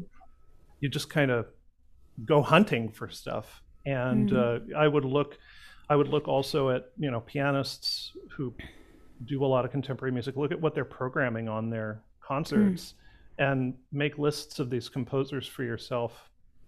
you 0.80 0.88
just 0.88 1.10
kind 1.10 1.30
of 1.30 1.46
go 2.24 2.42
hunting 2.42 2.90
for 2.90 3.08
stuff. 3.08 3.62
And 3.86 4.32
uh, 4.32 4.60
I 4.76 4.86
would 4.88 5.04
look, 5.04 5.38
I 5.88 5.96
would 5.96 6.08
look 6.08 6.28
also 6.28 6.70
at 6.70 6.90
you 6.98 7.10
know 7.10 7.20
pianists 7.20 8.12
who 8.36 8.52
do 9.24 9.44
a 9.44 9.46
lot 9.46 9.64
of 9.64 9.70
contemporary 9.70 10.12
music. 10.12 10.36
Look 10.36 10.52
at 10.52 10.60
what 10.60 10.74
they're 10.74 10.84
programming 10.84 11.48
on 11.48 11.70
their 11.70 12.02
concerts, 12.20 12.94
and 13.38 13.74
make 13.92 14.18
lists 14.18 14.58
of 14.58 14.70
these 14.70 14.88
composers 14.88 15.46
for 15.46 15.62
yourself. 15.62 16.12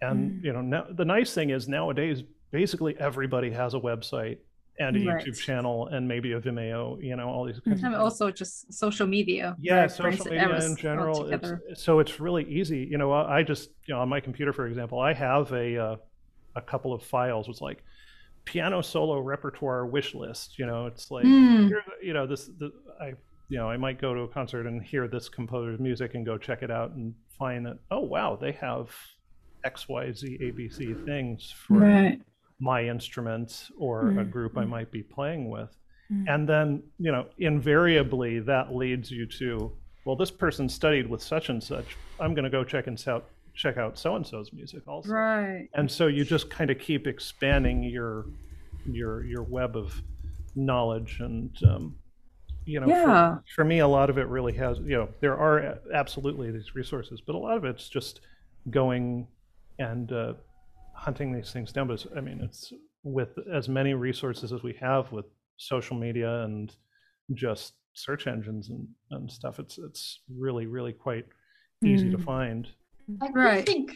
And 0.02 0.42
you 0.42 0.52
know, 0.52 0.62
now, 0.62 0.86
the 0.90 1.04
nice 1.04 1.34
thing 1.34 1.50
is 1.50 1.68
nowadays, 1.68 2.22
basically 2.52 2.96
everybody 2.98 3.50
has 3.50 3.74
a 3.74 3.78
website 3.78 4.38
and 4.78 4.96
a 4.96 5.04
Right. 5.04 5.24
YouTube 5.26 5.38
channel 5.38 5.88
and 5.88 6.08
maybe 6.08 6.32
a 6.32 6.40
Vimeo. 6.40 7.02
You 7.02 7.16
know, 7.16 7.28
all 7.28 7.44
these. 7.44 7.60
And 7.66 7.94
also 7.94 8.30
just 8.30 8.72
social 8.72 9.06
media. 9.06 9.56
Yeah, 9.60 9.86
social 9.88 10.24
media 10.26 10.64
in 10.64 10.76
general. 10.76 11.26
It's, 11.30 11.82
so 11.82 11.98
it's 11.98 12.18
really 12.18 12.44
easy. 12.44 12.88
You 12.90 12.96
know, 12.96 13.12
I 13.12 13.38
I 13.38 13.42
just 13.42 13.70
you 13.86 13.94
know 13.94 14.00
on 14.00 14.08
my 14.08 14.20
computer, 14.20 14.52
for 14.54 14.66
example, 14.66 14.98
I 15.00 15.12
have 15.12 15.52
a 15.52 15.76
uh, 15.76 15.96
a 16.56 16.62
couple 16.62 16.94
of 16.94 17.02
files. 17.02 17.46
It's 17.48 17.60
like 17.60 17.84
piano 18.46 18.80
solo 18.80 19.18
repertoire 19.20 19.84
wish 19.86 20.14
list. 20.14 20.58
You 20.58 20.64
know, 20.66 20.86
it's 20.86 21.10
like 21.10 21.26
Mm. 21.26 21.70
you 22.02 22.14
know 22.14 22.26
this. 22.26 22.46
The, 22.46 22.72
I 23.00 23.12
you 23.50 23.58
know 23.58 23.68
I 23.68 23.76
might 23.76 24.00
go 24.00 24.14
to 24.14 24.20
a 24.22 24.28
concert 24.28 24.66
and 24.66 24.82
hear 24.82 25.06
this 25.08 25.28
composer's 25.28 25.78
music 25.80 26.14
and 26.14 26.24
go 26.24 26.38
check 26.38 26.62
it 26.62 26.70
out 26.70 26.92
and 26.92 27.14
find 27.38 27.66
that 27.66 27.78
oh 27.90 28.00
wow 28.00 28.36
they 28.40 28.52
have 28.52 28.88
X 29.64 29.88
Y 29.88 30.10
Z 30.12 30.38
A 30.40 30.50
B 30.52 30.68
C 30.70 30.94
things 31.04 31.52
for 31.66 31.78
Right. 31.80 32.18
my 32.60 32.84
instruments 32.88 33.70
or 33.76 34.08
a 34.10 34.24
Mm, 34.24 34.30
group 34.30 34.56
I 34.56 34.64
might 34.64 34.90
be 34.90 35.02
playing 35.02 35.50
with. 35.50 35.76
Mm. 36.12 36.24
And 36.28 36.48
then, 36.48 36.82
you 36.98 37.12
know, 37.12 37.26
invariably 37.38 38.40
that 38.40 38.74
leads 38.74 39.10
you 39.10 39.26
to, 39.26 39.70
well, 40.04 40.16
this 40.16 40.30
person 40.30 40.68
studied 40.68 41.06
with 41.08 41.22
such 41.22 41.50
and 41.50 41.62
such. 41.62 41.96
I'm 42.18 42.34
going 42.34 42.44
to 42.44 42.50
go 42.50 42.64
check 42.64 42.86
and 42.86 43.02
out 43.06 43.26
check 43.54 43.76
out 43.76 43.98
so 43.98 44.16
and 44.16 44.26
so's 44.26 44.52
music 44.52 44.82
also. 44.88 45.10
Right. 45.10 45.68
And 45.74 45.90
so 45.90 46.06
you 46.06 46.24
just 46.24 46.48
kind 46.50 46.70
of 46.70 46.78
keep 46.78 47.06
expanding 47.06 47.82
your 47.82 48.26
your 48.86 49.24
your 49.24 49.42
web 49.42 49.76
of 49.76 50.00
knowledge 50.56 51.18
and 51.20 51.50
um, 51.64 51.94
you 52.70 52.80
know 52.80 52.88
Yeah. 52.88 53.02
for, 53.36 53.44
for 53.56 53.64
me 53.64 53.80
a 53.80 53.88
lot 53.88 54.10
of 54.10 54.18
it 54.18 54.26
really 54.28 54.52
has 54.52 54.78
you 54.78 54.96
know 54.96 55.08
there 55.20 55.36
are 55.36 55.78
absolutely 55.92 56.50
these 56.50 56.74
resources 56.74 57.20
but 57.26 57.34
a 57.34 57.38
lot 57.38 57.56
of 57.56 57.64
it's 57.64 57.88
just 57.88 58.20
going 58.70 59.26
and 59.78 60.12
uh, 60.12 60.34
hunting 60.94 61.32
these 61.32 61.52
things 61.52 61.72
down 61.72 61.88
but 61.88 62.04
i 62.16 62.20
mean 62.20 62.40
it's 62.42 62.72
with 63.02 63.30
as 63.52 63.68
many 63.68 63.94
resources 63.94 64.52
as 64.52 64.62
we 64.62 64.74
have 64.80 65.10
with 65.12 65.26
social 65.56 65.96
media 65.96 66.42
and 66.44 66.76
just 67.34 67.74
search 67.94 68.26
engines 68.26 68.68
and, 68.70 68.86
and 69.10 69.30
stuff 69.30 69.58
it's 69.58 69.78
it's 69.78 70.20
really 70.38 70.66
really 70.66 70.92
quite 70.92 71.26
easy 71.84 72.10
to 72.10 72.18
Mm. 72.18 72.24
find 72.24 72.68
I 73.22 73.28
Right. 73.34 73.66
think, 73.66 73.92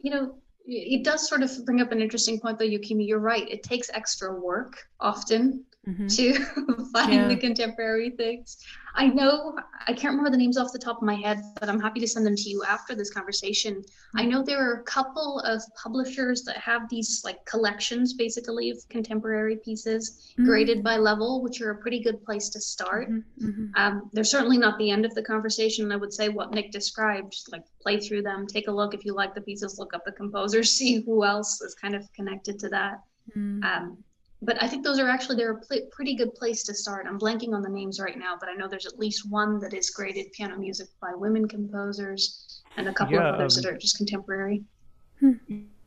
you 0.00 0.10
know, 0.10 0.34
it 0.66 1.04
does 1.04 1.28
sort 1.28 1.42
of 1.42 1.50
bring 1.64 1.80
up 1.80 1.92
an 1.92 2.00
interesting 2.00 2.40
point, 2.40 2.58
though, 2.58 2.64
Yukimi. 2.64 3.06
You're 3.06 3.20
right. 3.20 3.48
It 3.48 3.62
takes 3.62 3.88
extra 3.90 4.40
work 4.40 4.74
often 4.98 5.64
Mhm. 5.88 6.08
to 6.16 6.34
find 6.92 7.12
Yeah. 7.12 7.28
the 7.28 7.36
contemporary 7.36 8.10
things. 8.10 8.58
I 8.94 9.08
know, 9.08 9.56
I 9.88 9.92
can't 9.94 10.12
remember 10.12 10.30
the 10.30 10.36
names 10.36 10.56
off 10.56 10.72
the 10.72 10.78
top 10.78 10.98
of 10.98 11.02
my 11.02 11.14
head, 11.16 11.42
but 11.58 11.68
I'm 11.68 11.80
happy 11.80 11.98
to 12.00 12.06
send 12.06 12.24
them 12.24 12.36
to 12.36 12.48
you 12.48 12.62
after 12.62 12.94
this 12.94 13.10
conversation. 13.10 13.82
I 14.14 14.24
know 14.24 14.44
there 14.44 14.60
are 14.60 14.74
a 14.80 14.82
couple 14.84 15.40
of 15.40 15.60
publishers 15.82 16.42
that 16.44 16.58
have 16.58 16.88
these 16.88 17.22
like 17.24 17.44
collections 17.46 18.12
basically 18.12 18.70
of 18.70 18.78
contemporary 18.90 19.56
pieces 19.64 20.32
graded 20.44 20.84
by 20.84 20.98
level, 20.98 21.42
which 21.42 21.60
are 21.62 21.70
a 21.70 21.78
pretty 21.78 22.00
good 22.00 22.22
place 22.24 22.48
to 22.50 22.60
start. 22.60 23.10
Mhm, 23.10 23.24
mhm. 23.40 23.70
Um, 23.74 24.10
they're 24.12 24.22
certainly 24.24 24.58
not 24.58 24.78
the 24.78 24.90
end 24.90 25.04
of 25.04 25.14
the 25.14 25.22
conversation. 25.22 25.90
I 25.90 25.96
would 25.96 26.12
say 26.12 26.28
what 26.28 26.52
Nick 26.52 26.70
described, 26.70 27.34
like 27.50 27.64
play 27.80 27.98
through 27.98 28.22
them, 28.22 28.46
take 28.46 28.68
a 28.68 28.72
look 28.72 28.94
if 28.94 29.04
you 29.04 29.14
like 29.14 29.34
the 29.34 29.40
pieces, 29.40 29.78
look 29.80 29.94
up 29.94 30.04
the 30.04 30.12
composers, 30.12 30.70
see 30.78 31.00
who 31.00 31.24
else 31.24 31.60
is 31.60 31.74
kind 31.74 31.96
of 31.96 32.06
connected 32.12 32.58
to 32.60 32.68
that. 32.68 33.00
Mm. 33.36 33.64
Um, 33.64 34.04
but 34.42 34.60
I 34.60 34.66
think 34.66 34.84
those 34.84 34.98
are 34.98 35.08
actually 35.08 35.36
they're 35.36 35.52
a 35.52 35.60
pl- 35.60 35.88
pretty 35.92 36.16
good 36.16 36.34
place 36.34 36.64
to 36.64 36.74
start. 36.74 37.06
I'm 37.08 37.18
blanking 37.18 37.54
on 37.54 37.62
the 37.62 37.68
names 37.68 38.00
right 38.00 38.18
now, 38.18 38.36
but 38.38 38.48
I 38.48 38.54
know 38.54 38.66
there's 38.68 38.86
at 38.86 38.98
least 38.98 39.30
one 39.30 39.60
that 39.60 39.72
is 39.72 39.90
graded 39.90 40.32
piano 40.32 40.56
music 40.58 40.88
by 41.00 41.12
women 41.14 41.46
composers, 41.46 42.62
and 42.76 42.88
a 42.88 42.92
couple 42.92 43.14
Yeah, 43.14 43.28
of 43.28 43.34
others 43.36 43.56
um, 43.56 43.62
that 43.62 43.72
are 43.72 43.78
just 43.78 43.96
contemporary. 43.96 44.64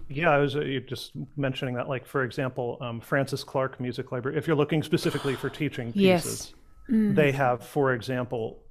Yeah, 0.08 0.30
I 0.30 0.38
was 0.38 0.56
uh, 0.56 0.62
you 0.62 0.80
just 0.80 1.12
mentioning 1.36 1.76
that. 1.76 1.90
Like, 1.90 2.06
for 2.06 2.24
example, 2.24 2.78
um, 2.80 3.02
Frances 3.02 3.44
Clark 3.44 3.80
Music 3.82 4.12
Library. 4.12 4.38
If 4.38 4.48
you're 4.48 4.56
looking 4.56 4.82
specifically 4.84 5.36
for 5.36 5.50
teaching 5.50 5.92
Yes. 5.96 6.24
pieces, 6.24 6.54
Mm. 6.88 7.16
they 7.16 7.32
have, 7.32 7.66
for 7.66 7.94
example, 7.94 8.62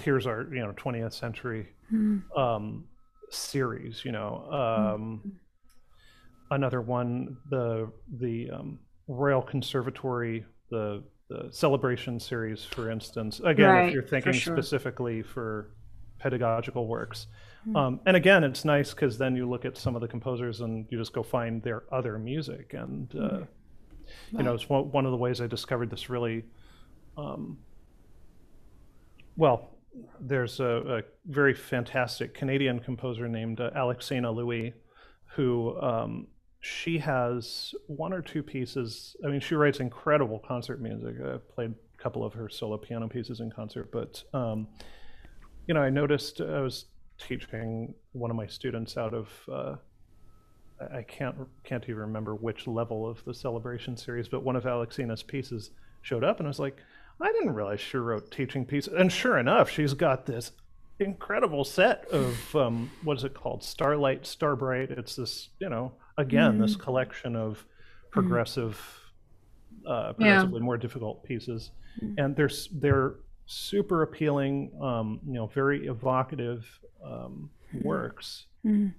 here's 0.00 0.24
our 0.24 0.42
you 0.54 0.60
know 0.60 0.72
20th 0.72 1.12
century 1.12 1.74
Mm. 1.92 2.22
um, 2.38 2.84
series. 3.30 4.04
You 4.04 4.12
know, 4.12 4.48
um, 4.52 5.32
another 6.52 6.80
one, 6.80 7.36
the 7.48 7.90
the 8.18 8.50
um, 8.52 8.78
Royal 9.10 9.42
Conservatory, 9.42 10.44
the 10.70 11.02
the 11.28 11.48
celebration 11.52 12.18
series, 12.18 12.64
for 12.64 12.90
instance. 12.90 13.40
Again, 13.44 13.68
Right, 13.68 13.88
if 13.88 13.94
you're 13.94 14.02
for 14.02 14.08
thinking 14.08 14.32
sure. 14.32 14.56
specifically 14.56 15.22
for 15.22 15.70
pedagogical 16.18 16.88
works. 16.88 17.28
Hmm. 17.64 17.76
Um, 17.76 18.00
and 18.04 18.16
again, 18.16 18.42
it's 18.42 18.64
nice 18.64 18.92
because 18.92 19.16
then 19.16 19.36
you 19.36 19.48
look 19.48 19.64
at 19.64 19.76
some 19.76 19.94
of 19.94 20.00
the 20.00 20.08
composers 20.08 20.60
and 20.60 20.86
you 20.90 20.98
just 20.98 21.12
go 21.12 21.22
find 21.22 21.62
their 21.62 21.84
other 21.92 22.18
music. 22.18 22.74
And, 22.74 23.14
uh, 23.14 23.40
you 24.32 24.42
know, 24.42 24.54
it's 24.54 24.68
one, 24.68 24.90
one 24.90 25.06
of 25.06 25.12
the 25.12 25.16
ways 25.16 25.40
I 25.40 25.46
discovered 25.46 25.88
this 25.88 26.10
really, 26.10 26.44
um, 27.16 27.58
well, 29.36 29.70
there's 30.20 30.58
a, 30.58 30.98
a 30.98 31.02
very 31.26 31.54
fantastic 31.54 32.34
Canadian 32.34 32.80
composer 32.80 33.28
named 33.28 33.60
uh, 33.60 33.70
Alexina 33.76 34.30
Louie, 34.32 34.74
who 35.36 35.80
um, 35.80 36.26
she 36.60 36.98
has 36.98 37.74
one 37.86 38.12
or 38.12 38.20
two 38.22 38.42
pieces. 38.42 39.16
I 39.24 39.28
mean, 39.28 39.40
she 39.40 39.54
writes 39.54 39.80
incredible 39.80 40.38
concert 40.46 40.80
music. 40.80 41.16
I 41.24 41.38
played 41.54 41.70
a 41.98 42.02
couple 42.02 42.24
of 42.24 42.34
her 42.34 42.48
solo 42.48 42.76
piano 42.76 43.08
pieces 43.08 43.40
in 43.40 43.50
concert, 43.50 43.90
but 43.92 44.22
um, 44.34 44.68
you 45.66 45.74
know, 45.74 45.80
I 45.82 45.90
noticed 45.90 46.40
I 46.40 46.60
was 46.60 46.86
teaching 47.18 47.94
one 48.12 48.30
of 48.30 48.36
my 48.36 48.46
students 48.46 48.96
out 48.96 49.14
of 49.14 49.28
uh, 49.50 49.76
I- 50.80 50.98
I 50.98 51.02
can't 51.02 51.36
can't 51.64 51.84
even 51.84 51.96
remember 51.96 52.34
which 52.34 52.66
level 52.66 53.06
of 53.08 53.24
the 53.24 53.34
celebration 53.34 53.96
series, 53.96 54.28
but 54.28 54.42
one 54.42 54.56
of 54.56 54.64
Alexina's 54.66 55.22
pieces 55.22 55.70
showed 56.02 56.24
up, 56.24 56.38
and 56.40 56.46
I 56.46 56.50
was 56.50 56.58
like, 56.58 56.78
I 57.20 57.30
didn't 57.32 57.54
realize 57.54 57.80
she 57.80 57.98
wrote 57.98 58.30
teaching 58.30 58.64
pieces. 58.64 58.94
And 58.94 59.12
sure 59.12 59.38
enough, 59.38 59.68
she's 59.70 59.92
got 59.92 60.24
this 60.26 60.52
incredible 61.00 61.64
set 61.64 62.06
of 62.10 62.56
um, 62.56 62.90
what 63.02 63.16
is 63.16 63.24
it 63.24 63.34
called? 63.34 63.62
Starlight, 63.62 64.26
Starbright. 64.26 64.90
It's 64.90 65.16
this, 65.16 65.48
you 65.58 65.68
know, 65.68 65.92
again, 66.18 66.58
this 66.58 66.76
collection 66.76 67.36
of 67.36 67.64
progressive, 68.10 68.78
uh, 69.86 70.12
progressively 70.12 70.60
more 70.60 70.76
difficult 70.76 71.24
pieces, 71.24 71.70
and 72.18 72.36
they're 72.36 72.50
they're 72.72 73.14
super 73.46 74.02
appealing, 74.02 74.70
um, 74.80 75.20
you 75.26 75.34
know, 75.34 75.46
very 75.46 75.86
evocative 75.86 76.66
um, 77.04 77.50
works. 77.82 78.46
Mm. 78.64 78.92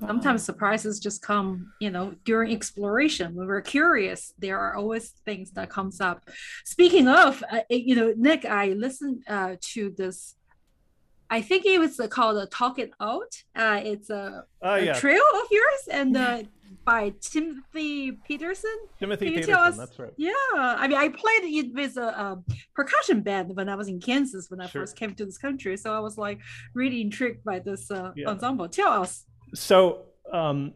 Sometimes 0.00 0.42
surprises 0.42 0.98
just 0.98 1.22
come, 1.22 1.72
you 1.80 1.90
know, 1.90 2.14
during 2.24 2.52
exploration 2.52 3.34
when 3.34 3.46
we're 3.46 3.60
curious. 3.60 4.32
There 4.38 4.58
are 4.58 4.74
always 4.74 5.10
things 5.24 5.52
that 5.52 5.70
comes 5.70 6.00
up. 6.00 6.28
Speaking 6.64 7.06
of, 7.08 7.44
uh, 7.50 7.60
you 7.70 7.94
know, 7.94 8.12
Nick, 8.16 8.44
I 8.44 8.68
listened 8.70 9.22
uh, 9.28 9.56
to 9.60 9.94
this. 9.96 10.34
I 11.32 11.40
think 11.40 11.64
it 11.64 11.78
was 11.80 11.98
called 12.10 12.36
a 12.36 12.44
Talk 12.46 12.78
It 12.78 12.92
Out. 13.00 13.32
Uh, 13.56 13.80
it's 13.82 14.10
a, 14.10 14.44
Oh 14.60 14.74
a 14.74 14.84
yeah, 14.84 14.92
trail 14.92 15.22
of 15.40 15.46
yours 15.50 15.82
and 15.90 16.14
uh, 16.14 16.42
by 16.84 17.14
Timothy 17.22 18.12
Peterson. 18.28 18.76
Timothy 18.98 19.30
Peterson. 19.30 19.54
us- 19.54 19.78
That's 19.78 19.98
right. 19.98 20.12
Yeah, 20.18 20.32
I 20.82 20.86
mean, 20.88 20.98
I 20.98 21.08
played 21.08 21.44
it 21.44 21.72
with 21.74 21.96
a, 21.96 22.08
um 22.22 22.44
percussion 22.74 23.22
band 23.22 23.56
when 23.56 23.70
I 23.70 23.76
was 23.80 23.88
in 23.88 23.98
Kansas 23.98 24.50
when 24.50 24.60
I 24.60 24.66
Sure. 24.66 24.82
first 24.82 24.94
came 25.00 25.14
to 25.14 25.24
this 25.24 25.38
country. 25.38 25.74
So 25.78 25.88
I 25.94 26.00
was 26.00 26.18
like 26.26 26.38
really 26.74 27.00
intrigued 27.00 27.42
by 27.44 27.58
this 27.60 27.90
uh, 27.90 28.12
Yeah. 28.14 28.28
ensemble. 28.32 28.68
Tell 28.68 28.92
us. 29.02 29.24
So, 29.54 29.78
um, 30.40 30.74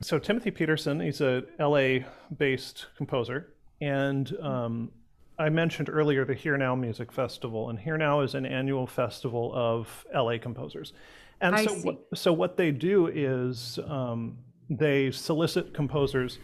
so 0.00 0.18
Timothy 0.18 0.50
Peterson, 0.50 0.98
he's 1.06 1.20
a 1.20 1.44
LA-based 1.60 2.86
composer, 2.96 3.38
and 3.80 4.24
um, 4.40 4.90
I 5.38 5.48
mentioned 5.48 5.88
earlier 5.88 6.24
the 6.24 6.34
Hear 6.34 6.56
Now 6.56 6.74
Music 6.74 7.10
Festival, 7.10 7.70
and 7.70 7.78
Hear 7.78 7.96
Now 7.96 8.20
is 8.20 8.34
an 8.34 8.46
annual 8.46 8.86
festival 8.86 9.52
of 9.54 10.06
LA 10.14 10.38
composers. 10.38 10.92
And 11.40 11.54
I 11.54 11.64
so, 11.64 11.74
see. 11.74 11.82
what, 11.82 11.98
so 12.14 12.32
what 12.32 12.56
they 12.56 12.70
do 12.70 13.08
is 13.08 13.78
um, 13.86 14.38
they 14.70 15.10
solicit 15.10 15.74
composers 15.74 16.38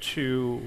to 0.00 0.60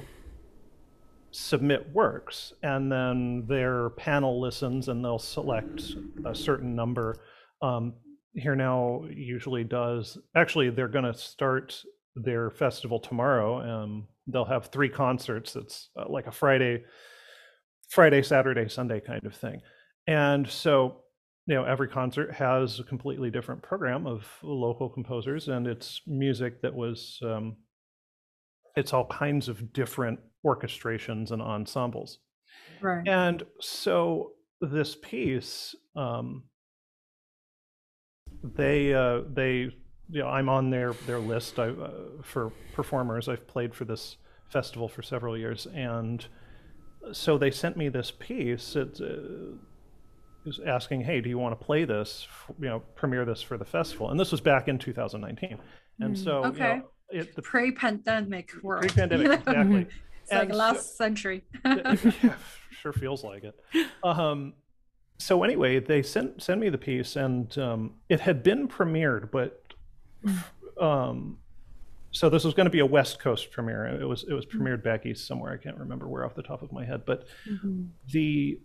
submit 1.31 1.91
works, 1.93 2.53
and 2.63 2.91
then 2.91 3.45
their 3.47 3.89
panel 3.91 4.39
listens, 4.39 4.87
and 4.87 5.03
they'll 5.03 5.19
select 5.19 5.95
a 6.25 6.33
certain 6.33 6.75
number. 6.75 7.17
Um, 7.61 7.93
Hear 8.33 8.55
Now 8.55 9.05
usually 9.09 9.63
does. 9.63 10.17
Actually, 10.35 10.69
they're 10.69 10.87
going 10.87 11.05
to 11.05 11.13
start 11.13 11.83
their 12.15 12.49
festival 12.49 12.99
tomorrow. 12.99 13.83
Um, 13.83 14.07
they'll 14.27 14.45
have 14.45 14.67
three 14.67 14.89
concerts. 14.89 15.55
It's 15.55 15.89
uh, 15.97 16.05
like 16.09 16.27
a 16.27 16.31
Friday, 16.31 16.83
Friday, 17.95 18.21
Saturday, 18.21 18.67
Sunday 18.67 18.99
kind 18.99 19.25
of 19.25 19.33
thing. 19.33 19.61
And 20.05 20.45
so, 20.45 20.97
you 21.47 21.55
know, 21.55 21.63
every 21.63 21.87
concert 21.87 22.33
has 22.33 22.77
a 22.77 22.83
completely 22.83 23.31
different 23.31 23.61
program 23.61 24.05
of 24.05 24.27
local 24.43 24.89
composers, 24.89 25.47
and 25.47 25.65
it's 25.65 26.01
music 26.05 26.61
that 26.61 26.75
was, 26.75 27.17
um, 27.23 27.55
it's 28.75 28.91
all 28.91 29.05
kinds 29.05 29.47
of 29.47 29.71
different 29.71 30.19
orchestrations 30.45 31.31
and 31.31 31.41
ensembles. 31.41 32.19
Right. 32.81 33.07
And 33.07 33.43
so 33.61 34.33
this 34.59 34.97
piece, 35.01 35.73
um, 35.95 36.43
they 38.43 38.93
uh, 38.93 39.21
they 39.33 39.71
you 40.09 40.21
know 40.21 40.27
I'm 40.27 40.49
on 40.49 40.69
their 40.69 40.91
their 41.07 41.19
list 41.19 41.57
I, 41.59 41.69
uh, 41.69 41.91
for 42.23 42.51
performers. 42.73 43.29
I've 43.29 43.47
played 43.47 43.73
for 43.73 43.85
this 43.85 44.17
festival 44.49 44.89
for 44.89 45.01
several 45.01 45.37
years, 45.37 45.65
and 45.73 46.27
so 47.11 47.37
they 47.37 47.51
sent 47.51 47.77
me 47.77 47.89
this 47.89 48.11
piece. 48.11 48.75
It 48.75 48.99
uh, 49.01 49.55
was 50.45 50.59
asking, 50.65 51.01
"Hey, 51.01 51.21
do 51.21 51.29
you 51.29 51.37
want 51.37 51.59
to 51.59 51.65
play 51.65 51.85
this? 51.85 52.27
f- 52.29 52.55
You 52.59 52.67
know, 52.69 52.79
premiere 52.95 53.25
this 53.25 53.41
for 53.41 53.57
the 53.57 53.65
festival?" 53.65 54.09
And 54.11 54.19
this 54.19 54.31
was 54.31 54.41
back 54.41 54.67
in 54.67 54.77
2019, 54.77 55.57
and 55.99 56.15
Mm, 56.15 56.23
so 56.23 56.41
you 56.41 56.47
okay. 56.51 56.77
know, 56.77 56.89
it, 57.09 57.35
the 57.35 57.41
Pre-pandemic 57.41 58.51
world. 58.63 58.81
pre-pandemic 58.81 59.25
you 59.25 59.29
know? 59.53 59.61
exactly. 59.61 59.87
It's 60.23 60.31
like 60.31 60.41
And 60.43 60.51
so- 60.51 60.57
last 60.57 60.97
century. 60.97 61.43
yeah, 61.65 62.35
sure 62.81 62.93
feels 62.93 63.23
like 63.23 63.43
it. 63.43 63.55
Um, 64.03 64.53
so 65.17 65.43
anyway, 65.43 65.79
they 65.79 66.01
sent 66.03 66.41
sent 66.41 66.59
me 66.59 66.69
the 66.69 66.77
piece, 66.77 67.15
and 67.15 67.55
um, 67.57 67.93
it 68.09 68.19
had 68.21 68.43
been 68.43 68.67
premiered, 68.67 69.31
but 69.31 69.61
um, 70.79 71.37
so 72.15 72.29
this 72.29 72.43
was 72.43 72.53
going 72.53 72.65
to 72.65 72.71
be 72.71 72.79
a 72.79 72.85
West 72.85 73.19
Coast 73.19 73.51
premiere. 73.51 73.85
It 74.01 74.05
was 74.05 74.23
it 74.29 74.33
was 74.33 74.45
premiered 74.45 74.83
back 74.83 75.05
east 75.05 75.27
somewhere. 75.27 75.51
I 75.53 75.57
can't 75.61 75.77
remember 75.77 76.07
where 76.07 76.25
off 76.25 76.33
the 76.35 76.43
top 76.43 76.61
of 76.61 76.71
my 76.71 76.85
head, 76.85 77.03
but 77.05 77.25
the 78.11 78.59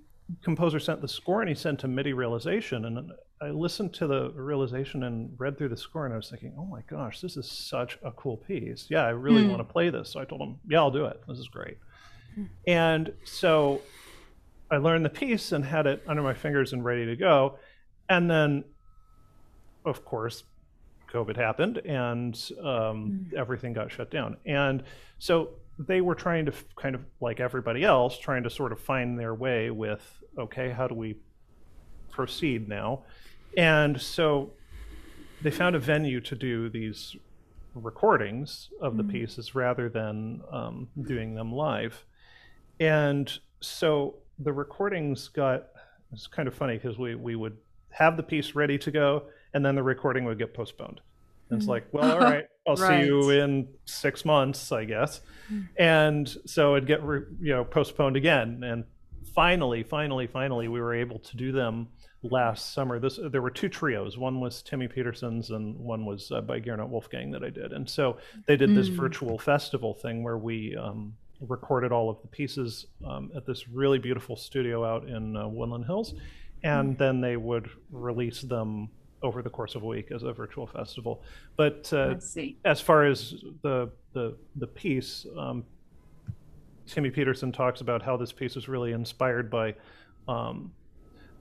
composer 0.44 0.78
sent 0.78 1.00
the 1.02 1.08
score 1.08 1.40
and 1.40 1.48
he 1.48 1.54
sent 1.56 1.82
a 1.84 1.88
MIDI 1.88 2.12
realization, 2.12 2.84
and 2.84 3.10
I 3.42 3.48
listened 3.50 3.92
to 3.94 4.06
the 4.06 4.30
realization 4.30 5.02
and 5.02 5.30
read 5.38 5.58
through 5.58 5.70
the 5.70 5.76
score, 5.76 6.04
and 6.04 6.14
I 6.14 6.16
was 6.16 6.30
thinking, 6.30 6.54
oh 6.56 6.64
my 6.66 6.82
gosh, 6.88 7.20
this 7.20 7.36
is 7.36 7.50
such 7.50 7.98
a 8.04 8.12
cool 8.12 8.36
piece. 8.36 8.86
Yeah, 8.90 9.04
I 9.04 9.10
really 9.10 9.42
Mm. 9.42 9.48
want 9.50 9.60
to 9.66 9.72
play 9.72 9.90
this. 9.90 10.10
So 10.12 10.20
I 10.20 10.24
told 10.24 10.40
him, 10.42 10.60
yeah, 10.68 10.78
I'll 10.78 10.90
do 10.92 11.06
it. 11.06 11.20
This 11.26 11.38
is 11.38 11.48
great. 11.48 11.78
And 12.68 13.12
so 13.24 13.82
I 14.70 14.76
learned 14.76 15.04
the 15.04 15.10
piece 15.10 15.50
and 15.52 15.64
had 15.64 15.86
it 15.88 16.02
under 16.06 16.22
my 16.22 16.34
fingers 16.34 16.72
and 16.72 16.84
ready 16.84 17.06
to 17.06 17.16
go. 17.16 17.58
And 18.08 18.30
then, 18.30 18.64
of 19.84 20.04
course, 20.04 20.44
COVID 21.12 21.36
happened 21.36 21.78
and 21.78 22.38
um, 22.62 23.26
everything 23.36 23.72
got 23.72 23.90
shut 23.90 24.10
down. 24.10 24.36
And 24.46 24.82
so 25.18 25.50
they 25.78 26.00
were 26.00 26.14
trying 26.14 26.46
to 26.46 26.52
kind 26.76 26.94
of 26.94 27.02
like 27.20 27.40
everybody 27.40 27.84
else, 27.84 28.18
trying 28.18 28.42
to 28.44 28.50
sort 28.50 28.72
of 28.72 28.80
find 28.80 29.18
their 29.18 29.34
way 29.34 29.70
with, 29.70 30.22
okay, 30.38 30.70
how 30.70 30.86
do 30.86 30.94
we 30.94 31.16
proceed 32.10 32.68
now? 32.68 33.02
And 33.56 34.00
so 34.00 34.52
they 35.42 35.50
found 35.50 35.74
a 35.74 35.78
venue 35.78 36.20
to 36.20 36.36
do 36.36 36.68
these 36.68 37.16
recordings 37.74 38.68
of 38.80 38.96
the 38.96 39.04
pieces 39.04 39.54
rather 39.54 39.88
than 39.88 40.42
um, 40.50 40.88
doing 41.02 41.34
them 41.34 41.52
live. 41.52 42.04
And 42.78 43.30
so 43.60 44.16
the 44.38 44.52
recordings 44.52 45.28
got 45.28 45.68
it's 46.12 46.26
kind 46.26 46.48
of 46.48 46.54
funny 46.54 46.74
because 46.74 46.98
we, 46.98 47.14
we 47.14 47.36
would 47.36 47.56
have 47.90 48.16
the 48.16 48.22
piece 48.22 48.54
ready 48.54 48.78
to 48.78 48.90
go 48.90 49.24
and 49.54 49.64
then 49.64 49.74
the 49.74 49.82
recording 49.82 50.24
would 50.24 50.38
get 50.38 50.54
postponed. 50.54 51.00
And 51.50 51.58
it's 51.58 51.68
like, 51.68 51.86
well, 51.92 52.12
all 52.12 52.20
right, 52.20 52.44
I'll 52.68 52.76
see 52.76 53.06
you 53.06 53.30
in 53.30 53.66
six 53.84 54.24
months, 54.24 54.70
I 54.70 54.84
guess. 54.84 55.20
And 55.76 56.28
so 56.46 56.76
it'd 56.76 56.86
get 56.86 57.02
re, 57.02 57.22
you 57.40 57.52
know 57.52 57.64
postponed 57.64 58.16
again. 58.16 58.62
And 58.62 58.84
finally, 59.34 59.82
finally, 59.82 60.26
finally, 60.28 60.68
we 60.68 60.80
were 60.80 60.94
able 60.94 61.18
to 61.18 61.36
do 61.36 61.50
them 61.50 61.88
last 62.22 62.72
summer. 62.72 63.00
This 63.00 63.18
there 63.32 63.42
were 63.42 63.50
two 63.50 63.68
trios. 63.68 64.16
One 64.16 64.40
was 64.40 64.62
Timmy 64.62 64.86
Peterson's, 64.86 65.50
and 65.50 65.76
one 65.76 66.04
was 66.06 66.30
uh, 66.30 66.40
by 66.40 66.60
Gernot 66.60 66.88
Wolfgang 66.88 67.32
that 67.32 67.42
I 67.42 67.50
did. 67.50 67.72
And 67.72 67.88
so 67.90 68.18
they 68.46 68.56
did 68.56 68.74
this 68.76 68.88
Mm. 68.88 68.96
virtual 68.96 69.38
festival 69.38 69.94
thing 69.94 70.22
where 70.22 70.38
we 70.38 70.76
um, 70.76 71.14
recorded 71.40 71.90
all 71.90 72.10
of 72.10 72.20
the 72.22 72.28
pieces 72.28 72.86
um, 73.04 73.30
at 73.34 73.44
this 73.46 73.66
really 73.68 73.98
beautiful 73.98 74.36
studio 74.36 74.84
out 74.84 75.08
in 75.08 75.36
uh, 75.36 75.48
Woodland 75.48 75.86
Hills, 75.86 76.14
and 76.62 76.96
then 76.96 77.20
they 77.20 77.36
would 77.36 77.70
release 77.90 78.42
them 78.42 78.88
over 79.22 79.42
the 79.42 79.50
course 79.50 79.74
of 79.74 79.82
a 79.82 79.86
week 79.86 80.10
as 80.12 80.22
a 80.22 80.32
virtual 80.32 80.66
festival. 80.66 81.22
But 81.56 81.92
uh, 81.92 82.16
as 82.64 82.80
far 82.80 83.04
as 83.06 83.34
the 83.62 83.90
the 84.12 84.36
the 84.56 84.66
piece, 84.66 85.26
um, 85.38 85.64
Timmy 86.86 87.10
Peterson 87.10 87.52
talks 87.52 87.80
about 87.80 88.02
how 88.02 88.16
this 88.16 88.32
piece 88.32 88.54
was 88.56 88.68
really 88.68 88.92
inspired 88.92 89.50
by 89.50 89.74
um, 90.28 90.72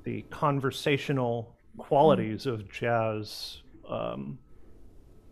the 0.03 0.23
conversational 0.29 1.55
qualities 1.77 2.45
of 2.45 2.69
jazz 2.71 3.61
um, 3.89 4.37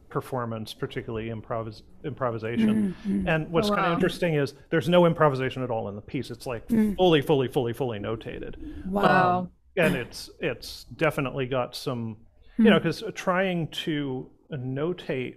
performance, 0.10 0.74
particularly 0.74 1.30
improvis- 1.30 1.82
improvisation. 2.06 2.96
And 3.28 3.50
what's 3.52 3.70
Oh, 3.70 3.76
kind 3.76 3.88
of 3.88 3.94
interesting 3.94 4.36
is 4.36 4.54
there's 4.70 4.88
no 4.88 5.06
improvisation 5.06 5.64
at 5.64 5.70
all 5.70 5.90
in 5.90 5.96
the 5.96 6.02
piece. 6.02 6.32
It's 6.32 6.48
like 6.48 6.68
fully, 6.96 7.22
fully, 7.22 7.48
fully, 7.50 7.74
fully 7.74 8.00
notated 8.00 8.86
Wow. 8.88 9.40
Um, 9.40 9.52
and 9.76 9.96
it's 9.96 10.30
it's 10.40 10.86
definitely 10.96 11.46
got 11.46 11.76
some 11.76 12.18
you 12.58 12.66
know 12.66 12.78
hmm. 12.78 12.84
because 12.84 13.04
trying 13.16 13.68
to 13.70 14.30
notate 14.52 15.36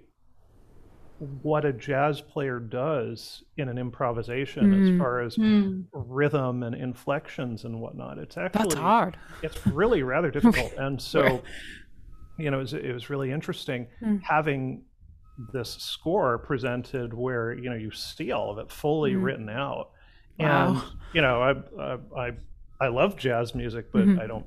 what 1.42 1.66
a 1.66 1.72
jazz 1.72 2.20
player 2.22 2.58
does 2.58 3.44
in 3.58 3.68
an 3.68 3.76
improvisation 3.76 4.82
as 4.82 4.88
hmm. 4.88 4.98
far 4.98 5.20
as 5.20 5.34
Hmm. 5.34 5.82
rhythm 5.92 6.62
and 6.62 6.74
inflections 6.74 7.64
and 7.64 7.78
whatnot 7.80 8.18
it's 8.18 8.38
actually 8.38 8.68
That's 8.68 8.74
hard. 8.74 9.18
it's 9.42 9.66
really 9.66 10.02
rather 10.02 10.30
difficult. 10.36 10.72
And 10.78 11.00
so 11.00 11.42
you 12.38 12.50
know 12.50 12.58
it 12.58 12.62
was, 12.62 12.72
it 12.72 12.92
was 12.92 13.10
really 13.10 13.30
interesting 13.32 13.86
hmm. 13.98 14.16
having 14.18 14.84
this 15.52 15.70
score 15.70 16.38
presented 16.38 17.12
where 17.14 17.52
you 17.52 17.68
know 17.68 17.76
you 17.76 17.90
see 17.90 18.32
all 18.32 18.50
of 18.50 18.58
it 18.58 18.70
fully 18.70 19.14
written 19.16 19.48
out. 19.48 19.90
And 20.38 20.76
Wow. 20.76 20.84
you 21.12 21.20
know 21.20 21.42
I, 21.42 21.82
I 21.82 21.98
i 22.16 22.30
i 22.80 22.88
love 22.88 23.16
jazz 23.16 23.54
music 23.54 23.92
but 23.92 24.06
mm-hmm. 24.06 24.20
i 24.20 24.26
don't 24.26 24.46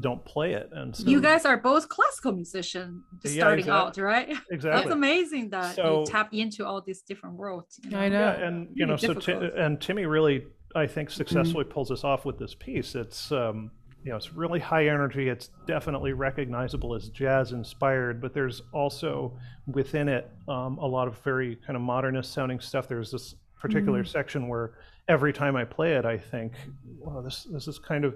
don't 0.00 0.24
play 0.24 0.52
it 0.52 0.68
and 0.72 0.94
so 0.94 1.08
You 1.08 1.20
guys 1.20 1.44
are 1.44 1.56
both 1.56 1.88
classical 1.88 2.32
musicians 2.32 3.02
Yeah, 3.24 3.32
starting 3.42 3.64
exact- 3.66 3.98
out, 3.98 4.04
right? 4.04 4.28
That's 4.28 4.40
exactly 4.50 4.92
amazing 4.92 5.50
that 5.50 5.74
So- 5.76 6.00
you 6.00 6.06
tap 6.06 6.28
into 6.32 6.66
all 6.66 6.80
these 6.80 7.02
different 7.02 7.36
worlds. 7.36 7.80
you 7.82 7.96
I 7.96 8.08
know. 8.08 8.18
yeah 8.20 8.46
and 8.46 8.68
you 8.74 8.86
know 8.86 8.94
Really 8.94 9.06
so 9.06 9.14
Ti- 9.14 9.32
difficult. 9.32 9.54
and 9.54 9.80
timmy 9.80 10.06
really 10.06 10.46
i 10.76 10.86
think 10.86 11.10
successfully 11.10 11.64
pulls 11.64 11.90
us 11.90 12.04
off 12.04 12.24
with 12.24 12.38
this 12.38 12.54
piece 12.54 12.94
it's 12.94 13.32
um 13.32 13.70
you 14.04 14.10
know 14.10 14.16
it's 14.16 14.32
really 14.34 14.60
high 14.60 14.86
energy 14.88 15.28
it's 15.28 15.50
definitely 15.66 16.12
recognizable 16.12 16.94
as 16.94 17.08
jazz 17.08 17.52
inspired 17.52 18.20
but 18.20 18.32
there's 18.34 18.62
also 18.72 19.36
within 19.66 20.08
it 20.08 20.30
um, 20.46 20.78
a 20.78 20.86
lot 20.86 21.08
of 21.08 21.18
very 21.24 21.56
kind 21.66 21.74
of 21.76 21.82
modernist 21.82 22.32
sounding 22.32 22.60
stuff 22.60 22.86
there's 22.86 23.10
this 23.10 23.34
particular 23.60 24.04
section 24.04 24.46
where 24.46 24.74
every 25.08 25.32
time 25.32 25.56
i 25.56 25.64
play 25.64 25.94
it 25.94 26.04
i 26.04 26.16
think 26.16 26.52
wow 27.00 27.20
this 27.20 27.44
this 27.52 27.66
is 27.66 27.78
kind 27.78 28.04
of 28.04 28.14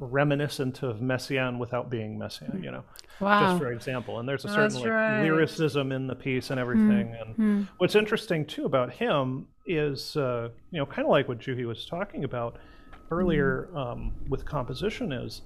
reminiscent 0.00 0.82
of 0.82 0.98
messiaen 0.98 1.58
without 1.58 1.90
being 1.90 2.18
messiaen 2.18 2.62
you 2.62 2.70
know 2.70 2.84
Wow. 3.20 3.40
just 3.52 3.62
for 3.62 3.70
example. 3.70 4.18
And 4.18 4.28
there's 4.28 4.44
a 4.44 4.48
certain 4.48 4.80
like, 4.80 4.90
right. 4.90 5.22
lyricism 5.22 5.92
in 5.92 6.06
the 6.08 6.14
piece 6.14 6.50
and 6.50 6.58
everything. 6.58 7.14
And 7.20 7.68
what's 7.78 7.94
interesting 7.94 8.44
too 8.44 8.64
about 8.64 8.92
him 8.92 9.46
is, 9.64 10.16
uh, 10.16 10.48
you 10.72 10.78
know, 10.78 10.86
kind 10.86 11.06
of 11.06 11.10
like 11.10 11.28
what 11.28 11.38
Juhi 11.38 11.64
was 11.64 11.86
talking 11.86 12.24
about 12.24 12.58
earlier 13.12 13.68
um, 13.76 14.12
with 14.28 14.44
composition 14.44 15.12
is, 15.12 15.42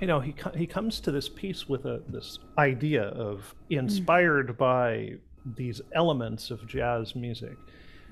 you 0.00 0.06
know, 0.06 0.20
he 0.20 0.32
co- 0.32 0.52
he 0.52 0.66
comes 0.66 1.00
to 1.00 1.10
this 1.10 1.28
piece 1.28 1.68
with 1.68 1.86
a 1.86 2.02
this 2.08 2.38
idea 2.58 3.04
of 3.04 3.54
inspired 3.70 4.58
by 4.58 5.14
these 5.56 5.80
elements 5.94 6.50
of 6.50 6.66
jazz 6.66 7.16
music. 7.16 7.56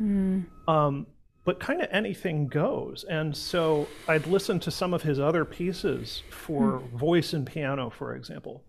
Um, 0.00 1.06
but 1.44 1.58
kind 1.58 1.80
of 1.80 1.88
anything 1.90 2.46
goes. 2.46 3.04
And 3.08 3.36
so 3.36 3.88
I'd 4.08 4.26
listen 4.26 4.60
to 4.60 4.70
some 4.70 4.92
of 4.92 5.02
his 5.02 5.18
other 5.18 5.44
pieces 5.44 6.22
for 6.30 6.80
voice 6.94 7.32
and 7.32 7.46
piano, 7.46 7.90
for 7.90 8.14
example. 8.14 8.64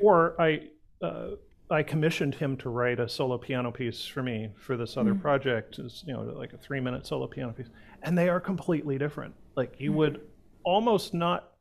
Or 0.00 0.40
I, 0.40 0.62
uh, 1.02 1.30
I 1.70 1.82
commissioned 1.82 2.34
him 2.34 2.56
to 2.58 2.70
write 2.70 2.98
a 2.98 3.08
solo 3.08 3.38
piano 3.38 3.70
piece 3.70 4.04
for 4.04 4.22
me 4.22 4.50
for 4.56 4.76
this 4.76 4.96
other 4.96 5.14
mm. 5.14 5.20
project, 5.20 5.78
is 5.78 6.02
you 6.06 6.14
know 6.14 6.22
like 6.22 6.52
a 6.52 6.58
three 6.58 6.80
minute 6.80 7.06
solo 7.06 7.26
piano 7.26 7.52
piece, 7.52 7.68
and 8.02 8.16
they 8.16 8.28
are 8.28 8.40
completely 8.40 8.98
different. 8.98 9.34
Like 9.54 9.74
you 9.78 9.92
mm. 9.92 9.96
would 9.96 10.20
almost 10.64 11.14
not 11.14 11.52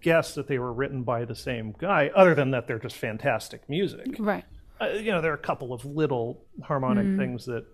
guess 0.00 0.34
that 0.34 0.48
they 0.48 0.58
were 0.58 0.72
written 0.72 1.02
by 1.02 1.24
the 1.24 1.34
same 1.34 1.74
guy, 1.78 2.10
other 2.16 2.34
than 2.34 2.50
that 2.52 2.66
they're 2.66 2.78
just 2.78 2.96
fantastic 2.96 3.68
music. 3.68 4.06
Right. 4.18 4.44
Uh, 4.80 4.88
you 4.88 5.12
know, 5.12 5.20
there 5.20 5.32
are 5.32 5.36
a 5.36 5.38
couple 5.38 5.72
of 5.72 5.84
little 5.84 6.44
harmonic 6.62 7.06
mm. 7.06 7.18
things 7.18 7.44
that 7.46 7.64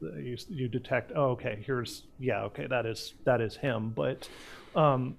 you, 0.00 0.36
you 0.48 0.68
detect. 0.68 1.12
Oh, 1.14 1.30
okay, 1.30 1.62
here's 1.64 2.04
yeah, 2.18 2.42
okay, 2.44 2.66
that 2.66 2.86
is 2.86 3.14
that 3.24 3.40
is 3.40 3.56
him. 3.56 3.90
But 3.90 4.28
um, 4.74 5.16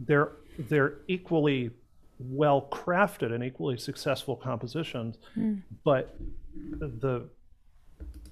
they're 0.00 0.32
they're 0.58 0.94
equally 1.08 1.70
well 2.18 2.68
crafted 2.70 3.32
and 3.32 3.44
equally 3.44 3.78
successful 3.78 4.36
compositions, 4.36 5.16
mm. 5.36 5.62
but 5.84 6.16
the 6.54 7.28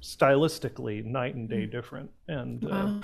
stylistically 0.01 1.05
night 1.05 1.34
and 1.34 1.49
day 1.49 1.66
mm. 1.66 1.70
different. 1.70 2.11
And 2.28 2.64
uh, 2.70 3.01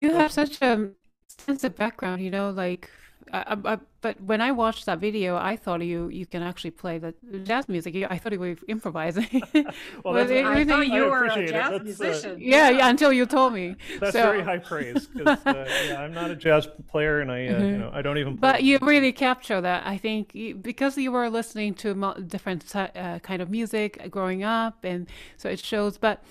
you 0.00 0.12
have 0.12 0.32
such 0.32 0.60
a 0.62 0.90
extensive 1.26 1.76
background, 1.76 2.22
you 2.22 2.30
know, 2.30 2.50
like 2.50 2.90
I, 3.32 3.56
I, 3.64 3.78
but 4.00 4.20
when 4.20 4.40
I 4.40 4.52
watched 4.52 4.86
that 4.86 4.98
video, 4.98 5.36
I 5.36 5.56
thought 5.56 5.80
you 5.82 6.08
you 6.08 6.26
can 6.26 6.42
actually 6.42 6.72
play 6.72 6.98
the 6.98 7.14
jazz 7.44 7.68
music. 7.68 7.96
I 8.08 8.18
thought 8.18 8.32
you 8.32 8.40
were 8.40 8.56
improvising. 8.68 9.42
well, 10.04 10.14
that's, 10.14 10.30
it, 10.30 10.44
I 10.44 10.64
thought 10.64 10.86
you 10.88 11.04
were 11.04 11.24
a 11.24 11.46
jazz 11.46 11.80
uh, 11.80 11.82
musician. 11.82 12.32
Uh, 12.32 12.36
yeah, 12.38 12.70
yeah, 12.70 12.88
until 12.88 13.12
you 13.12 13.26
told 13.26 13.52
me. 13.54 13.76
That's 14.00 14.12
so. 14.12 14.22
very 14.22 14.42
high 14.42 14.58
praise 14.58 15.06
because 15.06 15.38
uh, 15.46 15.64
yeah, 15.86 16.02
I'm 16.02 16.12
not 16.12 16.30
a 16.30 16.36
jazz 16.36 16.68
player, 16.88 17.20
and 17.20 17.30
I 17.32 17.46
uh, 17.46 17.52
mm-hmm. 17.52 17.64
you 17.64 17.78
know 17.78 17.90
I 17.94 18.02
don't 18.02 18.18
even. 18.18 18.36
but 18.36 18.62
you 18.62 18.78
really 18.82 19.12
capture 19.12 19.60
that. 19.60 19.86
I 19.86 19.96
think 19.96 20.32
because 20.62 20.98
you 20.98 21.10
were 21.10 21.28
listening 21.30 21.74
to 21.74 22.14
different 22.26 22.64
uh, 22.76 23.18
kind 23.20 23.40
of 23.40 23.50
music 23.50 24.10
growing 24.10 24.44
up, 24.44 24.84
and 24.84 25.08
so 25.36 25.48
it 25.48 25.60
shows. 25.60 25.98
But 25.98 26.22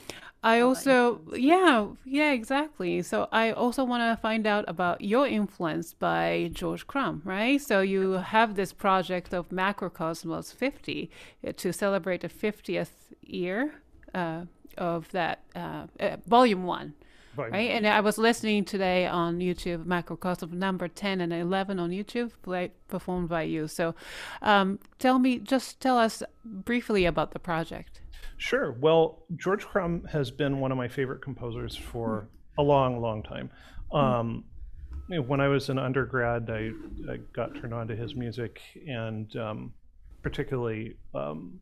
I 0.43 0.59
also, 0.59 1.21
yeah, 1.33 1.87
yeah, 2.03 2.33
exactly. 2.33 3.01
So 3.01 3.29
I 3.31 3.51
also 3.51 3.85
want 3.85 4.01
to 4.01 4.21
find 4.21 4.45
out 4.45 4.65
about 4.67 4.99
your 4.99 5.25
influence 5.25 5.93
by 5.93 6.49
George 6.53 6.85
Crumb, 6.85 7.21
right? 7.23 7.61
So 7.61 7.79
you 7.79 8.13
have 8.13 8.55
this 8.55 8.73
project 8.73 9.33
of 9.33 9.49
Makrokosmos 9.49 10.53
50 10.53 11.09
uh, 11.47 11.53
to 11.55 11.71
celebrate 11.71 12.21
the 12.21 12.29
50th 12.29 12.89
year 13.21 13.75
uh, 14.13 14.41
of 14.77 15.09
that 15.11 15.43
uh, 15.55 15.87
uh, 15.99 16.17
volume 16.27 16.65
one. 16.65 16.93
Volume. 17.35 17.53
Right, 17.53 17.71
and 17.71 17.87
I 17.87 18.01
was 18.01 18.19
listening 18.19 18.63
today 18.63 19.07
on 19.07 19.39
YouTube, 19.39 19.85
Macrocosm 19.85 20.51
number 20.51 20.87
ten 20.87 21.19
and 21.19 21.33
eleven 21.33 21.79
on 21.79 21.89
YouTube, 21.89 22.31
play, 22.43 22.69
performed 22.87 23.27
by 23.29 23.41
you. 23.41 23.67
So, 23.67 23.95
um, 24.43 24.77
tell 24.99 25.17
me, 25.17 25.39
just 25.39 25.79
tell 25.79 25.97
us 25.97 26.21
briefly 26.45 27.05
about 27.05 27.31
the 27.31 27.39
project. 27.39 28.02
Sure. 28.37 28.71
Well, 28.71 29.25
George 29.35 29.65
Crumb 29.65 30.05
has 30.11 30.31
been 30.31 30.59
one 30.59 30.71
of 30.71 30.77
my 30.77 30.87
favorite 30.87 31.21
composers 31.21 31.75
for 31.75 32.27
a 32.57 32.63
long, 32.63 33.01
long 33.01 33.23
time. 33.23 33.49
Um, 33.91 34.45
when 35.07 35.41
I 35.41 35.47
was 35.47 35.69
an 35.69 35.77
undergrad, 35.77 36.49
I, 36.49 36.71
I, 37.11 37.17
got 37.33 37.55
turned 37.55 37.73
on 37.73 37.87
to 37.89 37.95
his 37.95 38.15
music, 38.15 38.61
and 38.87 39.35
um, 39.35 39.73
particularly 40.23 40.97
um, 41.13 41.59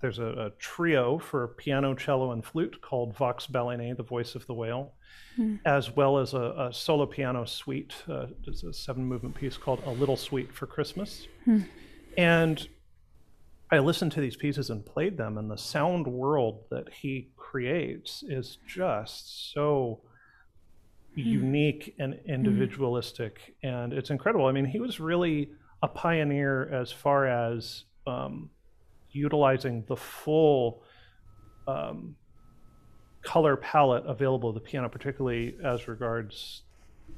there's 0.00 0.18
a, 0.18 0.26
a, 0.26 0.50
trio 0.58 1.18
for 1.18 1.48
piano, 1.48 1.94
cello, 1.94 2.32
and 2.32 2.44
flute 2.44 2.80
called 2.82 3.16
Vox 3.16 3.46
Balaenae, 3.46 3.96
the 3.96 4.02
voice 4.02 4.34
of 4.34 4.46
the 4.46 4.54
whale, 4.54 4.94
mm. 5.38 5.58
as 5.64 5.94
well 5.94 6.18
as 6.18 6.34
a, 6.34 6.68
a 6.68 6.70
solo 6.72 7.06
piano 7.06 7.44
suite. 7.44 7.94
Uh, 8.08 8.26
it's 8.46 8.62
a 8.64 8.72
seven 8.72 9.04
movement 9.04 9.34
piece 9.34 9.56
called 9.56 9.82
A 9.86 9.90
Little 9.90 10.16
Suite 10.16 10.52
for 10.52 10.66
Christmas. 10.66 11.26
Mm. 11.46 11.66
And 12.16 12.68
I 13.72 13.78
listened 13.78 14.12
to 14.12 14.20
these 14.20 14.36
pieces 14.36 14.70
and 14.70 14.84
played 14.84 15.16
them, 15.16 15.38
and 15.38 15.50
the 15.50 15.56
sound 15.56 16.06
world 16.06 16.64
that 16.70 16.92
he 16.92 17.30
creates 17.36 18.24
is 18.26 18.58
just 18.66 19.52
so 19.52 20.00
mm. 21.16 21.24
unique 21.24 21.94
and 21.98 22.14
hmm. 22.14 22.30
individualistic, 22.30 23.54
mm. 23.64 23.72
and 23.72 23.92
it's 23.92 24.10
incredible. 24.10 24.46
I 24.46 24.52
mean, 24.52 24.64
he 24.64 24.80
was 24.80 24.98
really 24.98 25.50
a 25.82 25.88
pioneer 25.88 26.68
as 26.72 26.90
far 26.90 27.26
as 27.26 27.84
um, 28.06 28.50
utilizing 29.12 29.84
the 29.86 29.96
full 29.96 30.82
um, 31.68 32.16
color 33.22 33.56
palette 33.56 34.04
available 34.06 34.52
to 34.52 34.58
the 34.58 34.64
piano, 34.64 34.88
particularly 34.88 35.56
as 35.64 35.86
regards 35.86 36.62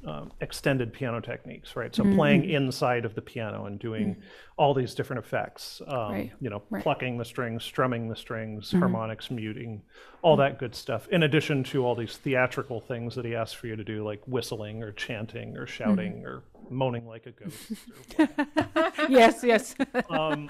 um, 0.06 0.32
extended 0.40 0.92
piano 0.92 1.20
techniques, 1.20 1.76
right? 1.76 1.94
So 1.94 2.02
mm-hmm. 2.02 2.16
playing 2.16 2.50
inside 2.50 3.04
of 3.04 3.14
the 3.14 3.22
piano 3.22 3.66
and 3.66 3.78
doing 3.78 4.14
mm-hmm. 4.14 4.22
all 4.56 4.74
these 4.74 4.94
different 4.94 5.24
effects, 5.24 5.80
um, 5.86 6.12
right. 6.12 6.32
you 6.40 6.50
know, 6.50 6.62
right. 6.70 6.82
plucking 6.82 7.18
the 7.18 7.24
strings, 7.24 7.64
strumming 7.64 8.08
the 8.08 8.16
strings, 8.16 8.68
mm-hmm. 8.68 8.78
harmonics, 8.78 9.30
muting, 9.30 9.82
all 10.22 10.36
that 10.36 10.58
good 10.58 10.74
stuff. 10.74 11.08
In 11.08 11.22
addition 11.22 11.64
to 11.64 11.84
all 11.84 11.94
these 11.94 12.16
theatrical 12.16 12.80
things 12.80 13.14
that 13.14 13.24
he 13.24 13.34
asks 13.34 13.54
for 13.54 13.66
you 13.66 13.76
to 13.76 13.84
do, 13.84 14.04
like 14.04 14.22
whistling 14.26 14.82
or 14.82 14.92
chanting 14.92 15.56
or 15.56 15.66
shouting 15.66 16.14
mm-hmm. 16.14 16.26
or 16.26 16.42
moaning 16.70 17.06
like 17.06 17.26
a 17.26 17.32
ghost. 17.32 17.72
yes, 19.08 19.42
yes. 19.42 19.74
um, 20.10 20.48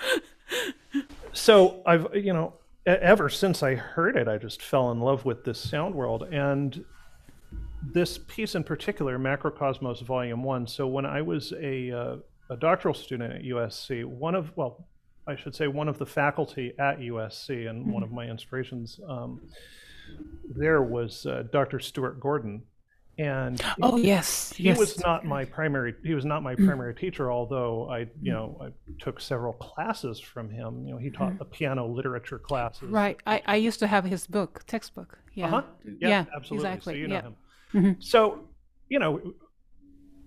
so 1.32 1.82
I've, 1.86 2.09
you 2.14 2.32
know, 2.32 2.55
ever 2.86 3.28
since 3.28 3.62
I 3.62 3.74
heard 3.74 4.16
it, 4.16 4.28
I 4.28 4.38
just 4.38 4.62
fell 4.62 4.90
in 4.90 5.01
love 5.01 5.24
with 5.24 5.45
this 5.45 5.59
sound 5.59 5.95
world 5.95 6.24
and 6.32 6.84
this 7.92 8.18
piece 8.18 8.54
in 8.54 8.64
particular, 8.64 9.18
Makrokosmos 9.18 10.02
Volume 10.02 10.42
1. 10.42 10.66
So 10.66 10.86
when 10.86 11.06
I 11.06 11.22
was 11.22 11.52
a, 11.60 11.90
uh, 11.90 12.16
a 12.50 12.56
doctoral 12.56 12.94
student 12.94 13.32
at 13.32 13.42
USC, 13.42 14.04
one 14.04 14.34
of, 14.34 14.52
well, 14.56 14.86
I 15.26 15.36
should 15.36 15.54
say 15.54 15.68
one 15.68 15.88
of 15.88 15.98
the 15.98 16.06
faculty 16.06 16.72
at 16.78 16.98
USC 16.98 17.68
and 17.68 17.82
mm-hmm. 17.82 17.92
one 17.92 18.02
of 18.02 18.12
my 18.12 18.26
inspirations 18.26 18.98
um, 19.08 19.40
there 20.48 20.82
was 20.82 21.26
uh, 21.26 21.44
Dr. 21.52 21.80
Stuart 21.80 22.20
Gordon. 22.20 22.62
And 23.18 23.62
oh 23.82 23.96
he, 23.96 24.06
yes, 24.06 24.54
he 24.54 24.64
yes. 24.64 24.78
was 24.78 24.98
not 25.00 25.26
my 25.26 25.44
primary. 25.44 25.94
He 26.02 26.14
was 26.14 26.24
not 26.24 26.42
my 26.42 26.54
mm. 26.54 26.64
primary 26.64 26.94
teacher, 26.94 27.30
although 27.30 27.90
I, 27.90 28.06
you 28.22 28.32
know, 28.32 28.58
I 28.58 28.68
took 28.98 29.20
several 29.20 29.52
classes 29.52 30.18
from 30.18 30.48
him. 30.48 30.86
You 30.86 30.94
know, 30.94 30.98
he 30.98 31.10
taught 31.10 31.34
mm. 31.34 31.38
the 31.38 31.44
piano 31.44 31.86
literature 31.86 32.38
classes. 32.38 32.88
Right. 32.88 33.20
I, 33.26 33.42
I 33.44 33.56
used 33.56 33.80
to 33.80 33.86
have 33.86 34.04
his 34.04 34.26
book, 34.26 34.64
textbook. 34.66 35.18
Yeah. 35.34 35.48
Uh-huh. 35.48 35.62
Yeah, 36.00 36.08
yeah, 36.08 36.24
absolutely. 36.34 36.68
Exactly. 36.70 36.94
So 36.94 36.96
you 36.96 37.08
know 37.08 37.14
yeah. 37.16 37.22
him. 37.22 37.36
Mm-hmm. 37.74 38.00
So, 38.00 38.40
you 38.88 38.98
know, 38.98 39.20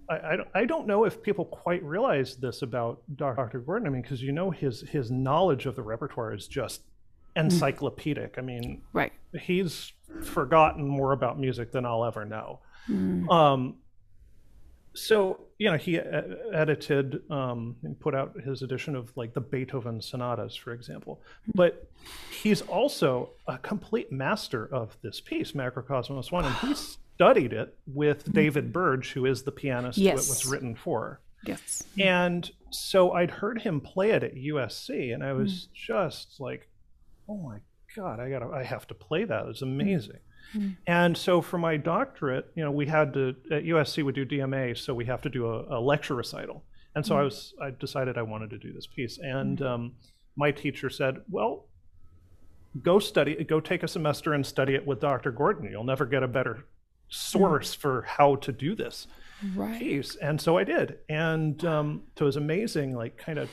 I, 0.09 0.13
I, 0.15 0.37
I, 0.53 0.65
don't 0.65 0.87
know 0.87 1.05
if 1.05 1.21
people 1.21 1.45
quite 1.45 1.83
realize 1.83 2.35
this 2.35 2.61
about 2.61 3.01
Dr. 3.15 3.59
Gordon. 3.59 3.87
I 3.87 3.91
mean, 3.91 4.01
because 4.01 4.21
you 4.21 4.31
know 4.31 4.51
his 4.51 4.81
his 4.81 5.11
knowledge 5.11 5.65
of 5.65 5.75
the 5.75 5.83
repertoire 5.83 6.33
is 6.33 6.47
just 6.47 6.81
encyclopedic. 7.35 8.35
I 8.37 8.41
mean, 8.41 8.81
right? 8.93 9.13
He's 9.39 9.93
forgotten 10.23 10.87
more 10.87 11.11
about 11.11 11.39
music 11.39 11.71
than 11.71 11.85
I'll 11.85 12.05
ever 12.05 12.25
know. 12.25 12.59
Mm. 12.89 13.29
Um, 13.31 13.75
so 14.93 15.45
you 15.57 15.71
know, 15.71 15.77
he 15.77 15.97
edited 15.97 17.21
um, 17.31 17.77
and 17.83 17.97
put 17.99 18.13
out 18.13 18.35
his 18.41 18.61
edition 18.61 18.95
of 18.95 19.15
like 19.15 19.33
the 19.33 19.41
Beethoven 19.41 20.01
sonatas, 20.01 20.55
for 20.55 20.73
example. 20.73 21.21
But 21.53 21.89
he's 22.29 22.61
also 22.61 23.29
a 23.47 23.57
complete 23.57 24.11
master 24.11 24.67
of 24.73 24.97
this 25.01 25.21
piece, 25.21 25.53
Makrokosmos 25.53 26.31
One, 26.31 26.45
and 26.45 26.55
he's 26.55 26.97
studied 27.15 27.53
it 27.53 27.77
with 27.87 28.23
mm-hmm. 28.23 28.33
David 28.33 28.73
Burge, 28.73 29.13
who 29.13 29.25
is 29.25 29.43
the 29.43 29.51
pianist 29.51 29.97
yes. 29.97 30.13
it 30.13 30.29
was 30.29 30.45
written 30.45 30.75
for. 30.75 31.21
Yes. 31.45 31.83
And 31.99 32.49
so 32.71 33.13
I'd 33.13 33.31
heard 33.31 33.61
him 33.61 33.79
play 33.79 34.11
it 34.11 34.23
at 34.23 34.35
USC, 34.35 35.13
and 35.13 35.23
I 35.23 35.33
was 35.33 35.51
mm. 35.51 35.73
just 35.73 36.39
like, 36.39 36.67
"Oh 37.29 37.37
my 37.37 37.59
god, 37.95 38.19
I 38.19 38.29
gotta, 38.29 38.47
I 38.47 38.63
have 38.63 38.87
to 38.87 38.93
play 38.93 39.23
that. 39.23 39.45
It's 39.47 39.61
amazing." 39.61 40.19
Mm. 40.55 40.75
And 40.87 41.17
so 41.17 41.41
for 41.41 41.57
my 41.57 41.77
doctorate, 41.77 42.51
you 42.55 42.63
know, 42.63 42.71
we 42.71 42.85
had 42.85 43.13
to 43.13 43.35
at 43.51 43.63
USC 43.63 44.03
we 44.03 44.11
do 44.11 44.25
DMA, 44.25 44.77
so 44.77 44.93
we 44.93 45.05
have 45.05 45.21
to 45.21 45.29
do 45.29 45.47
a, 45.47 45.77
a 45.77 45.79
lecture 45.79 46.15
recital. 46.15 46.63
And 46.95 47.05
so 47.05 47.15
mm. 47.15 47.19
I 47.19 47.23
was, 47.23 47.53
I 47.61 47.71
decided 47.71 48.17
I 48.17 48.21
wanted 48.23 48.49
to 48.51 48.57
do 48.57 48.73
this 48.73 48.87
piece, 48.87 49.19
and 49.19 49.59
mm. 49.59 49.65
um, 49.65 49.93
my 50.35 50.51
teacher 50.51 50.89
said, 50.89 51.21
"Well, 51.29 51.67
go 52.81 52.99
study, 52.99 53.35
go 53.43 53.59
take 53.59 53.83
a 53.83 53.87
semester 53.87 54.33
and 54.33 54.45
study 54.45 54.75
it 54.75 54.85
with 54.85 54.99
Dr. 54.99 55.31
Gordon. 55.31 55.69
You'll 55.71 55.83
never 55.83 56.05
get 56.05 56.23
a 56.23 56.27
better 56.27 56.65
source 57.09 57.73
for 57.73 58.03
how 58.03 58.35
to 58.37 58.51
do 58.51 58.75
this 58.75 59.07
right. 59.55 59.79
piece. 59.79 60.15
And 60.15 60.39
so 60.39 60.57
I 60.57 60.63
did. 60.63 60.99
And 61.09 61.63
um, 61.65 62.03
so 62.17 62.25
it 62.25 62.27
was 62.27 62.35
amazing, 62.35 62.95
like 62.95 63.17
kind 63.17 63.39
of, 63.39 63.49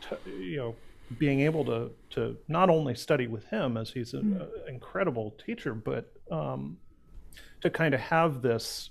t- 0.00 0.30
you 0.32 0.56
know, 0.56 0.76
being 1.18 1.40
able 1.40 1.64
to 1.64 1.90
to 2.10 2.36
not 2.48 2.70
only 2.70 2.94
study 2.94 3.26
with 3.26 3.44
him 3.46 3.76
as 3.76 3.90
he's 3.90 4.14
an 4.14 4.40
mm. 4.40 4.68
incredible 4.68 5.34
teacher, 5.44 5.74
but 5.74 6.12
um, 6.30 6.76
to 7.60 7.70
kind 7.70 7.94
of 7.94 8.00
have 8.00 8.42
this 8.42 8.90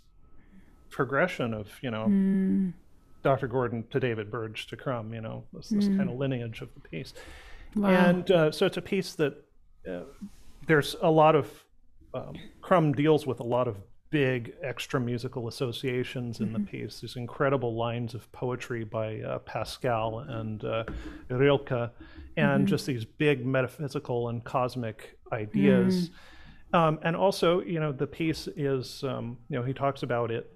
progression 0.89 1.53
of 1.53 1.69
you 1.81 1.89
know 1.89 2.05
mm. 2.07 2.71
Dr. 3.23 3.47
Gordon 3.47 3.83
to 3.89 3.99
David 3.99 4.29
Burge 4.29 4.67
to 4.67 4.77
Crumb, 4.77 5.13
you 5.13 5.21
know 5.21 5.43
this, 5.53 5.69
this 5.69 5.85
mm. 5.85 5.97
kind 5.97 6.09
of 6.09 6.17
lineage 6.17 6.61
of 6.61 6.69
the 6.75 6.87
piece, 6.87 7.13
wow. 7.75 7.89
and 7.89 8.29
uh, 8.31 8.51
so 8.51 8.65
it's 8.65 8.77
a 8.77 8.81
piece 8.81 9.15
that 9.15 9.33
uh, 9.89 10.01
there's 10.67 10.95
a 11.01 11.09
lot 11.09 11.35
of 11.35 11.49
um, 12.13 12.35
Crumb 12.61 12.93
deals 12.93 13.25
with 13.25 13.39
a 13.39 13.45
lot 13.45 13.67
of 13.67 13.77
big 14.13 14.53
extra 14.61 14.99
musical 14.99 15.47
associations 15.47 16.39
in 16.39 16.49
mm-hmm. 16.49 16.63
the 16.65 16.69
piece. 16.69 16.99
These 16.99 17.15
incredible 17.15 17.75
lines 17.75 18.13
of 18.13 18.31
poetry 18.31 18.83
by 18.83 19.19
uh, 19.21 19.39
Pascal 19.39 20.19
and 20.19 20.63
uh, 20.63 20.83
Rilke, 21.29 21.71
and 21.71 21.89
mm-hmm. 22.37 22.65
just 22.65 22.85
these 22.85 23.05
big 23.05 23.43
metaphysical 23.43 24.29
and 24.29 24.43
cosmic 24.43 25.17
ideas. 25.31 26.11
Mm. 26.71 26.77
Um, 26.77 26.99
and 27.01 27.15
also, 27.15 27.61
you 27.61 27.79
know, 27.79 27.91
the 27.91 28.05
piece 28.05 28.47
is, 28.55 29.03
um, 29.03 29.39
you 29.49 29.57
know, 29.57 29.65
he 29.65 29.73
talks 29.73 30.03
about 30.03 30.29
it 30.29 30.47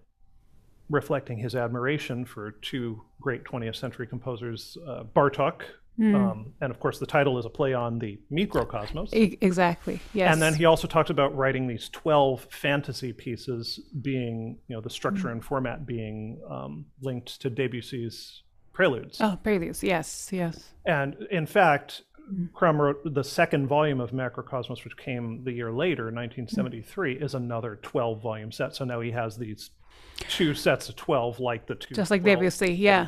reflecting 0.91 1.39
his 1.39 1.55
admiration 1.55 2.25
for 2.25 2.51
two 2.61 3.01
great 3.19 3.43
20th 3.43 3.75
century 3.75 4.05
composers, 4.05 4.77
uh, 4.87 5.03
Bartok, 5.15 5.63
Mm. 5.99 6.15
Um, 6.15 6.53
and 6.61 6.71
of 6.71 6.79
course, 6.79 6.99
the 6.99 7.07
title 7.07 7.39
is 7.39 7.45
a 7.45 7.49
play 7.49 7.73
on 7.73 7.97
the 7.97 8.19
Mikrokosmos. 8.31 9.13
E- 9.13 9.37
exactly. 9.41 9.99
Yes. 10.13 10.31
And 10.31 10.41
then 10.41 10.53
he 10.53 10.65
also 10.65 10.87
talks 10.87 11.09
about 11.09 11.35
writing 11.35 11.67
these 11.67 11.89
twelve 11.89 12.45
fantasy 12.51 13.13
pieces, 13.13 13.79
being 14.01 14.59
you 14.67 14.75
know 14.75 14.81
the 14.81 14.89
structure 14.89 15.27
mm. 15.27 15.33
and 15.33 15.45
format 15.45 15.87
being 15.87 16.39
um, 16.49 16.85
linked 17.01 17.41
to 17.41 17.49
Debussy's 17.49 18.43
Preludes. 18.73 19.17
Oh, 19.19 19.39
Preludes. 19.41 19.83
Yes. 19.83 20.29
Yes. 20.31 20.73
And 20.85 21.15
in 21.31 21.47
fact, 21.47 22.03
mm. 22.31 22.53
Crumb 22.53 22.79
wrote 22.79 23.01
the 23.11 23.23
second 23.23 23.65
volume 23.65 23.99
of 23.99 24.11
Makrokosmos, 24.11 24.83
which 24.83 24.95
came 24.97 25.43
the 25.43 25.51
year 25.51 25.71
later, 25.71 26.03
1973, 26.03 27.15
mm. 27.15 27.23
is 27.23 27.33
another 27.33 27.79
12 27.81 28.21
volume 28.21 28.51
set. 28.51 28.75
So 28.75 28.85
now 28.85 29.01
he 29.01 29.09
has 29.09 29.35
these 29.35 29.71
two 30.29 30.53
sets 30.53 30.89
of 30.89 30.95
12, 30.95 31.39
like 31.39 31.65
the 31.65 31.73
two. 31.73 31.95
Just 31.95 32.11
like 32.11 32.23
Debussy, 32.23 32.73
yeah. 32.73 33.07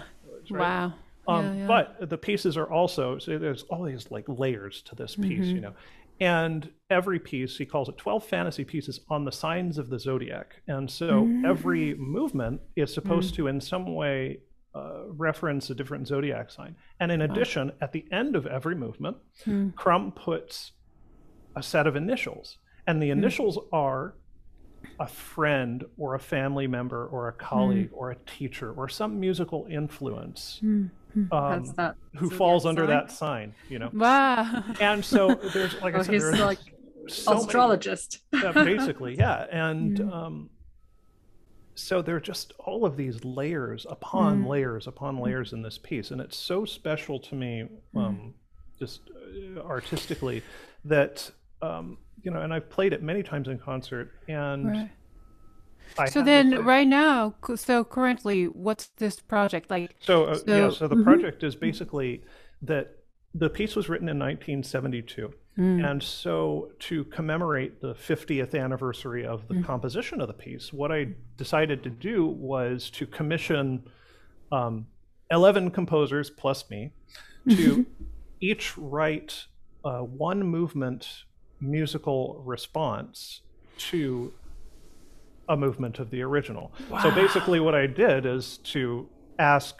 Right? 0.50 0.60
Wow. 0.60 0.94
Um, 1.28 1.46
yeah, 1.46 1.54
yeah. 1.54 1.68
But 1.68 2.10
the 2.10 2.18
pieces 2.18 2.58
are 2.58 2.72
also 2.72 3.20
so 3.20 3.38
there's 3.38 3.64
all 3.64 3.84
these 3.84 4.10
like 4.10 4.26
layers 4.28 4.82
to 4.84 4.96
this 4.96 5.16
piece, 5.16 5.46
mm-hmm. 5.46 5.56
you 5.56 5.62
know. 5.62 5.74
And 6.22 6.70
every 6.90 7.20
piece, 7.20 7.58
he 7.58 7.66
calls 7.66 7.88
it 7.88 7.98
12 7.98 8.26
fantasy 8.26 8.66
pieces 8.66 9.00
on 9.10 9.24
the 9.24 9.32
signs 9.32 9.78
of 9.78 9.90
the 9.90 9.98
zodiac. 9.98 10.62
And 10.68 10.92
so 10.92 11.24
mm-hmm. 11.24 11.46
every 11.46 11.96
movement 11.96 12.62
is 12.76 12.94
supposed 12.94 13.36
mm-hmm. 13.36 13.44
to, 13.44 13.48
in 13.48 13.62
some 13.62 13.96
way, 13.96 14.40
uh, 14.76 15.04
reference 15.08 15.70
a 15.70 15.76
different 15.76 16.08
zodiac 16.08 16.52
sign. 16.52 16.76
And 17.00 17.12
in 17.12 17.22
addition, 17.22 17.72
at 17.82 17.92
the 17.92 18.06
end 18.12 18.36
of 18.36 18.46
every 18.46 18.76
movement, 18.76 19.18
mm. 19.46 19.74
Crumb 19.76 20.12
puts 20.12 20.74
a 21.56 21.64
set 21.64 21.88
of 21.88 21.96
initials. 21.96 22.58
And 22.86 23.02
the 23.02 23.10
mm. 23.10 23.14
initials 23.14 23.58
are 23.72 24.16
a 25.00 25.08
friend 25.08 25.86
or 25.98 26.16
a 26.16 26.20
family 26.20 26.68
member 26.68 27.08
or 27.08 27.30
a 27.30 27.34
colleague 27.34 27.92
mm. 27.92 27.98
or 27.98 28.12
a 28.12 28.16
teacher 28.16 28.72
or 28.72 28.90
some 28.90 29.20
musical 29.20 29.68
influence 29.70 30.60
mm. 31.18 31.32
um, 31.32 31.96
who 32.16 32.30
falls 32.30 32.66
under 32.66 32.84
sign? 32.84 32.90
that 32.90 33.12
sign, 33.12 33.56
you 33.70 33.80
know. 33.80 33.90
Wow. 33.94 34.64
And 34.80 35.04
so 35.04 35.36
there's 35.54 35.80
like 35.82 35.96
I 35.96 36.02
said, 36.02 36.14
there's 36.14 36.40
like 36.40 36.60
so 37.08 37.38
astrologist. 37.38 38.20
Many, 38.32 38.46
yeah, 38.56 38.64
basically, 38.64 39.16
yeah. 39.16 39.46
And 39.52 40.00
mm. 40.00 40.14
um, 40.14 40.50
so 41.76 42.02
there 42.02 42.16
are 42.16 42.22
just 42.22 42.54
all 42.60 42.86
of 42.86 42.98
these 42.98 43.24
layers 43.24 43.86
upon 43.90 44.44
mm. 44.44 44.48
layers 44.48 44.88
upon 44.88 45.16
hmm. 45.16 45.24
layers 45.24 45.54
in 45.54 45.62
this 45.62 45.78
piece, 45.78 46.12
and 46.12 46.20
it's 46.20 46.38
so 46.38 46.66
special 46.66 47.20
to 47.20 47.36
me, 47.36 47.66
hmm. 47.94 47.98
um, 47.98 48.34
just 48.78 49.02
uh, 49.56 49.62
artistically, 49.62 50.44
that 50.84 51.32
um, 51.62 51.98
you 52.22 52.32
know, 52.32 52.42
and 52.42 52.54
I've 52.54 52.70
played 52.70 52.92
it 52.92 53.02
many 53.02 53.24
times 53.24 53.48
in 53.48 53.60
concert, 53.60 54.12
and. 54.28 54.68
Right. 54.68 54.90
So 56.08 56.24
then, 56.24 56.64
right 56.64 56.88
now, 56.88 57.36
so 57.56 57.84
currently, 57.84 58.46
what's 58.46 58.88
this 58.98 59.20
project 59.20 59.70
like? 59.70 59.96
So, 60.00 60.26
uh, 60.26 60.36
so 60.36 60.44
yeah, 60.48 60.70
so 60.70 60.88
the 60.88 60.96
mm-hmm. 60.96 61.04
project 61.04 61.44
is 61.44 61.56
basically 61.56 62.24
that 62.62 62.98
the 63.34 63.50
piece 63.50 63.76
was 63.76 63.90
written 63.90 64.10
in 64.10 64.18
1972. 64.18 65.34
Mm. 65.58 65.90
And 65.90 66.02
so, 66.02 66.72
to 66.80 67.04
commemorate 67.06 67.82
the 67.82 67.94
50th 67.94 68.58
anniversary 68.58 69.26
of 69.26 69.48
the 69.48 69.56
mm. 69.56 69.66
composition 69.66 70.22
of 70.22 70.28
the 70.28 70.34
piece, 70.34 70.72
what 70.72 70.92
I 70.92 71.10
decided 71.38 71.84
to 71.84 71.90
do 71.90 72.26
was 72.26 72.90
to 72.92 73.06
commission 73.06 73.84
um, 74.52 74.88
11 75.32 75.72
composers 75.72 76.30
plus 76.30 76.70
me 76.70 76.92
to 77.50 77.86
each 78.40 78.78
write 78.78 79.46
uh, 79.84 80.00
one 80.00 80.44
movement 80.44 81.24
musical 81.60 82.42
response 82.46 83.42
to 83.78 84.34
a 85.50 85.58
movement 85.58 86.00
of 86.00 86.10
the 86.12 86.22
original. 86.22 86.72
Wow. 86.90 87.04
So 87.04 87.12
basically, 87.12 87.60
what 87.60 87.76
I 87.76 87.88
did 87.88 88.26
is 88.26 88.60
to 88.66 89.10
ask 89.40 89.76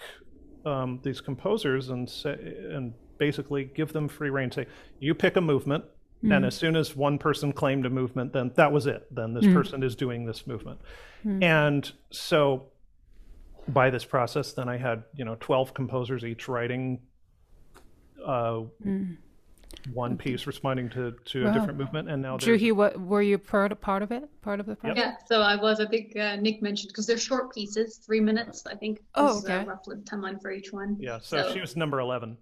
um, 0.66 1.00
these 1.04 1.22
composers 1.22 1.90
and 1.90 2.10
say, 2.10 2.34
and 2.72 2.94
basically 3.18 3.66
give 3.66 3.94
them 3.94 4.08
free 4.08 4.30
reign. 4.30 4.52
Say, 4.52 4.66
you 5.00 5.14
pick 5.14 5.38
a 5.38 5.42
movement, 5.42 5.86
mm. 6.24 6.36
and 6.36 6.46
as 6.46 6.56
soon 6.56 6.76
as 6.76 6.96
one 6.96 7.18
person 7.18 7.54
claimed 7.54 7.86
a 7.86 7.90
movement, 7.90 8.34
then 8.34 8.52
that 8.56 8.72
was 8.72 8.88
it. 8.88 9.08
Then 9.14 9.34
this 9.34 9.46
mm. 9.46 9.54
person 9.54 9.84
is 9.84 9.96
doing 9.96 10.26
this 10.26 10.48
movement, 10.48 10.82
mm. 11.26 11.42
and 11.44 11.90
so 12.10 12.66
by 13.68 13.92
this 13.92 14.04
process, 14.04 14.54
then 14.54 14.68
I 14.68 14.78
had 14.78 15.04
you 15.16 15.24
know 15.24 15.38
twelve 15.40 15.74
composers 15.74 16.26
each 16.26 16.48
writing. 16.48 17.00
Uh, 18.26 18.64
mm 18.86 19.18
one 19.94 20.18
piece 20.18 20.48
responding 20.48 20.90
to 20.90 21.14
to 21.26 21.44
wow. 21.44 21.52
a 21.52 21.54
different 21.54 21.78
movement 21.78 22.10
and 22.10 22.22
now 22.22 22.38
Juhi, 22.38 22.72
what 22.72 23.00
were 23.00 23.22
you 23.22 23.38
part 23.38 23.80
part 23.82 24.04
of 24.04 24.12
it? 24.12 24.30
Part 24.42 24.60
of 24.60 24.66
the 24.66 24.76
project? 24.76 25.00
Yeah 25.00 25.16
so 25.26 25.42
i 25.42 25.56
was 25.56 25.80
i 25.80 25.86
think 25.86 26.16
uh, 26.16 26.36
nick 26.38 26.62
mentioned 26.62 26.90
because 26.90 27.06
they're 27.06 27.18
short 27.18 27.54
pieces 27.54 27.98
three 27.98 28.20
minutes 28.20 28.66
i 28.66 28.76
think 28.76 29.02
oh 29.16 29.36
was, 29.36 29.46
okay. 29.46 29.58
uh, 29.58 29.66
roughly 29.66 29.98
timeline 29.98 30.42
for 30.42 30.52
each 30.52 30.72
one. 30.72 30.98
Yeah 31.00 31.20
so, 31.22 31.44
so, 31.44 31.54
she 31.54 31.60
was 31.60 31.76
number 31.76 32.00
11 32.00 32.38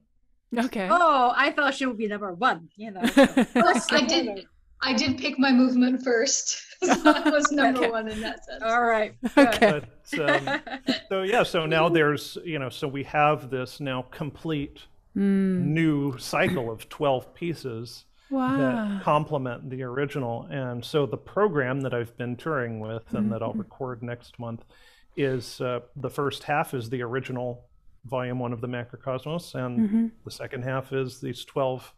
okay. 0.58 0.88
Oh 0.90 1.34
i 1.36 1.52
thought 1.52 1.74
she 1.74 1.86
would 1.86 1.98
be 1.98 2.08
number 2.08 2.34
one 2.34 2.70
you 2.76 2.92
know. 2.92 3.02
I 3.06 4.06
did 4.08 4.46
i 4.82 4.94
did 4.94 5.18
pick 5.18 5.40
my 5.40 5.52
movement 5.52 6.04
first. 6.04 6.64
So 6.84 6.94
i 7.06 7.28
was 7.32 7.52
number 7.52 7.80
okay. 7.80 7.90
one 7.90 8.08
in 8.08 8.22
that 8.22 8.46
sense. 8.46 8.62
All 8.62 8.84
right 8.84 9.16
okay. 9.36 9.82
But, 10.16 10.20
um, 10.20 10.62
so 11.10 11.24
yeah 11.24 11.42
so 11.42 11.66
now 11.66 11.90
there's 11.90 12.38
you 12.46 12.60
know 12.60 12.70
so 12.70 12.88
we 12.88 13.04
have 13.06 13.50
this 13.50 13.80
now 13.80 14.04
complete 14.12 14.84
mm. 15.18 15.64
new 15.64 16.18
cycle 16.18 16.72
of 16.72 16.88
12 16.90 17.34
pieces 17.34 18.06
wow. 18.30 18.58
that 18.58 19.04
complement 19.04 19.70
the 19.70 19.84
original. 19.84 20.48
And 20.52 20.84
so 20.84 21.06
the 21.06 21.18
program 21.18 21.82
that 21.82 21.94
I've 21.94 22.16
been 22.18 22.36
touring 22.36 22.80
with 22.80 23.04
and 23.10 23.24
mm-hmm. 23.24 23.30
that 23.32 23.42
I'll 23.42 23.50
mm-hmm. 23.50 23.60
record 23.60 24.04
next 24.04 24.40
month 24.40 24.64
is 25.16 25.60
uh, 25.62 25.80
the 25.96 26.10
first 26.10 26.44
half 26.44 26.74
is 26.74 26.90
the 26.90 27.02
original 27.02 27.66
volume 28.06 28.40
one 28.40 28.54
of 28.54 28.62
the 28.62 28.68
Makrokosmos, 28.68 29.56
and 29.56 29.80
mm-hmm. 29.80 30.08
the 30.24 30.32
second 30.32 30.64
half 30.64 30.94
is 30.94 31.20
these 31.20 31.44
12 31.44 31.94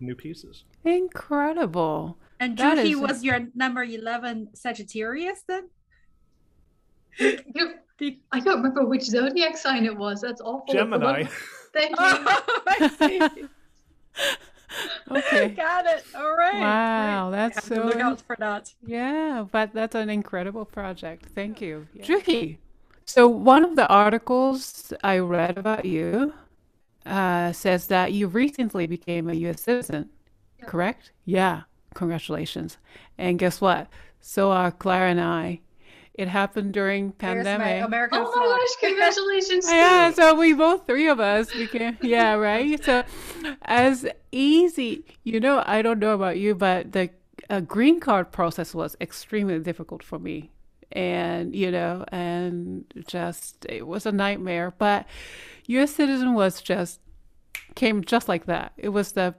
new 0.00 0.14
pieces. 0.14 0.64
Incredible. 0.84 2.18
And 2.40 2.56
Juhi 2.56 2.94
was 2.94 3.22
your 3.22 3.40
number 3.54 3.82
11 3.82 4.50
Sagittarius 4.54 5.42
then? 5.46 5.68
I 7.20 8.40
don't 8.40 8.56
remember 8.56 8.86
which 8.86 9.04
zodiac 9.04 9.56
sign 9.56 9.84
it 9.84 9.96
was. 9.96 10.20
That's 10.20 10.40
awful. 10.40 10.72
Gemini. 10.72 11.24
Thank 11.74 11.90
you. 11.90 13.48
Oh, 15.10 15.16
okay. 15.16 15.48
Got 15.56 15.86
it. 15.86 16.04
All 16.16 16.36
right. 16.36 16.60
Wow, 16.60 17.30
that's 17.30 17.64
so. 17.66 17.86
Look 17.86 17.96
out 17.96 18.20
for 18.20 18.36
that. 18.38 18.72
Yeah, 18.86 19.44
but 19.50 19.72
that's 19.72 19.94
an 19.94 20.10
incredible 20.10 20.64
project. 20.64 21.26
Thank 21.34 21.60
you, 21.60 21.86
yeah. 21.92 22.04
Juhi. 22.04 22.58
So 23.06 23.28
one 23.28 23.64
of 23.64 23.76
the 23.76 23.86
articles 23.88 24.92
I 25.02 25.18
read 25.18 25.58
about 25.58 25.84
you 25.84 26.32
uh, 27.04 27.52
says 27.52 27.88
that 27.88 28.12
you 28.12 28.28
recently 28.28 28.86
became 28.86 29.28
a 29.28 29.34
U.S. 29.34 29.60
citizen. 29.60 30.08
Yeah. 30.58 30.66
Correct? 30.66 31.12
Yeah. 31.24 31.62
Congratulations. 31.94 32.78
And 33.18 33.38
guess 33.38 33.60
what? 33.60 33.88
So 34.20 34.50
are 34.52 34.70
Clara 34.72 35.10
and 35.10 35.20
I. 35.20 35.60
It 36.14 36.28
happened 36.28 36.72
during 36.72 37.10
pandemic. 37.10 37.82
American 37.82 38.20
oh 38.20 38.30
my 38.36 38.58
gosh! 38.58 38.76
Congratulations! 38.80 39.66
yeah, 39.70 40.12
so 40.12 40.36
we 40.36 40.52
both 40.52 40.86
three 40.86 41.08
of 41.08 41.18
us 41.18 41.52
became 41.52 41.98
yeah 42.02 42.34
right. 42.48 42.82
So 42.84 43.02
as 43.62 44.06
easy, 44.30 45.04
you 45.24 45.40
know, 45.40 45.64
I 45.66 45.82
don't 45.82 45.98
know 45.98 46.14
about 46.14 46.38
you, 46.38 46.54
but 46.54 46.92
the 46.92 47.10
uh, 47.50 47.60
green 47.60 47.98
card 47.98 48.30
process 48.30 48.74
was 48.74 48.96
extremely 49.00 49.58
difficult 49.58 50.04
for 50.04 50.20
me, 50.20 50.52
and 50.92 51.52
you 51.52 51.72
know, 51.72 52.04
and 52.08 52.84
just 53.08 53.66
it 53.68 53.84
was 53.84 54.06
a 54.06 54.12
nightmare. 54.12 54.72
But 54.78 55.06
U.S. 55.66 55.96
citizen 55.96 56.34
was 56.34 56.62
just 56.62 57.00
came 57.74 58.04
just 58.04 58.28
like 58.28 58.46
that. 58.46 58.72
It 58.76 58.90
was 58.90 59.12
the 59.12 59.34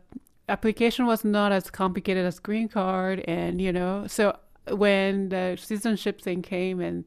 application 0.49 1.05
was 1.05 1.23
not 1.23 1.53
as 1.53 1.69
complicated 1.69 2.26
as 2.26 2.39
green 2.39 2.67
card, 2.67 3.21
and 3.21 3.61
you 3.61 3.71
know, 3.71 4.07
so 4.07 4.38
when 4.72 5.30
the 5.30 5.57
citizenship 5.59 6.22
thing 6.22 6.41
came 6.41 6.80
and 6.80 7.05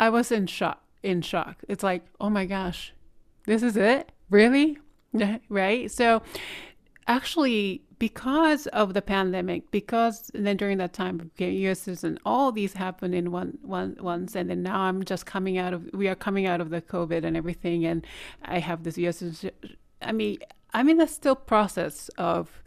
I 0.00 0.10
was 0.10 0.32
in 0.32 0.46
shock 0.46 0.82
in 1.02 1.22
shock. 1.22 1.62
It's 1.68 1.82
like, 1.82 2.04
oh 2.20 2.30
my 2.30 2.46
gosh, 2.46 2.92
this 3.46 3.62
is 3.62 3.76
it? 3.76 4.12
Really? 4.30 4.78
right? 5.48 5.90
So 5.90 6.22
actually 7.06 7.82
because 7.98 8.66
of 8.68 8.94
the 8.94 9.02
pandemic, 9.02 9.70
because 9.70 10.28
then 10.34 10.56
during 10.56 10.78
that 10.78 10.92
time 10.92 11.18
became 11.18 11.54
US 11.68 11.80
citizen, 11.80 12.18
all 12.24 12.50
these 12.50 12.72
happened 12.72 13.14
in 13.14 13.30
one 13.30 13.58
one 13.62 13.96
once 14.00 14.34
and 14.34 14.50
then 14.50 14.62
now 14.62 14.80
I'm 14.80 15.04
just 15.04 15.26
coming 15.26 15.58
out 15.58 15.72
of 15.72 15.88
we 15.92 16.08
are 16.08 16.14
coming 16.14 16.46
out 16.46 16.60
of 16.60 16.70
the 16.70 16.82
COVID 16.82 17.24
and 17.24 17.36
everything 17.36 17.84
and 17.84 18.06
I 18.42 18.58
have 18.58 18.82
this 18.82 18.98
US. 18.98 19.44
I 20.00 20.12
mean 20.12 20.38
I'm 20.74 20.88
in 20.88 21.00
a 21.00 21.06
still 21.06 21.36
process 21.36 22.08
of 22.18 22.61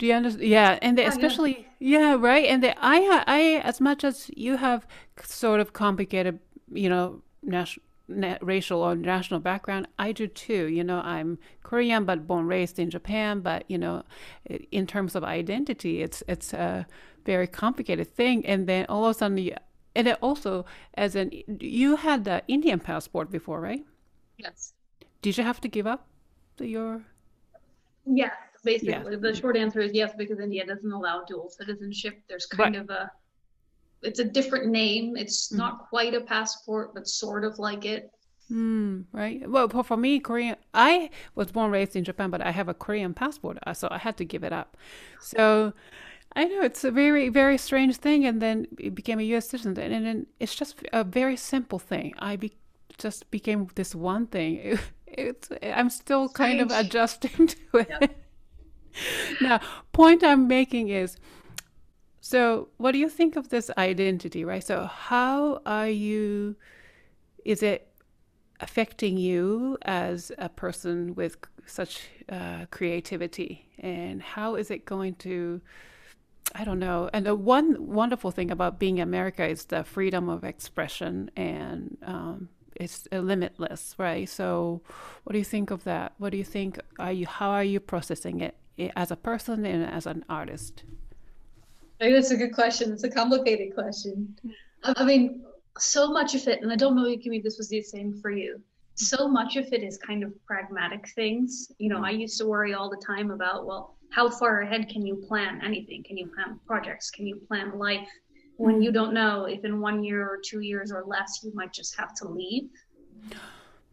Do 0.00 0.06
you 0.06 0.14
understand? 0.14 0.44
Yeah, 0.48 0.78
and 0.82 0.98
they, 0.98 1.04
Oh, 1.04 1.16
yeah. 1.16 1.38
especially 1.38 1.66
yeah. 1.78 2.16
right. 2.18 2.46
And 2.46 2.62
the, 2.62 2.74
I 2.84 3.22
I 3.26 3.40
as 3.64 3.80
much 3.80 4.04
as 4.04 4.30
you 4.36 4.56
have 4.56 4.86
sort 5.22 5.60
of 5.60 5.72
complicated, 5.72 6.40
you 6.72 6.88
know, 6.88 7.22
national. 7.42 7.84
Racial 8.42 8.82
or 8.82 8.96
national 8.96 9.38
background 9.38 9.86
i 9.96 10.10
do 10.10 10.26
too 10.26 10.66
you 10.66 10.82
know 10.82 11.00
i'm 11.04 11.38
korean 11.62 12.04
but 12.04 12.26
born 12.26 12.44
raised 12.48 12.76
in 12.80 12.90
japan 12.90 13.38
but 13.40 13.64
you 13.68 13.78
know 13.78 14.02
in 14.72 14.84
terms 14.84 15.14
of 15.14 15.22
identity 15.22 16.02
it's 16.02 16.20
it's 16.26 16.52
a 16.52 16.86
very 17.24 17.46
complicated 17.46 18.08
thing 18.12 18.44
and 18.44 18.66
then 18.66 18.84
all 18.88 19.04
of 19.04 19.12
a 19.12 19.14
sudden 19.20 19.38
you, 19.38 19.54
and 19.94 20.08
it 20.08 20.18
also 20.20 20.64
as 20.94 21.14
an 21.14 21.30
you 21.60 21.94
had 21.94 22.24
the 22.24 22.42
indian 22.48 22.80
passport 22.80 23.30
before 23.30 23.60
right 23.60 23.84
Yes. 24.38 24.74
did 25.22 25.38
you 25.38 25.44
have 25.44 25.60
to 25.62 25.68
give 25.68 25.86
up 25.86 26.08
your 26.58 27.04
Yes, 28.04 28.34
basically. 28.64 29.16
The 29.16 29.34
short 29.34 29.56
answer 29.56 29.80
is 29.80 29.92
yes, 29.92 30.12
because 30.16 30.38
India 30.40 30.66
doesn't 30.66 30.92
allow 30.92 31.24
dual 31.24 31.50
citizenship. 31.50 32.14
There's 32.28 32.46
kind 32.46 32.76
Right. 32.76 32.82
of 32.82 32.90
a, 32.90 33.10
it's 34.02 34.18
a 34.20 34.24
different 34.24 34.66
name. 34.70 35.16
It's 35.16 35.52
Mhm. 35.52 35.58
not 35.58 35.88
quite 35.88 36.14
a 36.14 36.20
passport, 36.20 36.94
but 36.94 37.06
sort 37.06 37.44
of 37.44 37.58
like 37.58 37.84
it. 37.84 38.10
Hmm, 38.48 39.02
right. 39.12 39.48
Well, 39.48 39.68
for, 39.68 39.96
me, 39.96 40.18
Korean, 40.18 40.56
I 40.74 41.10
was 41.36 41.52
born 41.52 41.70
raised 41.70 41.94
in 41.94 42.02
Japan, 42.02 42.30
but 42.30 42.40
I 42.40 42.50
have 42.50 42.68
a 42.68 42.74
Korean 42.74 43.14
passport, 43.14 43.58
uh, 43.64 43.74
so 43.74 43.86
I 43.90 43.98
had 43.98 44.16
to 44.16 44.24
give 44.24 44.42
it 44.42 44.52
up. 44.52 44.76
So 45.20 45.72
I 46.34 46.44
know 46.46 46.60
it's 46.62 46.82
a 46.82 46.90
very, 46.90 47.28
very 47.28 47.56
strange 47.58 47.96
thing, 47.96 48.26
and 48.26 48.42
then 48.42 48.66
it 48.78 48.94
became 48.94 49.20
a 49.20 49.22
U.S. 49.34 49.48
citizen, 49.48 49.78
and, 49.78 50.04
then 50.04 50.26
it's 50.40 50.54
just 50.56 50.82
a 50.92 51.04
very 51.04 51.36
simple 51.36 51.78
thing. 51.78 52.12
I 52.18 52.34
be, 52.36 52.52
just 52.98 53.30
became 53.30 53.68
this 53.76 53.94
one 53.94 54.26
thing. 54.26 54.56
It, 54.56 54.80
it's 55.06 55.48
I'm 55.62 55.90
still 55.90 56.28
kind 56.28 56.60
of 56.60 56.70
adjusting 56.72 57.46
to 57.72 57.78
it. 57.78 58.16
now, 59.40 59.60
point 59.92 60.22
I'm 60.24 60.48
making 60.48 60.88
is, 60.88 61.16
so 62.20 62.68
what 62.76 62.92
do 62.92 62.98
you 62.98 63.08
think 63.08 63.36
of 63.36 63.48
this 63.48 63.70
identity, 63.76 64.44
right? 64.44 64.62
So 64.62 64.84
how 64.84 65.62
are 65.64 65.88
you? 65.88 66.56
Is 67.44 67.62
it 67.62 67.90
affecting 68.60 69.16
you 69.16 69.76
as 69.82 70.30
a 70.38 70.48
person 70.48 71.14
with 71.14 71.36
such 71.66 72.08
uh, 72.28 72.66
creativity 72.70 73.66
and 73.78 74.22
how 74.22 74.54
is 74.54 74.70
it 74.70 74.84
going 74.84 75.14
to 75.14 75.60
i 76.54 76.64
don't 76.64 76.78
know 76.78 77.08
and 77.12 77.26
the 77.26 77.34
one 77.34 77.76
wonderful 77.86 78.30
thing 78.30 78.50
about 78.50 78.78
being 78.78 79.00
america 79.00 79.46
is 79.46 79.66
the 79.66 79.82
freedom 79.84 80.28
of 80.28 80.44
expression 80.44 81.30
and 81.36 81.96
um, 82.02 82.48
it's 82.76 83.06
limitless 83.12 83.94
right 83.98 84.28
so 84.28 84.82
what 85.24 85.32
do 85.32 85.38
you 85.38 85.44
think 85.44 85.70
of 85.70 85.84
that 85.84 86.12
what 86.18 86.30
do 86.30 86.36
you 86.36 86.44
think 86.44 86.78
are 86.98 87.12
you 87.12 87.26
how 87.26 87.50
are 87.50 87.64
you 87.64 87.80
processing 87.80 88.40
it 88.40 88.56
Eh, 88.80 88.90
as 88.96 89.10
a 89.10 89.16
person 89.16 89.66
and 89.66 89.84
as 89.84 90.06
an 90.06 90.24
artist 90.28 90.84
I 92.00 92.04
think 92.04 92.16
that's 92.16 92.30
a 92.30 92.36
good 92.36 92.54
question. 92.54 92.92
It's 92.94 93.04
a 93.04 93.10
complicated 93.10 93.74
question. 93.74 94.34
I 94.82 94.94
I 94.96 95.04
mean, 95.04 95.44
so 95.78 96.10
much 96.10 96.34
of 96.34 96.48
it, 96.48 96.62
and 96.62 96.72
I 96.72 96.76
don't 96.76 96.96
know, 96.96 97.04
if 97.06 97.42
this 97.42 97.58
was 97.58 97.68
the 97.68 97.82
same 97.82 98.18
for 98.22 98.30
you. 98.30 98.58
So 98.94 99.28
much 99.28 99.56
of 99.56 99.70
it 99.70 99.82
is 99.82 99.98
kind 99.98 100.24
of 100.24 100.32
pragmatic 100.46 101.10
things. 101.10 101.70
You 101.76 101.90
know, 101.90 102.02
I 102.02 102.10
used 102.10 102.38
to 102.38 102.46
worry 102.46 102.72
all 102.72 102.88
the 102.88 103.02
time 103.06 103.30
about, 103.30 103.66
well, 103.66 103.96
how 104.10 104.30
far 104.30 104.62
ahead 104.62 104.88
can 104.88 105.04
you 105.04 105.16
plan 105.16 105.60
anything? 105.62 106.02
Can 106.02 106.16
you 106.16 106.28
plan 106.28 106.58
projects? 106.66 107.10
Can 107.10 107.26
you 107.26 107.36
plan 107.36 107.78
life? 107.78 108.08
When 108.56 108.80
mm. 108.80 108.84
you 108.84 108.92
don't 108.92 109.12
know 109.12 109.44
if 109.44 109.62
in 109.66 109.78
one 109.80 110.02
year 110.02 110.26
or 110.26 110.38
two 110.42 110.60
years 110.60 110.90
or 110.90 111.04
less, 111.06 111.40
you 111.44 111.52
might 111.54 111.74
just 111.74 111.98
have 111.98 112.14
to 112.16 112.28
leave. 112.28 112.70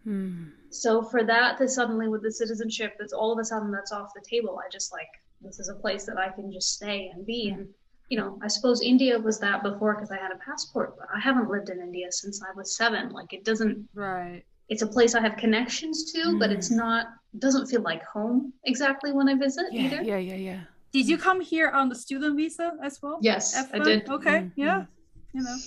Hmm. 0.08 0.43
So 0.70 1.01
for 1.01 1.24
that 1.24 1.58
to 1.60 1.68
suddenly 1.68 2.08
with 2.08 2.24
the 2.24 2.32
citizenship, 2.32 2.95
that's 2.99 3.14
all 3.14 3.32
of 3.32 3.39
a 3.39 3.45
sudden 3.45 3.72
that's 3.72 3.91
off 3.91 4.10
the 4.16 4.24
table. 4.30 4.60
I 4.66 4.70
just 4.70 4.91
like 4.91 5.08
this 5.41 5.60
is 5.60 5.70
a 5.70 5.76
place 5.76 6.05
that 6.05 6.18
I 6.18 6.30
can 6.30 6.51
just 6.51 6.74
stay 6.74 7.10
and 7.14 7.26
be. 7.26 7.49
And 7.49 7.68
you 8.10 8.18
know, 8.20 8.39
I 8.41 8.47
suppose 8.47 8.82
India 8.82 9.20
was 9.20 9.39
that 9.39 9.64
before 9.64 9.95
because 9.95 10.12
I 10.12 10.18
had 10.18 10.32
a 10.32 10.39
passport, 10.49 10.95
but 10.97 11.08
I 11.14 11.20
haven't 11.20 11.49
lived 11.49 11.70
in 11.70 11.80
India 11.80 12.08
since 12.12 12.41
I 12.41 12.51
was 12.55 12.76
seven. 12.76 13.10
Like 13.12 13.34
it 13.34 13.43
doesn't. 13.43 13.88
Right. 13.93 14.43
It's 14.70 14.82
a 14.82 14.88
place 14.88 15.16
I 15.16 15.22
have 15.22 15.38
connections 15.38 16.12
to, 16.14 16.38
but 16.39 16.51
it's 16.51 16.72
not. 16.72 17.08
Doesn't 17.39 17.68
feel 17.68 17.82
like 17.82 18.03
home 18.03 18.53
exactly 18.64 19.12
when 19.14 19.30
I 19.30 19.36
visit 19.36 19.66
yeah 19.72 19.82
either. 19.84 20.01
yeah 20.01 20.18
yeah 20.18 20.36
yeah 20.49 20.60
Did 20.91 21.08
you 21.08 21.18
come 21.18 21.39
here 21.39 21.70
on 21.70 21.88
the 21.89 21.95
student 21.95 22.36
visa 22.36 22.74
as 22.84 22.99
well? 23.01 23.20
Yes, 23.22 23.55
I 23.55 23.80
F1? 23.80 23.84
did. 23.84 24.10
Okay. 24.10 24.39
Mm, 24.39 24.51
Yeah. 24.55 24.86
You 25.34 25.43
know. 25.43 25.58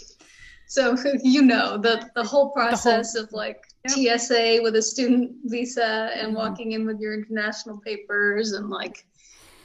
So 0.67 0.97
you 1.23 1.43
know 1.43 1.79
the 1.79 2.11
the 2.15 2.25
whole 2.25 2.51
process 2.51 3.15
of 3.15 3.31
like 3.33 3.61
Yep. 3.89 4.21
TSA 4.21 4.61
with 4.63 4.77
a 4.77 4.83
student 4.83 5.33
visa 5.45 6.11
and 6.15 6.33
Mhm. 6.33 6.37
walking 6.37 6.73
in 6.73 6.85
with 6.87 7.01
your 7.01 7.15
international 7.15 7.79
papers 7.81 8.53
and 8.53 8.69
like 8.69 9.07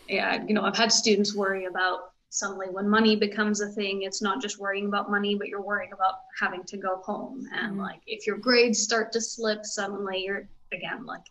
yeah, 0.08 0.46
you 0.48 0.54
know, 0.54 0.62
I've 0.62 0.78
had 0.78 0.92
students 0.92 1.36
worry 1.36 1.66
about 1.66 2.12
suddenly 2.30 2.68
when 2.70 2.88
money 2.88 3.16
becomes 3.16 3.60
a 3.60 3.70
thing, 3.70 4.04
it's 4.04 4.22
not 4.22 4.40
just 4.40 4.60
worrying 4.60 4.86
about 4.86 5.10
money, 5.10 5.34
but 5.34 5.48
you're 5.48 5.64
worrying 5.64 5.92
about 5.94 6.20
having 6.40 6.64
to 6.66 6.78
go 6.78 6.98
home. 6.98 7.44
And 7.52 7.74
Mhm. 7.74 7.80
like 7.80 8.02
if 8.06 8.28
your 8.28 8.38
grades 8.38 8.80
start 8.80 9.12
to 9.14 9.22
slip, 9.22 9.66
suddenly 9.66 10.24
you're 10.24 10.48
again 10.72 11.06
like 11.06 11.24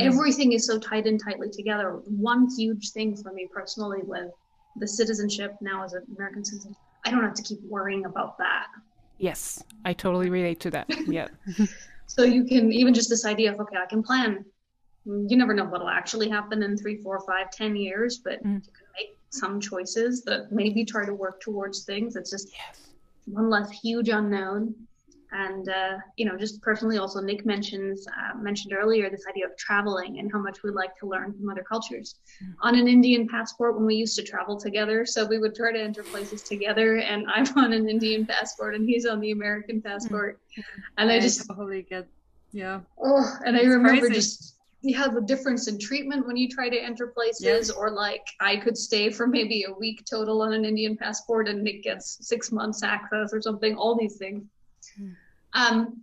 Mhm. 0.00 0.06
everything 0.06 0.52
is 0.52 0.66
so 0.66 0.78
tight 0.78 1.06
and 1.06 1.20
tightly 1.22 1.50
together. 1.50 1.90
One 2.06 2.48
huge 2.56 2.92
thing 2.92 3.16
for 3.16 3.32
me 3.32 3.46
personally 3.52 4.00
with 4.02 4.30
the 4.76 4.88
citizenship 4.88 5.54
now 5.60 5.84
as 5.84 5.92
an 5.92 6.04
American 6.16 6.44
citizen, 6.44 6.74
I 7.04 7.10
don't 7.10 7.22
have 7.22 7.34
to 7.34 7.42
keep 7.42 7.60
worrying 7.62 8.04
about 8.06 8.36
that. 8.38 8.66
yes 9.18 9.64
i 9.86 9.94
totally 9.94 10.28
relate 10.28 10.60
to 10.60 10.70
that 10.70 10.86
yeah 11.06 11.28
So 12.06 12.22
you 12.24 12.44
can 12.44 12.72
even 12.72 12.94
just 12.94 13.10
this 13.10 13.24
idea 13.26 13.52
of 13.52 13.60
okay, 13.60 13.76
I 13.76 13.86
can 13.86 14.02
plan. 14.02 14.44
You 15.04 15.36
never 15.36 15.54
know 15.54 15.64
what'll 15.64 15.88
actually 15.88 16.28
happen 16.28 16.62
in 16.62 16.76
three, 16.76 16.96
four, 17.02 17.20
five, 17.26 17.50
ten 17.50 17.76
years, 17.76 18.20
but 18.24 18.42
Mm. 18.42 18.64
you 18.64 18.72
can 18.72 18.86
make 18.98 19.18
some 19.30 19.60
choices 19.60 20.24
that 20.24 20.50
maybe 20.50 20.84
try 20.84 21.06
to 21.06 21.14
work 21.14 21.40
towards 21.40 21.84
things. 21.84 22.16
It's 22.16 22.30
just 22.30 22.48
yes 22.52 22.94
one 23.26 23.50
less 23.50 23.70
huge 23.70 24.08
unknown. 24.08 24.74
And 25.32 25.68
uh, 25.68 25.98
you 26.16 26.24
know, 26.24 26.36
just 26.36 26.62
personally, 26.62 26.98
also 26.98 27.20
Nic 27.20 27.44
mentions 27.44 28.06
uh, 28.06 28.36
mentioned 28.38 28.74
earlier 28.74 29.10
this 29.10 29.24
idea 29.28 29.46
of 29.46 29.56
traveling 29.56 30.18
and 30.18 30.30
how 30.32 30.38
much 30.38 30.62
we 30.62 30.70
like 30.70 30.96
to 30.98 31.06
learn 31.06 31.32
from 31.32 31.48
other 31.50 31.62
cultures. 31.62 32.16
Mm. 32.42 32.54
On 32.62 32.74
an 32.74 32.88
Indian 32.88 33.28
passport, 33.28 33.76
when 33.76 33.86
we 33.86 33.96
used 33.96 34.16
to 34.16 34.22
travel 34.22 34.56
together, 34.56 35.04
so 35.04 35.26
we 35.26 35.38
would 35.38 35.54
try 35.54 35.72
to 35.72 35.80
enter 35.80 36.02
places 36.02 36.42
together. 36.42 36.98
And 36.98 37.26
I'm 37.34 37.46
on 37.56 37.72
an 37.72 37.88
Indian 37.88 38.26
passport, 38.26 38.74
and 38.74 38.88
he's 38.88 39.06
on 39.06 39.20
the 39.20 39.32
American 39.32 39.82
passport. 39.82 40.40
And 40.98 41.10
I 41.10 41.20
just 41.20 41.46
totally 41.48 41.82
get. 41.82 42.06
Yeah. 42.52 42.80
Oh, 43.02 43.28
and 43.44 43.56
I 43.56 43.62
remember 43.62 44.06
crazy. 44.06 44.14
just 44.14 44.56
you 44.86 44.96
have 44.96 45.14
the 45.14 45.20
difference 45.20 45.68
in 45.68 45.78
treatment 45.78 46.26
when 46.26 46.36
you 46.36 46.48
try 46.48 46.68
to 46.68 46.78
enter 46.78 47.08
places, 47.08 47.70
or 47.70 47.90
like 47.90 48.24
I 48.40 48.56
could 48.56 48.76
stay 48.76 49.10
for 49.10 49.26
maybe 49.26 49.64
a 49.64 49.72
week 49.72 50.04
total 50.08 50.42
on 50.42 50.52
an 50.52 50.64
Indian 50.64 50.96
passport 50.96 51.48
and 51.48 51.62
Nic 51.62 51.82
gets 51.82 52.18
six 52.20 52.52
months 52.52 52.82
access 52.82 53.32
or 53.32 53.40
something, 53.40 53.74
all 53.76 53.96
these 53.98 54.16
things. 54.16 54.44
Um, 55.52 56.02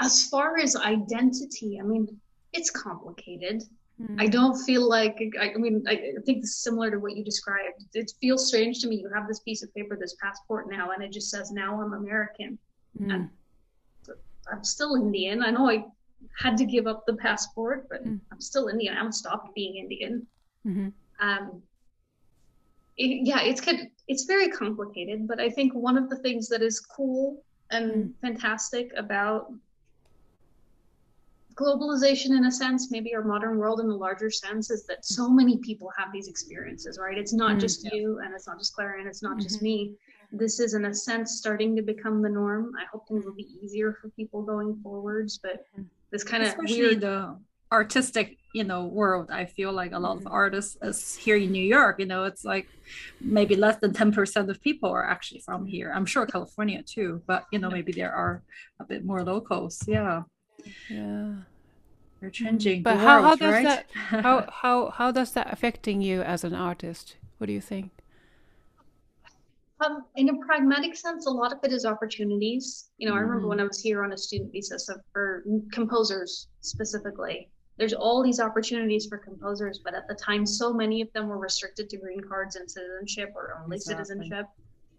as 0.00 0.28
far 0.28 0.58
as 0.58 0.76
identity, 0.76 1.78
I 1.80 1.82
mean, 1.84 2.08
it's 2.52 2.70
complicated. 2.70 3.62
Mm. 4.00 4.20
I 4.20 4.26
don't 4.26 4.56
feel 4.64 4.88
like, 4.88 5.16
I, 5.40 5.52
I 5.52 5.56
mean, 5.56 5.84
I, 5.88 5.92
I 5.92 6.22
think 6.26 6.40
this 6.40 6.50
is 6.50 6.56
similar 6.62 6.90
to 6.90 6.98
what 6.98 7.16
you 7.16 7.24
described. 7.24 7.84
It 7.94 8.12
feels 8.20 8.48
strange 8.48 8.80
to 8.80 8.88
me. 8.88 8.96
You 8.96 9.08
have 9.14 9.28
this 9.28 9.40
piece 9.40 9.62
of 9.62 9.72
paper, 9.74 9.96
this 9.96 10.16
passport 10.22 10.68
now, 10.70 10.90
and 10.90 11.02
it 11.02 11.12
just 11.12 11.30
says, 11.30 11.50
now 11.52 11.80
I'm 11.80 11.92
American. 11.92 12.58
Mm. 13.00 13.28
I'm 14.50 14.64
still 14.64 14.96
Indian. 14.96 15.42
I 15.42 15.50
know 15.50 15.70
I 15.70 15.84
had 16.38 16.56
to 16.58 16.64
give 16.64 16.86
up 16.86 17.06
the 17.06 17.14
passport, 17.14 17.86
but 17.88 18.04
Mm. 18.04 18.20
I'm 18.32 18.40
still 18.40 18.68
Indian. 18.68 18.94
I 18.94 18.96
haven't 18.96 19.12
stopped 19.12 19.54
being 19.54 19.76
Indian. 19.76 20.26
Mhm. 20.66 20.92
Um, 21.20 21.62
it- 22.96 23.26
yeah, 23.26 23.42
it's 23.42 23.60
kind 23.60 23.80
of, 23.80 23.86
it's 24.08 24.24
very 24.24 24.48
complicated, 24.48 25.28
but 25.28 25.40
I 25.40 25.48
think 25.48 25.74
one 25.74 25.96
of 25.96 26.10
the 26.10 26.16
things 26.16 26.48
that 26.48 26.62
is 26.62 26.80
cool 26.80 27.44
and 27.72 27.90
Mm. 27.92 28.14
fantastic 28.20 28.92
about 28.96 29.52
globalization 31.54 32.30
in 32.38 32.46
a 32.46 32.50
sense 32.50 32.90
maybe 32.90 33.14
our 33.14 33.22
modern 33.24 33.58
world 33.58 33.78
in 33.80 33.86
a 33.90 33.94
larger 33.94 34.30
sense 34.30 34.70
is 34.70 34.86
that 34.86 35.04
so 35.04 35.28
many 35.28 35.58
people 35.58 35.90
have 35.98 36.10
these 36.10 36.26
experiences 36.26 36.98
right? 36.98 37.18
It's 37.18 37.34
not 37.34 37.56
Mm. 37.56 37.60
just 37.60 37.84
you 37.92 38.20
and 38.20 38.34
it's 38.34 38.46
not 38.46 38.58
just 38.58 38.74
claire 38.74 38.96
and 38.98 39.06
it's 39.06 39.22
not 39.22 39.38
just 39.38 39.60
me. 39.60 39.94
This 40.30 40.60
is 40.60 40.72
in 40.72 40.86
a 40.86 40.94
sense 40.94 41.32
starting 41.32 41.76
to 41.76 41.82
become 41.82 42.22
the 42.22 42.30
norm. 42.30 42.72
I 42.80 42.86
hope 42.90 43.06
things 43.06 43.26
will 43.26 43.34
be 43.34 43.50
easier 43.62 43.92
for 44.00 44.08
people 44.10 44.42
going 44.42 44.80
forwards 44.82 45.38
but 45.42 45.66
this 46.10 46.24
kind 46.24 46.42
of 46.42 46.48
Especially 46.48 46.80
weird 46.80 47.00
the 47.02 47.38
artistic, 47.72 48.36
you 48.54 48.64
know, 48.64 48.84
world. 48.84 49.30
I 49.30 49.44
feel 49.46 49.72
like 49.72 49.92
a 49.92 49.98
lot 49.98 50.16
of 50.18 50.26
artists 50.26 50.76
is 50.82 51.16
here 51.16 51.36
in 51.36 51.50
New 51.52 51.66
York, 51.78 51.96
you 51.98 52.06
know, 52.06 52.24
it's 52.24 52.44
like 52.44 52.68
maybe 53.20 53.54
less 53.56 53.76
than 53.80 53.92
10% 53.92 54.48
of 54.50 54.60
people 54.60 54.90
are 54.90 55.06
actually 55.14 55.40
from 55.40 55.64
here. 55.66 55.90
I'm 55.96 56.06
sure 56.06 56.26
California 56.26 56.82
too, 56.94 57.22
but 57.26 57.44
you 57.52 57.58
know, 57.58 57.70
maybe 57.70 57.92
there 57.92 58.12
are 58.12 58.42
a 58.78 58.84
bit 58.84 59.04
more 59.04 59.22
locals. 59.24 59.74
Yeah. 59.88 60.22
yeah 60.90 61.32
They're 62.20 62.30
changing 62.30 62.82
But 62.82 62.94
the 62.96 63.00
how- 63.00 63.22
how 63.22 63.28
world, 63.30 63.38
does 63.40 63.52
right? 63.54 63.64
that- 63.64 63.86
how 64.24 64.36
how 64.62 64.76
how 64.98 65.08
does 65.18 65.30
that 65.36 65.48
affecting 65.54 65.98
you 66.08 66.16
as 66.34 66.44
an 66.44 66.54
artist 66.54 67.16
what 67.38 67.46
do 67.48 67.54
you 67.58 67.64
think 67.72 67.90
Um, 69.84 70.04
in 70.14 70.28
a 70.28 70.36
pragmatic 70.46 70.94
sense, 70.94 71.26
a 71.26 71.30
lot 71.42 71.50
of 71.54 71.58
it 71.66 71.72
is 71.72 71.84
opportunities. 71.84 72.64
You 72.98 73.08
know, 73.08 73.14
I 73.18 73.20
remember 73.26 73.46
Mhm. 73.46 73.50
when 73.52 73.60
I 73.64 73.66
was 73.72 73.80
here 73.88 74.00
on 74.04 74.10
a 74.12 74.16
student 74.26 74.52
visa, 74.54 74.78
so 74.78 74.92
for 75.12 75.42
composers 75.78 76.32
specifically, 76.60 77.50
there's 77.78 77.92
all 77.92 78.22
these 78.22 78.40
opportunities 78.40 79.06
for 79.06 79.18
composers, 79.18 79.80
but 79.82 79.94
at 79.94 80.06
the 80.08 80.14
time, 80.14 80.44
so 80.44 80.72
many 80.72 81.00
of 81.00 81.12
them 81.12 81.28
were 81.28 81.38
restricted 81.38 81.88
to 81.90 81.96
green 81.96 82.20
cards 82.20 82.56
and 82.56 82.70
citizenship 82.70 83.32
or 83.34 83.58
only 83.62 83.76
exactly. 83.76 84.04
citizenship. 84.04 84.46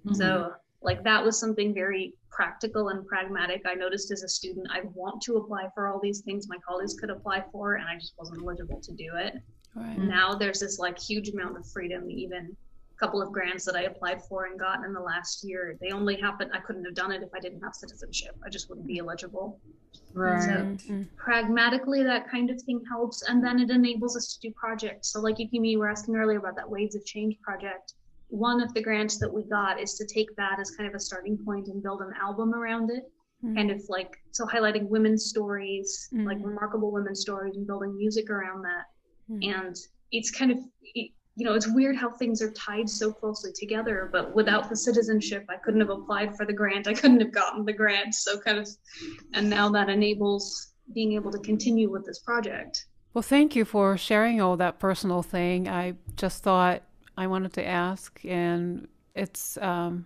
Mm-hmm. 0.06 0.16
So, 0.16 0.54
like, 0.82 1.04
that 1.04 1.24
was 1.24 1.40
something 1.40 1.74
very 1.74 2.14
practical 2.30 2.90
and 2.90 3.06
pragmatic. 3.06 3.62
I 3.66 3.76
noticed 3.76 4.12
as 4.12 4.24
a 4.24 4.28
student, 4.28 4.68
I 4.72 4.82
want 4.94 5.22
to 5.24 5.38
apply 5.38 5.70
for 5.76 5.88
all 5.88 6.00
these 6.02 6.22
things 6.22 6.50
my 6.50 6.58
colleagues 6.68 6.96
could 6.96 7.10
apply 7.10 7.44
for, 7.52 7.76
and 7.76 7.88
I 7.88 7.98
just 7.98 8.14
wasn't 8.18 8.42
eligible 8.42 8.82
to 8.82 8.92
do 8.92 9.16
it. 9.16 9.36
Right. 9.76 9.98
Now 9.98 10.36
there's 10.36 10.60
this 10.60 10.80
like 10.80 11.00
huge 11.00 11.30
amount 11.30 11.58
of 11.58 11.66
freedom, 11.68 12.10
even 12.10 12.56
couple 13.04 13.22
of 13.22 13.34
grants 13.34 13.66
that 13.66 13.76
I 13.76 13.82
applied 13.82 14.24
for 14.24 14.46
and 14.46 14.58
got 14.58 14.86
in 14.86 14.94
the 14.94 15.00
last 15.00 15.44
year, 15.44 15.78
they 15.82 15.90
only 15.90 16.16
happened. 16.16 16.52
I 16.54 16.60
couldn't 16.60 16.86
have 16.86 16.96
done 16.96 17.12
it 17.12 17.22
if 17.22 17.30
I 17.36 17.40
didn't 17.40 17.60
have 17.62 17.76
citizenship. 17.76 18.34
I 18.46 18.50
just 18.50 18.70
wouldn't 18.70 18.88
be 18.88 19.00
eligible. 19.00 19.60
Right. 20.14 20.42
So 20.42 20.50
mm-hmm. 20.50 21.04
pragmatically, 21.18 22.02
that 22.04 22.30
kind 22.30 22.50
of 22.50 22.62
thing 22.62 22.82
helps, 22.90 23.24
and 23.24 23.44
then 23.44 23.60
it 23.60 23.70
enables 23.72 24.16
us 24.16 24.34
to 24.34 24.48
do 24.48 24.54
projects. 24.56 25.12
So, 25.12 25.20
like 25.20 25.36
Yukimi, 25.36 25.72
you 25.72 25.80
were 25.80 25.90
asking 25.90 26.16
earlier 26.16 26.38
about 26.38 26.56
that 26.56 26.70
Waves 26.70 26.96
of 26.96 27.04
Change 27.04 27.36
project. 27.42 27.94
One 28.30 28.62
of 28.62 28.74
the 28.74 28.82
grants 28.82 29.18
that 29.20 29.32
we 29.32 29.44
got 29.44 29.82
is 29.82 29.96
to 29.96 30.06
take 30.06 30.34
that 30.38 30.60
as 30.62 30.72
kind 30.72 30.88
of 30.88 30.96
a 30.96 31.00
starting 31.00 31.38
point 31.38 31.68
and 31.68 31.84
build 31.84 32.02
an 32.02 32.14
album 32.22 32.54
around 32.54 32.90
it. 32.90 33.04
Mm-hmm. 33.44 33.56
Kind 33.56 33.72
of 33.72 33.82
like 33.90 34.16
so 34.32 34.46
highlighting 34.46 34.88
women's 34.88 35.26
stories, 35.26 36.08
mm-hmm. 36.14 36.26
like 36.26 36.38
remarkable 36.42 36.92
women's 36.92 37.20
stories, 37.20 37.58
and 37.58 37.68
building 37.68 37.98
music 37.98 38.30
around 38.30 38.62
that. 38.62 38.86
Mm-hmm. 39.30 39.60
And 39.60 39.76
it's 40.12 40.32
kind 40.32 40.52
of 40.52 40.60
it, 40.96 41.12
you 41.36 41.46
know, 41.46 41.56
it's 41.56 41.68
weird 41.68 41.96
how 41.96 42.12
things 42.12 42.42
are 42.42 42.52
tied 42.52 42.88
so 42.88 43.12
closely 43.12 43.52
together, 43.54 44.10
but 44.12 44.36
without 44.36 44.70
the 44.70 44.76
citizenship, 44.76 45.46
I 45.50 45.56
couldn't 45.56 45.80
have 45.80 45.90
applied 45.90 46.38
for 46.38 46.46
the 46.46 46.54
grant. 46.54 46.88
I 46.88 46.94
couldn't 46.94 47.20
have 47.22 47.32
gotten 47.32 47.66
the 47.66 47.74
grant. 47.74 48.14
So 48.14 48.40
kind 48.40 48.60
of, 48.60 48.70
and 49.34 49.50
now 49.50 49.70
that 49.70 49.90
enables 49.90 50.74
being 50.94 51.14
able 51.14 51.32
to 51.32 51.40
continue 51.40 51.90
with 51.90 52.06
this 52.06 52.20
project. 52.20 52.86
Well, 53.14 53.24
thank 53.24 53.56
you 53.56 53.66
for 53.66 53.98
sharing 53.98 54.42
all 54.42 54.58
that 54.58 54.80
personal 54.80 55.24
thing. 55.24 55.68
I 55.68 55.96
just 56.18 56.44
thought 56.44 56.84
I 57.18 57.28
wanted 57.28 57.54
to 57.54 57.66
ask, 57.66 58.20
and 58.26 58.88
it's, 59.16 59.58
um, 59.58 60.06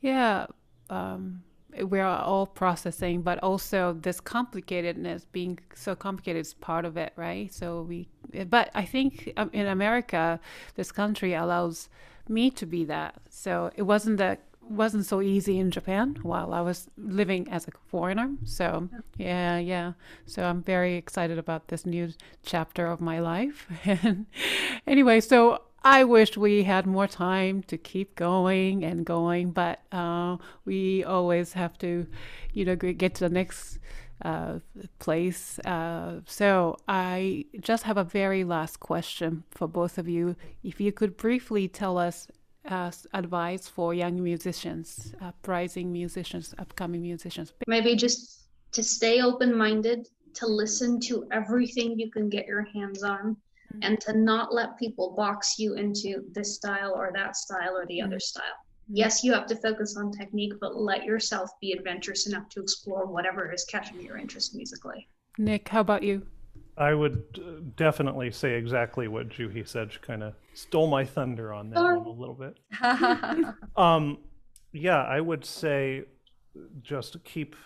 yeah, 0.00 0.46
um, 0.90 1.42
we're 1.80 2.04
all 2.04 2.46
processing, 2.46 3.22
but 3.22 3.38
also 3.42 3.92
this 3.92 4.20
complicatedness 4.20 5.26
being 5.32 5.58
so 5.74 5.94
complicated 5.94 6.40
is 6.40 6.54
part 6.54 6.84
of 6.84 6.96
it, 6.96 7.12
right? 7.16 7.52
So 7.52 7.82
we, 7.82 8.08
but 8.48 8.70
I 8.74 8.84
think 8.84 9.32
um, 9.36 9.50
in 9.52 9.66
America, 9.66 10.40
this 10.74 10.90
country 10.92 11.34
allows 11.34 11.88
me 12.28 12.50
to 12.50 12.66
be 12.66 12.84
that. 12.86 13.16
So 13.28 13.70
it 13.76 13.82
wasn't 13.82 14.18
that 14.18 14.40
wasn't 14.70 15.06
so 15.06 15.22
easy 15.22 15.58
in 15.58 15.70
Japan 15.70 16.16
while 16.22 16.52
I 16.52 16.60
was 16.60 16.88
living 16.98 17.50
as 17.50 17.66
a 17.66 17.70
foreigner. 17.86 18.30
So 18.44 18.88
yeah, 19.16 19.58
yeah. 19.58 19.92
So 20.26 20.44
I'm 20.44 20.62
very 20.62 20.96
excited 20.96 21.38
about 21.38 21.68
this 21.68 21.86
new 21.86 22.12
chapter 22.44 22.86
of 22.86 23.00
my 23.00 23.18
life. 23.18 23.66
And 23.84 24.26
anyway, 24.86 25.20
so 25.20 25.62
I 25.82 26.04
wish 26.04 26.36
we 26.36 26.64
had 26.64 26.86
more 26.86 27.06
time 27.06 27.62
to 27.64 27.78
keep 27.78 28.14
going 28.16 28.84
and 28.84 29.04
going, 29.04 29.52
but 29.52 29.80
uh, 29.92 30.36
we 30.64 31.04
always 31.04 31.52
have 31.52 31.78
to, 31.78 32.06
you 32.52 32.64
know, 32.64 32.76
get 32.76 33.14
to 33.16 33.28
the 33.28 33.34
next 33.34 33.78
uh, 34.24 34.58
place. 34.98 35.58
Uh, 35.60 36.20
so 36.26 36.76
I 36.88 37.44
just 37.60 37.84
have 37.84 37.96
a 37.96 38.04
very 38.04 38.44
last 38.44 38.80
question 38.80 39.44
for 39.50 39.68
both 39.68 39.98
of 39.98 40.08
you. 40.08 40.34
If 40.64 40.80
you 40.80 40.90
could 40.92 41.16
briefly 41.16 41.68
tell 41.68 41.96
us 41.96 42.26
uh, 42.68 42.90
advice 43.14 43.68
for 43.68 43.94
young 43.94 44.22
musicians, 44.22 45.14
uprising 45.20 45.92
musicians, 45.92 46.54
upcoming 46.58 47.02
musicians. 47.02 47.52
Maybe 47.66 47.96
just 47.96 48.48
to 48.72 48.82
stay 48.82 49.22
open-minded, 49.22 50.08
to 50.34 50.46
listen 50.46 51.00
to 51.00 51.26
everything 51.30 51.98
you 51.98 52.10
can 52.10 52.28
get 52.28 52.46
your 52.46 52.62
hands 52.62 53.02
on 53.02 53.36
mm-hmm. 53.72 53.82
and 53.82 54.00
to 54.00 54.16
not 54.16 54.52
let 54.52 54.78
people 54.78 55.14
box 55.16 55.58
you 55.58 55.74
into 55.74 56.24
this 56.32 56.54
style 56.54 56.92
or 56.94 57.10
that 57.14 57.36
style 57.36 57.76
or 57.76 57.86
the 57.86 57.98
mm-hmm. 57.98 58.06
other 58.06 58.20
style. 58.20 58.44
Yes, 58.90 59.22
you 59.22 59.34
have 59.34 59.46
to 59.46 59.56
focus 59.56 59.96
on 59.98 60.10
technique, 60.10 60.54
but 60.60 60.76
let 60.76 61.04
yourself 61.04 61.50
be 61.60 61.72
adventurous 61.72 62.26
enough 62.26 62.48
to 62.50 62.60
explore 62.60 63.06
whatever 63.06 63.52
is 63.52 63.64
catching 63.64 64.00
your 64.00 64.16
interest 64.16 64.54
musically. 64.54 65.08
Nic, 65.36 65.68
how 65.68 65.80
about 65.80 66.02
you? 66.02 66.26
I 66.78 66.94
would 66.94 67.40
uh, 67.44 67.60
definitely 67.76 68.30
say 68.30 68.54
exactly 68.54 69.08
what 69.08 69.28
Juhi 69.28 69.66
said. 69.66 69.92
She 69.92 69.98
kind 69.98 70.22
of 70.22 70.34
stole 70.54 70.86
my 70.86 71.04
thunder 71.04 71.52
on 71.52 71.70
that 71.70 71.82
one 71.82 71.96
a 71.98 72.10
little 72.10 72.34
bit. 72.34 72.58
um, 73.76 74.18
yeah, 74.72 75.02
I 75.02 75.20
would 75.20 75.44
say 75.44 76.04
just 76.82 77.22
keep 77.24 77.56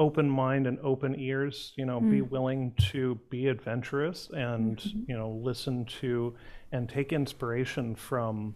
open 0.00 0.28
mind 0.28 0.66
and 0.66 0.78
open 0.80 1.14
ears 1.20 1.74
you 1.76 1.84
know 1.84 2.00
mm. 2.00 2.10
be 2.10 2.22
willing 2.22 2.72
to 2.78 3.20
be 3.28 3.48
adventurous 3.48 4.30
and 4.32 4.78
mm-hmm. 4.78 5.00
you 5.06 5.16
know 5.16 5.38
listen 5.44 5.84
to 5.84 6.34
and 6.72 6.88
take 6.88 7.12
inspiration 7.12 7.94
from 7.94 8.54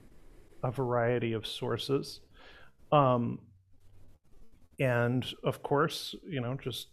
a 0.64 0.70
variety 0.70 1.34
of 1.34 1.46
sources 1.46 2.20
um, 2.92 3.38
and 4.80 5.34
of 5.44 5.62
course 5.62 6.14
you 6.26 6.40
know 6.40 6.56
just 6.60 6.88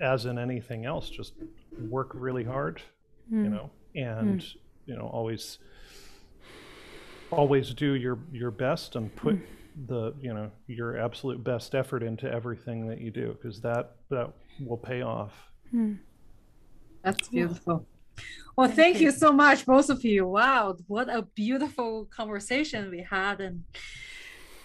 as 0.00 0.26
in 0.26 0.38
anything 0.38 0.84
else 0.84 1.08
just 1.08 1.34
work 1.88 2.10
really 2.14 2.44
hard 2.44 2.82
mm. 3.32 3.44
you 3.44 3.48
know 3.48 3.70
and 3.94 4.40
mm. 4.40 4.54
you 4.86 4.96
know 4.96 5.06
always 5.06 5.58
always 7.30 7.72
do 7.74 7.92
your 7.92 8.18
your 8.32 8.50
best 8.50 8.96
and 8.96 9.14
put 9.14 9.36
mm 9.36 9.46
the 9.86 10.12
you 10.20 10.32
know 10.34 10.50
your 10.66 10.98
absolute 10.98 11.42
best 11.44 11.74
effort 11.74 12.02
into 12.02 12.30
everything 12.30 12.86
that 12.88 13.00
you 13.00 13.10
do 13.10 13.36
because 13.40 13.60
that 13.60 13.96
that 14.10 14.32
will 14.66 14.76
pay 14.76 15.02
off 15.02 15.32
hmm. 15.70 15.94
that's 17.04 17.28
beautiful 17.28 17.86
well 18.56 18.68
thank 18.68 19.00
you 19.00 19.12
so 19.12 19.30
much 19.30 19.64
both 19.64 19.88
of 19.88 20.04
you 20.04 20.26
wow 20.26 20.74
what 20.88 21.08
a 21.08 21.22
beautiful 21.34 22.06
conversation 22.06 22.90
we 22.90 23.06
had 23.08 23.40
and 23.40 23.62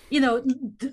you 0.10 0.20
know 0.20 0.44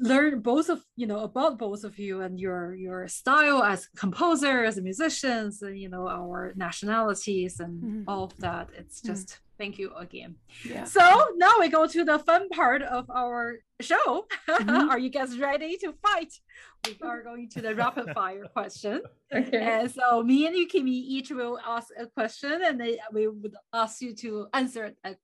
learn 0.01 0.41
both 0.41 0.69
of 0.69 0.83
you 0.97 1.07
know 1.07 1.21
about 1.21 1.59
both 1.59 1.83
of 1.83 1.99
you 1.99 2.21
and 2.21 2.39
your 2.39 2.75
your 2.75 3.09
style 3.09 3.63
as 3.63 3.87
composers 3.97 4.77
and 4.77 4.85
musicians 4.85 5.63
and 5.63 5.79
you 5.79 5.89
know 5.89 6.09
our 6.09 6.53
nationalities 6.57 7.59
and 7.61 7.83
mm-hmm. 7.83 8.03
all 8.07 8.25
of 8.25 8.37
that 8.39 8.69
it's 8.77 9.01
just 9.01 9.29
mm-hmm 9.29 9.45
thank 9.61 9.79
you 9.79 9.93
again. 9.95 10.37
Yeah. 10.65 10.85
So 10.85 11.01
now 11.37 11.53
we 11.61 11.69
go 11.69 11.87
to 11.87 12.05
the 12.05 12.19
fun 12.19 12.49
part 12.49 12.83
of 12.83 13.11
our 13.11 13.59
show. 13.83 14.27
Mm-hmm. 14.49 14.71
are 14.91 14.99
you 14.99 15.11
guys 15.11 15.39
ready 15.39 15.77
to 15.79 15.93
fight? 16.03 16.33
We 16.87 16.97
are 17.03 17.23
going 17.23 17.49
to 17.51 17.61
the 17.63 17.75
rapid 17.75 18.13
fire 18.15 18.45
question. 18.53 19.03
Okay. 19.33 19.63
And 19.63 19.89
so 19.89 20.25
me 20.25 20.49
and 20.49 20.57
Yukimi 20.57 20.89
each 20.89 21.31
will 21.31 21.57
ask 21.65 21.91
a 21.97 22.07
question 22.07 22.63
and 22.65 22.81
then 22.81 22.97
we 23.13 23.29
would 23.29 23.55
ask 23.73 24.03
you 24.03 24.13
to 24.17 24.49
answer 24.53 24.87
it 24.87 24.97
as 25.05 25.15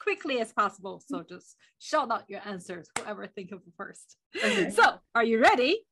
quickly 0.00 0.40
as 0.40 0.52
possible. 0.52 1.00
So 1.06 1.22
just 1.22 1.54
shout 1.78 2.10
out 2.10 2.28
your 2.28 2.40
answers, 2.44 2.88
whoever 2.98 3.28
think 3.28 3.52
of 3.52 3.60
first. 3.76 4.16
Okay. 4.36 4.70
So 4.70 4.94
are 5.14 5.22
you 5.22 5.40
ready? 5.40 5.86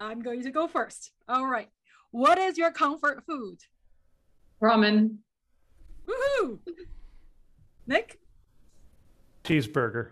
I'm 0.00 0.22
going 0.22 0.42
to 0.42 0.50
go 0.50 0.66
first. 0.66 1.12
All 1.28 1.46
right. 1.46 1.68
What 2.10 2.38
is 2.38 2.58
your 2.58 2.72
comfort 2.72 3.22
food? 3.28 3.58
Ramen. 4.60 5.18
Woohoo! 6.08 6.58
Nic? 7.86 8.18
Cheeseburger. 9.44 10.10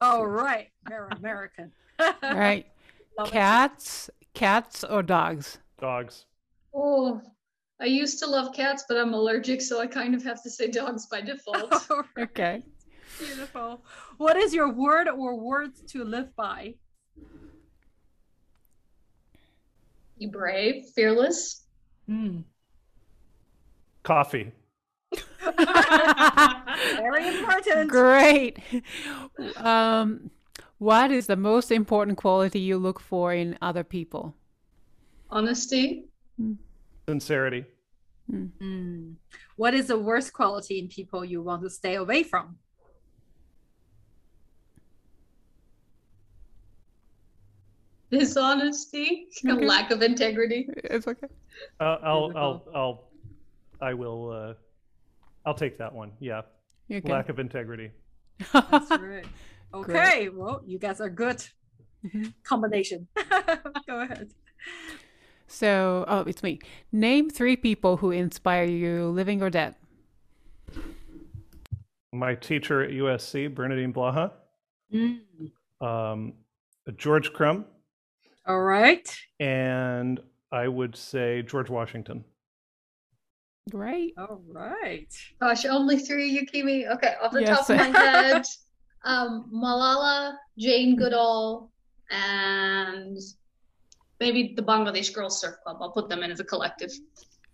All 0.00 0.26
right. 0.26 0.68
Very 0.88 1.08
American. 1.12 1.72
All 1.98 2.14
right. 2.22 2.66
cats, 3.26 4.08
it. 4.08 4.26
cats 4.34 4.84
or 4.84 5.02
dogs? 5.02 5.58
Dogs. 5.80 6.26
Oh, 6.74 7.20
I 7.80 7.86
used 7.86 8.18
to 8.20 8.26
love 8.26 8.54
cats, 8.54 8.84
but 8.88 8.96
I'm 8.96 9.14
allergic, 9.14 9.60
so 9.60 9.80
I 9.80 9.86
kind 9.86 10.14
of 10.14 10.22
have 10.24 10.42
to 10.42 10.50
say 10.50 10.68
dogs 10.68 11.06
by 11.06 11.20
default. 11.20 11.72
right. 11.90 12.04
Okay. 12.18 12.62
Beautiful. 13.18 13.82
What 14.18 14.36
is 14.36 14.54
your 14.54 14.72
word 14.72 15.08
or 15.08 15.36
words 15.36 15.82
to 15.88 16.04
live 16.04 16.34
by? 16.36 16.74
Be 20.18 20.26
brave, 20.26 20.86
fearless. 20.94 21.64
Mm. 22.08 22.44
Coffee. 24.02 24.52
Very 26.96 27.28
important. 27.38 27.90
Great. 27.90 28.58
Um, 29.56 30.30
what 30.78 31.10
is 31.10 31.26
the 31.26 31.36
most 31.36 31.70
important 31.70 32.18
quality 32.18 32.60
you 32.60 32.78
look 32.78 33.00
for 33.00 33.34
in 33.34 33.58
other 33.60 33.84
people? 33.84 34.34
Honesty. 35.30 36.04
Sincerity. 37.08 37.64
Mm. 38.30 39.14
What 39.56 39.74
is 39.74 39.88
the 39.88 39.98
worst 39.98 40.32
quality 40.32 40.78
in 40.78 40.88
people 40.88 41.24
you 41.24 41.42
want 41.42 41.62
to 41.62 41.70
stay 41.70 41.96
away 41.96 42.22
from? 42.22 42.56
Dishonesty, 48.10 49.26
okay. 49.46 49.66
lack 49.66 49.90
of 49.90 50.00
integrity. 50.00 50.68
It's 50.84 51.06
okay. 51.06 51.26
Uh, 51.78 51.98
I'll, 52.02 52.32
I'll, 52.34 52.64
I'll, 52.74 53.04
I 53.82 53.92
will. 53.92 54.30
Uh, 54.30 54.54
I'll 55.44 55.54
take 55.54 55.76
that 55.78 55.92
one. 55.92 56.12
Yeah. 56.18 56.42
Okay. 56.90 57.08
Lack 57.08 57.28
of 57.28 57.38
integrity. 57.38 57.90
That's 58.52 58.90
right. 58.90 59.26
Okay. 59.74 59.92
Great. 59.92 60.34
Well, 60.34 60.62
you 60.64 60.78
guys 60.78 61.00
are 61.00 61.10
good. 61.10 61.44
Combination. 62.44 63.08
Go 63.86 64.00
ahead. 64.00 64.30
So, 65.46 66.04
oh, 66.08 66.20
it's 66.20 66.42
me. 66.42 66.60
Name 66.92 67.30
three 67.30 67.56
people 67.56 67.96
who 67.96 68.10
inspire 68.10 68.64
you, 68.64 69.08
living 69.08 69.42
or 69.42 69.50
dead. 69.50 69.74
My 72.12 72.34
teacher 72.34 72.82
at 72.82 72.90
USC, 72.90 73.54
Bernadene 73.54 73.92
Blaha. 73.92 74.32
Mm. 74.92 75.20
Um, 75.80 76.32
George 76.96 77.32
Crumb. 77.32 77.66
All 78.46 78.60
right. 78.60 79.14
And 79.40 80.20
I 80.50 80.68
would 80.68 80.96
say 80.96 81.42
George 81.42 81.68
Washington. 81.68 82.24
Great. 83.70 84.14
All 84.18 84.40
right. 84.48 85.06
Gosh, 85.40 85.64
only 85.66 85.98
three, 85.98 86.30
Yukimi. 86.38 86.90
Okay, 86.94 87.14
off 87.22 87.32
the 87.32 87.42
Yes. 87.42 87.66
top 87.66 87.70
of 87.70 87.76
my 87.76 87.98
head, 87.98 88.44
um, 89.04 89.50
Malala, 89.54 90.36
Jane 90.58 90.96
Goodall, 90.96 91.70
and 92.10 93.16
maybe 94.20 94.54
the 94.56 94.62
Bangladesh 94.62 95.12
Girls 95.12 95.40
Surf 95.40 95.56
Club. 95.62 95.78
I'll 95.80 95.92
put 95.92 96.08
them 96.08 96.22
in 96.22 96.30
as 96.30 96.40
a 96.40 96.44
collective. 96.44 96.90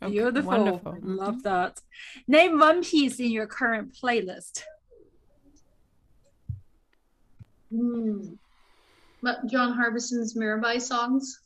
Okay, 0.03 0.13
Beautiful. 0.13 0.51
Wonderful. 0.51 0.99
Love 1.03 1.43
that. 1.45 1.81
Name 2.29 2.59
one 2.59 2.83
piece 2.85 3.19
in 3.21 3.31
your 3.31 3.47
current 3.47 3.95
playlist. 3.95 4.63
Hmm. 7.71 8.35
But 9.23 9.47
John 9.47 9.73
Harbison's 9.73 10.35
Mirabai 10.37 10.81
songs. 10.81 11.41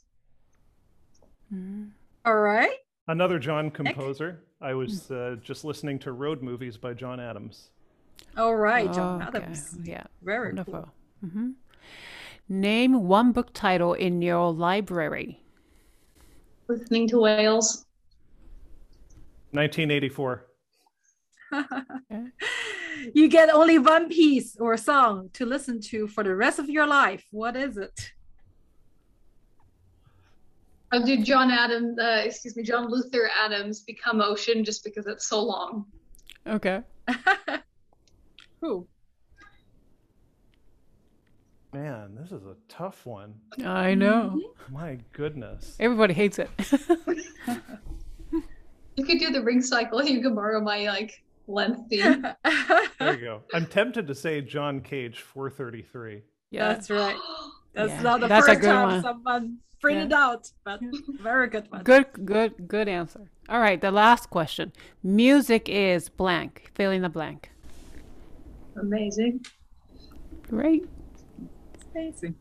Mhm. 1.53 1.90
All 2.24 2.36
right. 2.40 2.77
Another 3.07 3.39
John 3.39 3.70
composer. 3.70 4.43
I 4.60 4.74
was 4.74 5.10
uh, 5.10 5.36
just 5.43 5.64
listening 5.64 5.98
to 6.01 6.12
Road 6.12 6.43
Movies 6.43 6.76
by 6.76 6.93
John 6.94 7.20
Adams. 7.20 7.68
All 8.36 8.56
right, 8.56 8.93
John 8.93 9.22
Okay, 9.22 9.39
Adams. 9.39 9.78
Yeah. 9.85 10.05
Very 10.22 10.48
Wonderful. 10.48 10.90
cool. 11.20 11.30
hmm 11.30 11.51
Name 12.48 13.06
one 13.06 13.32
book 13.32 13.52
title 13.52 13.93
in 13.93 14.22
your 14.22 14.52
library. 14.52 15.43
Listening 16.68 17.06
to 17.09 17.20
Whales. 17.20 17.85
1984. 19.52 20.47
you 23.14 23.28
get 23.28 23.51
only 23.55 23.78
one 23.78 24.09
piece 24.09 24.56
or 24.59 24.76
song 24.76 25.30
to 25.35 25.47
listen 25.47 25.80
to 25.80 26.09
for 26.09 26.24
the 26.24 26.35
rest 26.35 26.59
of 26.59 26.68
your 26.68 26.86
life. 26.86 27.24
What 27.30 27.56
is 27.56 27.76
it? 27.76 28.12
I'll 30.90 31.05
do 31.05 31.23
John 31.23 31.51
Adams, 31.51 31.98
uh, 31.98 32.23
excuse 32.24 32.56
me, 32.56 32.62
John 32.62 32.90
Luther 32.90 33.31
Adams, 33.44 33.81
Become 33.81 34.20
Ocean, 34.20 34.65
just 34.65 34.85
because 34.85 35.06
it's 35.06 35.27
so 35.27 35.43
long. 35.43 35.85
Okay. 36.47 36.81
Who? 38.60 38.86
Man, 41.74 42.16
this 42.19 42.32
is 42.32 42.47
a 42.47 42.56
tough 42.69 43.05
one. 43.05 43.35
I 43.65 43.94
know. 43.94 44.40
My 44.70 44.98
goodness. 45.12 45.77
Everybody 45.78 46.15
hates 46.15 46.39
it. 46.39 46.51
You 48.98 49.05
could 49.05 49.20
do 49.20 49.31
the 49.31 49.40
ring 49.40 49.62
cycle. 49.62 50.02
You 50.02 50.20
can 50.20 50.35
borrow 50.35 50.60
my 50.60 50.86
like 50.89 51.23
length 51.47 51.89
theme. 51.89 52.27
There 52.98 53.15
you 53.15 53.20
go. 53.20 53.43
I'm 53.55 53.65
tempted 53.66 54.09
to 54.09 54.15
say 54.15 54.40
John 54.40 54.81
Cage 54.81 55.20
433. 55.20 56.23
yeah. 56.51 56.73
That's 56.73 56.90
right. 56.90 57.16
That's 57.74 57.90
Yeah, 57.90 58.03
not 58.03 58.20
the 58.20 58.28
that's 58.28 58.47
a 58.47 58.51
first 58.51 58.61
good 58.62 58.70
time 58.70 58.89
one. 58.89 59.03
someone 59.03 59.59
printed 59.81 60.12
out, 60.12 60.51
but 60.65 60.81
very 61.23 61.49
good 61.49 61.70
one. 61.70 61.85
Good, 61.85 62.07
good, 62.24 62.69
good 62.69 62.89
answer. 62.89 63.31
All 63.49 63.61
right, 63.61 63.81
the 63.81 63.90
last 63.90 64.31
question. 64.31 64.73
Music 65.03 65.69
is 65.69 66.09
blank. 66.09 66.70
Fill 66.74 66.90
in 66.90 67.03
the 67.03 67.09
blank. 67.09 67.51
Amazing. 68.77 69.45
Great. 70.49 70.86
Amazing. 71.95 72.35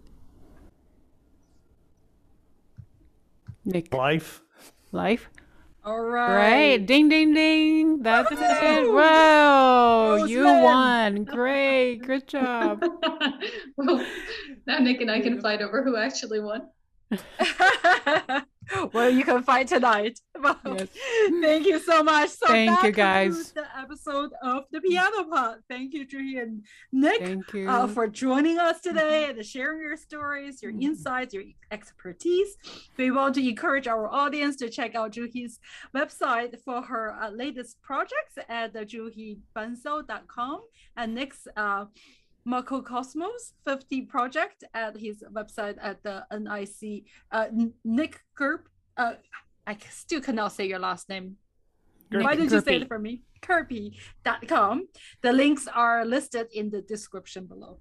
Nic, 3.66 3.94
Life. 3.94 4.42
life. 4.92 5.30
All 5.88 6.02
Right. 6.02 6.36
right. 6.36 6.86
Ding, 6.86 7.08
ding, 7.08 7.34
ding. 7.34 8.04
That's 8.04 8.30
it. 8.30 8.38
Woohoo! 8.38 8.94
Wow. 8.94 10.16
You 10.26 10.44
won. 10.44 11.24
Great. 11.24 12.00
Good 12.06 12.28
job. 12.28 12.84
well, 13.78 14.06
now 14.66 14.80
Nic 14.80 15.00
and 15.00 15.10
I 15.10 15.22
can 15.22 15.40
fight 15.40 15.62
over 15.62 15.84
who 15.84 15.96
actually 15.96 16.42
won. 16.42 16.68
well, 18.94 19.10
you 19.10 19.24
can 19.24 19.44
fight 19.44 19.68
tonight. 19.68 20.20
Yes. 20.66 20.90
Thank 21.42 21.66
you 21.66 21.80
so 21.80 22.04
much. 22.04 22.30
So 22.30 22.46
Thank 22.48 22.84
you, 22.84 22.92
guys. 22.92 23.52
The 23.54 23.66
episode 23.78 24.32
of 24.44 24.66
the 24.72 24.80
Piano 24.82 25.24
Pod. 25.24 25.58
Thank 25.68 25.94
you, 25.96 26.06
Juhi 26.06 26.42
and 26.42 26.64
Nic. 26.92 27.20
Thank 27.20 27.54
you. 27.54 27.68
uh, 27.70 27.88
for 27.88 28.08
joining 28.08 28.60
us 28.60 28.80
today 28.82 29.30
and 29.30 29.44
sharing 29.46 29.82
your 29.82 29.98
stories, 29.98 30.62
your 30.62 30.72
Mhm. 30.74 30.84
insights, 30.84 31.34
your 31.34 31.44
expertise. 31.72 32.56
We 32.98 33.10
want 33.12 33.34
to 33.36 33.50
encourage 33.50 33.88
our 33.88 34.08
audience 34.08 34.56
to 34.58 34.70
check 34.70 34.94
out 34.94 35.12
Juhi's 35.14 35.60
website 35.96 36.60
for 36.64 36.82
her 36.84 37.14
uh, 37.20 37.30
latest 37.32 37.82
projects 37.82 38.36
at 38.48 38.74
the 38.74 38.86
juhibansal.com 39.58 40.62
and 40.96 41.16
Nic's 41.16 41.48
uh, 41.56 41.86
Makrokosmos 42.48 43.54
50 43.66 44.02
project 44.04 44.64
at 44.74 44.98
his 44.98 45.24
website 45.34 45.78
at 45.82 46.02
the 46.04 46.26
NIC. 46.32 47.04
Uh, 47.32 47.48
Nic 47.84 48.22
Gerpe. 48.40 48.68
Uh, 48.96 49.14
I 49.66 49.78
still 49.90 50.22
cannot 50.22 50.54
say 50.54 50.68
your 50.68 50.80
last 50.80 51.10
name. 51.10 51.36
Why 52.10 52.36
did 52.36 52.52
you 52.52 52.62
say 52.62 52.78
it 52.78 52.88
for 52.88 53.00
me? 53.00 53.24
Kirby.com. 53.42 54.88
The 55.22 55.34
links 55.34 55.68
are 55.68 56.06
listed 56.06 56.48
in 56.54 56.70
the 56.70 56.82
description 56.82 57.46
below. 57.46 57.80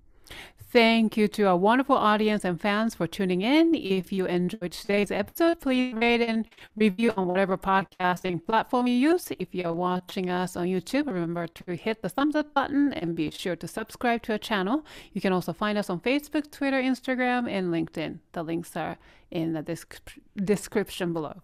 Thank 0.72 1.16
you 1.16 1.28
to 1.28 1.44
our 1.44 1.56
wonderful 1.56 1.96
audience 1.96 2.44
and 2.44 2.60
fans 2.60 2.94
for 2.94 3.06
tuning 3.06 3.40
in. 3.40 3.74
If 3.74 4.12
you 4.12 4.26
enjoyed 4.26 4.72
today's 4.72 5.10
episode, 5.10 5.60
please 5.60 5.94
rate 5.94 6.20
and 6.20 6.46
review 6.76 7.14
on 7.16 7.28
whatever 7.28 7.56
podcasting 7.56 8.44
platform 8.44 8.86
you 8.86 8.94
use. 8.94 9.30
If 9.38 9.54
you're 9.54 9.72
watching 9.72 10.28
us 10.28 10.56
on 10.56 10.66
YouTube, 10.66 11.06
remember 11.06 11.46
to 11.46 11.76
hit 11.76 12.02
the 12.02 12.08
thumbs 12.08 12.34
up 12.36 12.52
button 12.52 12.92
and 12.92 13.14
be 13.14 13.30
sure 13.30 13.56
to 13.56 13.66
subscribe 13.66 14.22
to 14.24 14.32
our 14.32 14.38
channel. 14.38 14.84
You 15.12 15.20
can 15.20 15.32
also 15.32 15.52
find 15.52 15.78
us 15.78 15.88
on 15.88 16.00
Facebook, 16.00 16.50
Twitter, 16.50 16.82
Instagram, 16.82 17.48
and 17.48 17.72
LinkedIn. 17.72 18.18
The 18.32 18.42
links 18.42 18.76
are 18.76 18.98
in 19.30 19.52
the 19.52 19.62
descrip- 19.62 20.18
description 20.36 21.12
below. 21.12 21.40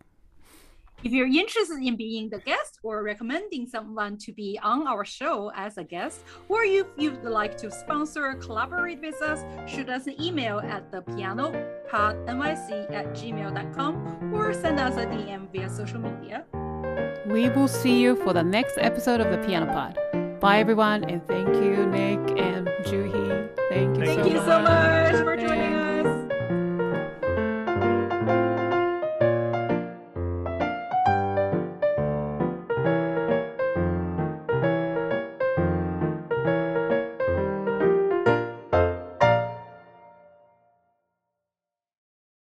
If 1.05 1.11
you're 1.11 1.27
interested 1.27 1.83
in 1.83 1.97
being 1.97 2.31
the 2.31 2.39
guest 2.39 2.79
or 2.85 3.03
recommending 3.03 3.67
someone 3.67 4.17
to 4.19 4.33
be 4.33 4.57
on 4.63 4.87
our 4.87 5.05
show 5.05 5.51
as 5.57 5.77
a 5.77 5.83
guest, 5.83 6.23
or 6.49 6.63
if 6.63 6.87
you'd 6.97 7.25
like 7.25 7.57
to 7.59 7.73
sponsor, 7.73 8.35
collaborate 8.35 9.01
with 9.01 9.21
us, 9.21 9.45
shoot 9.67 9.89
us 9.89 10.07
an 10.07 10.15
email 10.23 10.61
at 10.61 10.93
thepianopodnyc 10.93 12.93
at 12.93 13.07
gmail.com 13.15 14.33
or 14.33 14.55
send 14.55 14.79
us 14.79 14.97
a 14.97 15.07
DM 15.07 15.51
via 15.51 15.69
social 15.69 15.99
media. 15.99 16.45
We 17.27 17.49
will 17.49 17.69
see 17.69 18.01
you 18.01 18.15
for 18.23 18.33
the 18.33 18.45
next 18.45 18.79
episode 18.79 19.21
of 19.21 19.33
the 19.33 19.39
Piano 19.45 19.67
Pod. 19.67 19.99
Bye, 20.41 20.61
everyone, 20.61 21.03
and 21.05 21.27
thank 21.27 21.49
you, 21.57 21.85
Nic 21.87 22.21
and 22.39 22.69
Juhi. 22.87 23.51
Thank 23.71 23.99
you, 23.99 24.05
thank 24.05 24.21
so, 24.21 24.27
you 24.29 24.35
much. 24.35 24.45
so 24.45 24.63
much 24.63 25.15
for 25.25 25.37
joining 25.37 25.75
us. 25.75 26.22